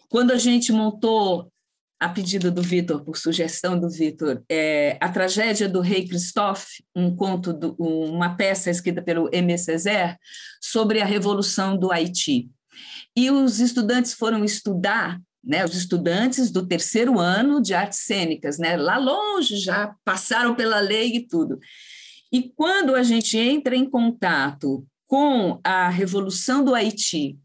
quando 0.09 0.31
a 0.31 0.39
gente 0.39 0.71
montou, 0.73 1.51
a 1.99 2.09
pedido 2.09 2.53
do 2.53 2.63
Vitor, 2.63 3.03
por 3.03 3.17
sugestão 3.17 3.79
do 3.79 3.91
Vitor, 3.91 4.45
é, 4.49 4.97
a 5.01 5.09
tragédia 5.09 5.69
do 5.69 5.81
rei 5.81 6.07
Christophe, 6.07 6.85
um 6.95 7.17
conto, 7.17 7.53
do, 7.53 7.75
uma 7.79 8.37
peça 8.37 8.71
escrita 8.71 9.03
pelo 9.03 9.29
M. 9.33 9.59
Césaire, 9.59 10.17
sobre 10.61 11.01
a 11.01 11.07
revolução 11.07 11.77
do 11.77 11.91
Haiti. 11.91 12.49
E 13.17 13.31
os 13.31 13.61
estudantes 13.61 14.13
foram 14.13 14.45
estudar, 14.45 15.21
né, 15.43 15.65
os 15.65 15.75
estudantes 15.75 16.51
do 16.51 16.67
terceiro 16.67 17.19
ano 17.19 17.61
de 17.61 17.75
artes 17.75 18.01
cênicas, 18.01 18.59
né, 18.59 18.77
lá 18.77 18.97
longe 18.97 19.57
já 19.57 19.95
passaram 20.05 20.55
pela 20.55 20.81
lei 20.81 21.17
e 21.17 21.27
tudo. 21.27 21.59
E 22.33 22.51
quando 22.57 22.95
a 22.95 23.03
gente 23.03 23.39
entra 23.39 23.77
em 23.77 23.89
contato 23.89 24.87
com 25.07 25.61
a 25.63 25.89
revolução 25.89 26.65
do 26.65 26.75
Haiti, 26.75 27.39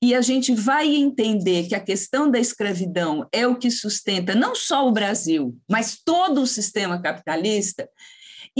e 0.00 0.14
a 0.14 0.20
gente 0.20 0.54
vai 0.54 0.94
entender 0.94 1.66
que 1.66 1.74
a 1.74 1.80
questão 1.80 2.30
da 2.30 2.38
escravidão 2.38 3.26
é 3.32 3.46
o 3.46 3.56
que 3.56 3.70
sustenta 3.70 4.34
não 4.34 4.54
só 4.54 4.86
o 4.86 4.92
Brasil, 4.92 5.58
mas 5.68 5.98
todo 6.04 6.40
o 6.40 6.46
sistema 6.46 7.02
capitalista, 7.02 7.88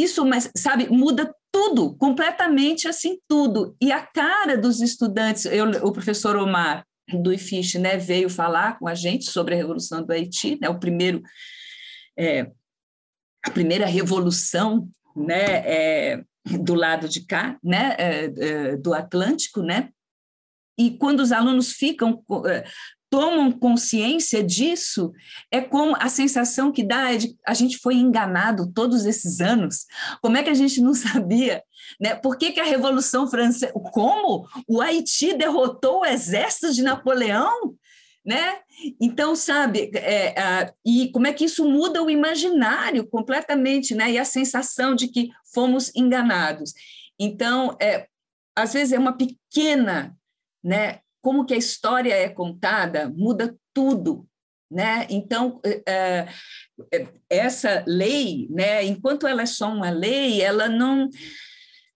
isso, 0.03 0.23
sabe, 0.57 0.89
muda 0.89 1.35
tudo, 1.53 1.97
completamente 1.97 2.87
assim, 2.87 3.19
tudo. 3.27 3.77
E 3.81 3.91
a 3.91 4.01
cara 4.01 4.57
dos 4.57 4.81
estudantes, 4.81 5.45
eu, 5.47 5.69
o 5.83 5.93
professor 5.93 6.37
Omar 6.37 6.87
do 7.21 7.33
IFISH 7.33 7.77
né, 7.77 7.97
veio 7.97 8.29
falar 8.29 8.79
com 8.79 8.87
a 8.87 8.95
gente 8.95 9.25
sobre 9.25 9.55
a 9.55 9.57
Revolução 9.57 10.03
do 10.03 10.13
Haiti, 10.13 10.59
né, 10.61 10.69
o 10.69 10.79
primeiro, 10.79 11.23
é, 12.17 12.51
a 13.45 13.51
primeira 13.51 13.87
revolução 13.87 14.89
né, 15.17 15.63
é, 15.65 16.25
do 16.61 16.75
lado 16.75 17.09
de 17.09 17.25
cá, 17.25 17.59
né, 17.65 17.97
é, 17.99 18.25
é 18.25 18.77
do 18.77 18.93
Atlântico, 18.93 19.63
né, 19.63 19.89
e 20.79 20.93
quando 20.93 21.21
os 21.21 21.33
alunos 21.33 21.73
ficam 21.73 22.23
é, 22.47 22.65
tomam 23.11 23.51
consciência 23.51 24.43
disso, 24.43 25.13
é 25.51 25.61
como 25.61 25.97
a 25.99 26.09
sensação 26.09 26.71
que 26.71 26.83
dá 26.83 27.13
é 27.13 27.17
de 27.17 27.37
a 27.47 27.55
gente 27.55 27.79
foi 27.79 27.95
enganado 27.95 28.71
todos 28.73 29.07
esses 29.07 29.41
anos. 29.41 29.87
Como 30.21 30.37
é 30.37 30.43
que 30.43 30.51
a 30.51 30.55
gente 30.55 30.81
não 30.81 30.93
sabia? 30.95 31.63
Né? 32.01 32.15
Por 32.15 32.37
que, 32.37 32.53
que 32.53 32.61
a 32.61 32.65
Revolução 32.65 33.29
Francesa. 33.29 33.73
Como? 33.93 34.47
O 34.67 34.81
Haiti 34.81 35.35
derrotou 35.35 36.01
o 36.01 36.07
exército 36.07 36.73
de 36.73 36.83
Napoleão? 36.83 37.75
Né? 38.25 38.59
Então, 39.01 39.35
sabe, 39.35 39.91
é, 39.95 40.73
e 40.85 41.11
como 41.13 41.27
é 41.27 41.33
que 41.33 41.47
isso 41.47 41.67
muda 41.67 42.03
o 42.03 42.11
imaginário 42.11 43.09
completamente, 43.09 43.95
né? 43.95 44.11
E 44.11 44.19
a 44.19 44.25
sensação 44.25 44.95
de 44.95 45.09
que 45.09 45.31
fomos 45.55 45.91
enganados. 45.97 46.75
Então, 47.19 47.75
é, 47.81 48.07
às 48.55 48.75
vezes 48.75 48.93
é 48.93 48.99
uma 48.99 49.17
pequena 49.17 50.15
né, 50.63 51.01
como 51.29 51.45
que 51.45 51.53
a 51.53 51.59
história 51.59 52.15
é 52.15 52.27
contada 52.27 53.13
muda 53.15 53.55
tudo, 53.75 54.27
né? 54.71 55.07
Então 55.11 55.61
é, 55.63 56.27
é, 56.91 57.07
essa 57.29 57.85
lei, 57.87 58.49
né? 58.49 58.83
Enquanto 58.87 59.27
ela 59.27 59.43
é 59.43 59.47
só 59.47 59.69
uma 59.71 59.91
lei, 59.91 60.41
ela 60.41 60.71
não 60.71 61.11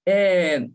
é, 0.06 0.66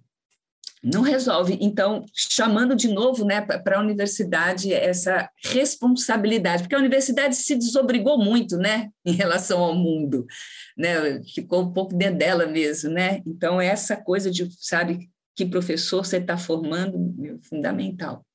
não 0.83 1.03
resolve. 1.03 1.55
Então, 1.61 2.03
chamando 2.11 2.75
de 2.75 2.87
novo 2.87 3.23
né, 3.23 3.41
para 3.41 3.77
a 3.77 3.81
universidade 3.81 4.73
essa 4.73 5.29
responsabilidade, 5.45 6.63
porque 6.63 6.73
a 6.73 6.79
universidade 6.79 7.35
se 7.35 7.55
desobrigou 7.55 8.17
muito 8.17 8.57
né, 8.57 8.89
em 9.05 9.11
relação 9.11 9.59
ao 9.59 9.75
mundo, 9.75 10.25
né, 10.75 11.21
ficou 11.35 11.61
um 11.61 11.71
pouco 11.71 11.95
dentro 11.95 12.17
dela 12.17 12.47
mesmo. 12.47 12.89
Né? 12.89 13.21
Então, 13.23 13.61
essa 13.61 13.95
coisa 13.95 14.31
de, 14.31 14.49
sabe, 14.59 15.11
que 15.35 15.45
professor 15.45 16.03
você 16.03 16.17
está 16.17 16.39
formando 16.39 17.13
é 17.23 17.37
fundamental. 17.47 18.26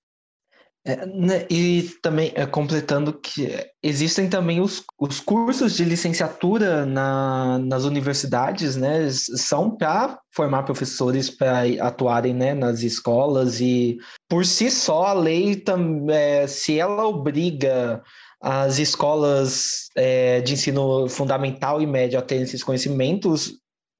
É, 0.84 1.06
né, 1.06 1.46
e 1.48 1.88
também 2.02 2.32
é, 2.34 2.44
completando 2.44 3.12
que 3.12 3.56
existem 3.80 4.28
também 4.28 4.60
os, 4.60 4.82
os 4.98 5.20
cursos 5.20 5.76
de 5.76 5.84
licenciatura 5.84 6.84
na, 6.84 7.60
nas 7.60 7.84
universidades, 7.84 8.74
né? 8.74 9.08
São 9.10 9.76
para 9.76 10.18
formar 10.34 10.64
professores 10.64 11.30
para 11.30 11.62
atuarem 11.80 12.34
né, 12.34 12.52
nas 12.52 12.82
escolas 12.82 13.60
e 13.60 13.96
por 14.28 14.44
si 14.44 14.72
só 14.72 15.06
a 15.06 15.12
lei 15.12 15.54
também, 15.54 16.48
se 16.48 16.80
ela 16.80 17.06
obriga 17.06 18.02
as 18.42 18.80
escolas 18.80 19.88
é, 19.96 20.40
de 20.40 20.54
ensino 20.54 21.08
fundamental 21.08 21.80
e 21.80 21.86
médio 21.86 22.18
a 22.18 22.22
terem 22.22 22.42
esses 22.42 22.64
conhecimentos, 22.64 23.52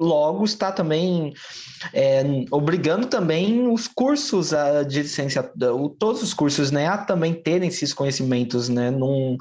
logo 0.02 0.44
está 0.44 0.72
também 0.72 1.32
é, 1.92 2.22
obrigando 2.50 3.06
também 3.06 3.66
os 3.68 3.88
cursos 3.88 4.52
a, 4.52 4.82
de 4.82 5.02
licenciatura, 5.02 5.72
todos 5.98 6.22
os 6.22 6.34
cursos, 6.34 6.70
né, 6.70 6.86
a 6.88 6.98
também 6.98 7.32
terem 7.34 7.68
esses 7.68 7.94
conhecimentos, 7.94 8.68
né, 8.68 8.90
num, 8.90 9.36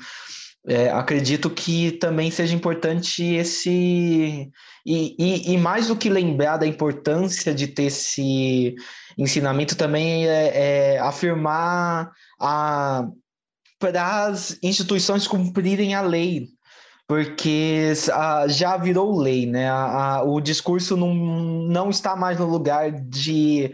é, 0.68 0.90
acredito 0.92 1.50
que 1.50 1.92
também 1.94 2.30
seja 2.30 2.56
importante 2.56 3.24
esse 3.24 4.50
e, 4.86 5.16
e, 5.20 5.54
e, 5.54 5.58
mais 5.58 5.88
do 5.88 5.96
que 5.96 6.10
lembrar 6.10 6.58
da 6.58 6.68
importância 6.68 7.54
de 7.54 7.68
ter 7.68 7.84
esse 7.84 8.76
ensinamento 9.18 9.76
também 9.76 10.28
é, 10.28 10.96
é 10.96 11.00
afirmar 11.00 12.12
a 12.40 13.08
para 13.80 14.26
as 14.26 14.60
instituições 14.62 15.28
cumprirem 15.28 15.96
a 15.96 16.02
lei, 16.02 16.50
porque 17.08 17.94
já 18.48 18.78
virou 18.78 19.20
lei, 19.20 19.46
né? 19.46 19.70
O 20.24 20.40
discurso 20.40 20.96
não, 20.96 21.14
não 21.14 21.90
está 21.90 22.16
mais 22.16 22.40
no 22.40 22.46
lugar 22.46 22.92
de 22.92 23.74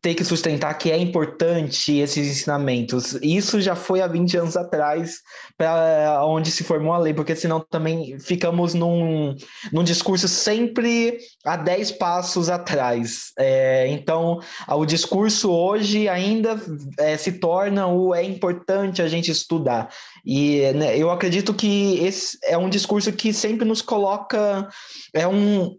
ter 0.00 0.14
que 0.14 0.24
sustentar 0.24 0.72
que 0.74 0.90
é 0.90 0.96
importante 0.96 1.98
esses 1.98 2.26
ensinamentos. 2.26 3.14
Isso 3.22 3.60
já 3.60 3.74
foi 3.74 4.00
há 4.00 4.06
20 4.06 4.36
anos 4.36 4.56
atrás, 4.56 5.18
para 5.56 6.24
onde 6.24 6.50
se 6.50 6.64
formou 6.64 6.92
a 6.92 6.98
lei, 6.98 7.12
porque 7.12 7.36
senão 7.36 7.60
também 7.60 8.18
ficamos 8.18 8.74
num, 8.74 9.34
num 9.72 9.84
discurso 9.84 10.28
sempre 10.28 11.18
a 11.44 11.56
10 11.56 11.92
passos 11.92 12.48
atrás. 12.48 13.32
É, 13.38 13.88
então, 13.88 14.40
o 14.68 14.86
discurso 14.86 15.50
hoje 15.50 16.08
ainda 16.08 16.60
é, 16.98 17.16
se 17.16 17.32
torna 17.32 17.86
o 17.86 18.14
é 18.14 18.22
importante 18.22 19.02
a 19.02 19.08
gente 19.08 19.30
estudar. 19.30 19.88
E 20.24 20.72
né, 20.72 20.96
eu 20.96 21.10
acredito 21.10 21.52
que 21.52 21.98
esse 21.98 22.38
é 22.44 22.56
um 22.56 22.68
discurso 22.68 23.12
que 23.12 23.32
sempre 23.32 23.66
nos 23.66 23.82
coloca. 23.82 24.68
É 25.12 25.26
um, 25.26 25.76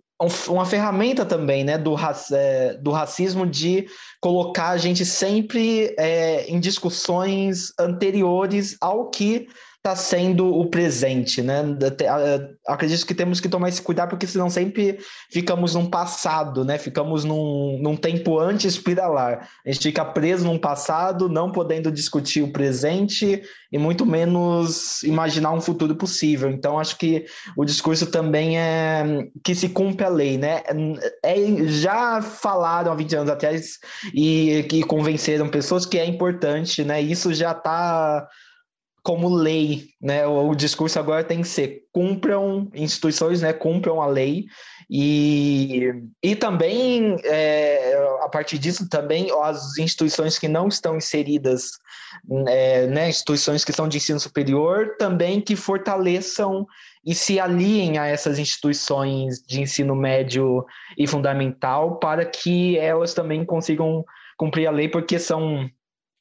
uma 0.47 0.65
ferramenta 0.65 1.25
também 1.25 1.63
né, 1.63 1.77
do, 1.77 1.95
é, 2.31 2.73
do 2.75 2.91
racismo 2.91 3.45
de 3.45 3.87
colocar 4.21 4.69
a 4.69 4.77
gente 4.77 5.05
sempre 5.05 5.93
é, 5.97 6.45
em 6.47 6.59
discussões 6.59 7.73
anteriores 7.79 8.77
ao 8.79 9.09
que 9.09 9.47
está 9.85 9.97
sendo 9.97 10.47
o 10.47 10.67
presente, 10.67 11.41
né? 11.41 11.61
Acredito 12.65 13.05
que 13.05 13.13
temos 13.13 13.41
que 13.41 13.49
tomar 13.49 13.67
esse 13.67 13.81
cuidado, 13.81 14.11
porque 14.11 14.25
senão 14.25 14.49
sempre 14.49 14.97
ficamos 15.29 15.75
num 15.75 15.89
passado, 15.89 16.63
né? 16.63 16.77
Ficamos 16.77 17.25
num, 17.25 17.77
num 17.81 17.97
tempo 17.97 18.39
antes 18.39 18.75
espiralar. 18.75 19.49
A 19.65 19.69
gente 19.69 19.83
fica 19.83 20.05
preso 20.05 20.45
num 20.45 20.57
passado, 20.57 21.27
não 21.27 21.51
podendo 21.51 21.91
discutir 21.91 22.41
o 22.41 22.53
presente 22.53 23.43
e 23.73 23.77
muito 23.77 24.05
menos 24.05 25.03
imaginar 25.03 25.51
um 25.51 25.59
futuro 25.59 25.97
possível. 25.97 26.49
Então, 26.49 26.79
acho 26.79 26.97
que 26.97 27.25
o 27.57 27.65
discurso 27.65 28.05
também 28.05 28.57
é 28.57 29.27
que 29.43 29.53
se 29.53 29.67
cumpre 29.67 30.05
a 30.05 30.09
lei, 30.09 30.37
né? 30.37 30.63
É, 31.21 31.35
já 31.67 32.21
falaram 32.21 32.89
há 32.89 32.95
20 32.95 33.15
anos 33.17 33.29
atrás 33.29 33.79
e 34.13 34.65
que 34.69 34.81
convenceram 34.83 35.49
pessoas 35.49 35.85
que 35.85 35.99
é 35.99 36.05
importante, 36.05 36.85
né? 36.85 37.01
Isso 37.01 37.33
já 37.33 37.51
está 37.51 38.29
como 39.03 39.27
lei, 39.27 39.89
né? 40.01 40.25
O, 40.25 40.49
o, 40.49 40.55
discurso 40.55 40.97
agora 40.97 41.25
tem 41.25 41.41
que 41.41 41.47
ser 41.47 41.83
cumpram 41.91 42.69
instituições, 42.73 43.41
né? 43.41 43.51
Cumpram 43.51 44.01
a 44.01 44.07
lei 44.07 44.45
e, 44.89 45.91
e 46.23 46.35
também 46.37 47.17
é, 47.25 47.95
a 48.21 48.29
partir 48.29 48.57
disso 48.57 48.87
também 48.87 49.27
as 49.41 49.77
instituições 49.77 50.39
que 50.39 50.47
não 50.47 50.69
estão 50.69 50.95
inseridas, 50.95 51.71
é, 52.47 52.87
né? 52.87 53.09
Instituições 53.09 53.65
que 53.65 53.73
são 53.73 53.89
de 53.89 53.97
ensino 53.97 54.21
superior 54.21 54.95
também 54.97 55.41
que 55.41 55.57
fortaleçam 55.57 56.65
e 57.05 57.13
se 57.13 57.41
aliem 57.41 57.97
a 57.97 58.07
essas 58.07 58.39
instituições 58.39 59.43
de 59.45 59.59
ensino 59.59 59.93
médio 59.93 60.65
e 60.97 61.05
fundamental 61.05 61.99
para 61.99 62.25
que 62.25 62.77
elas 62.77 63.13
também 63.13 63.43
consigam 63.43 64.05
cumprir 64.37 64.65
a 64.67 64.71
lei, 64.71 64.87
porque 64.87 65.19
são 65.19 65.69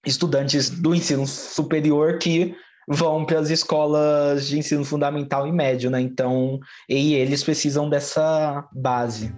estudantes 0.05 0.69
do 0.69 0.93
ensino 0.93 1.25
superior 1.29 2.19
que 2.19 2.57
vão 2.89 3.25
para 3.25 3.39
as 3.39 3.51
escolas 3.51 4.49
de 4.49 4.59
ensino 4.59 4.85
fundamental 4.85 5.47
e 5.47 5.53
médio, 5.53 5.91
né? 5.91 6.01
Então, 6.01 6.59
e 6.89 7.15
eles 7.15 7.43
precisam 7.43 7.89
dessa 7.89 8.67
base. 8.73 9.33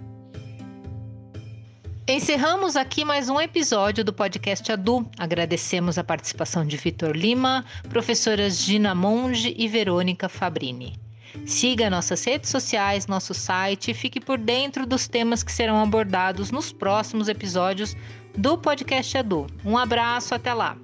Encerramos 2.07 2.75
aqui 2.75 3.03
mais 3.03 3.29
um 3.29 3.41
episódio 3.41 4.03
do 4.03 4.13
podcast 4.13 4.71
Adu. 4.71 5.09
Agradecemos 5.17 5.97
a 5.97 6.03
participação 6.03 6.63
de 6.63 6.77
Vitor 6.77 7.15
Lima, 7.15 7.65
professoras 7.89 8.61
Gina 8.61 8.93
Monge 8.93 9.55
e 9.57 9.67
Verônica 9.67 10.29
Fabrini. 10.29 10.99
Siga 11.47 11.89
nossas 11.89 12.23
redes 12.23 12.51
sociais, 12.51 13.07
nosso 13.07 13.33
site 13.33 13.89
e 13.89 13.93
fique 13.95 14.19
por 14.19 14.37
dentro 14.37 14.85
dos 14.85 15.07
temas 15.07 15.41
que 15.41 15.51
serão 15.51 15.81
abordados 15.81 16.51
nos 16.51 16.71
próximos 16.71 17.27
episódios 17.27 17.95
do 18.37 18.55
podcast 18.55 19.17
Adu. 19.17 19.47
Um 19.65 19.75
abraço, 19.75 20.35
até 20.35 20.53
lá! 20.53 20.77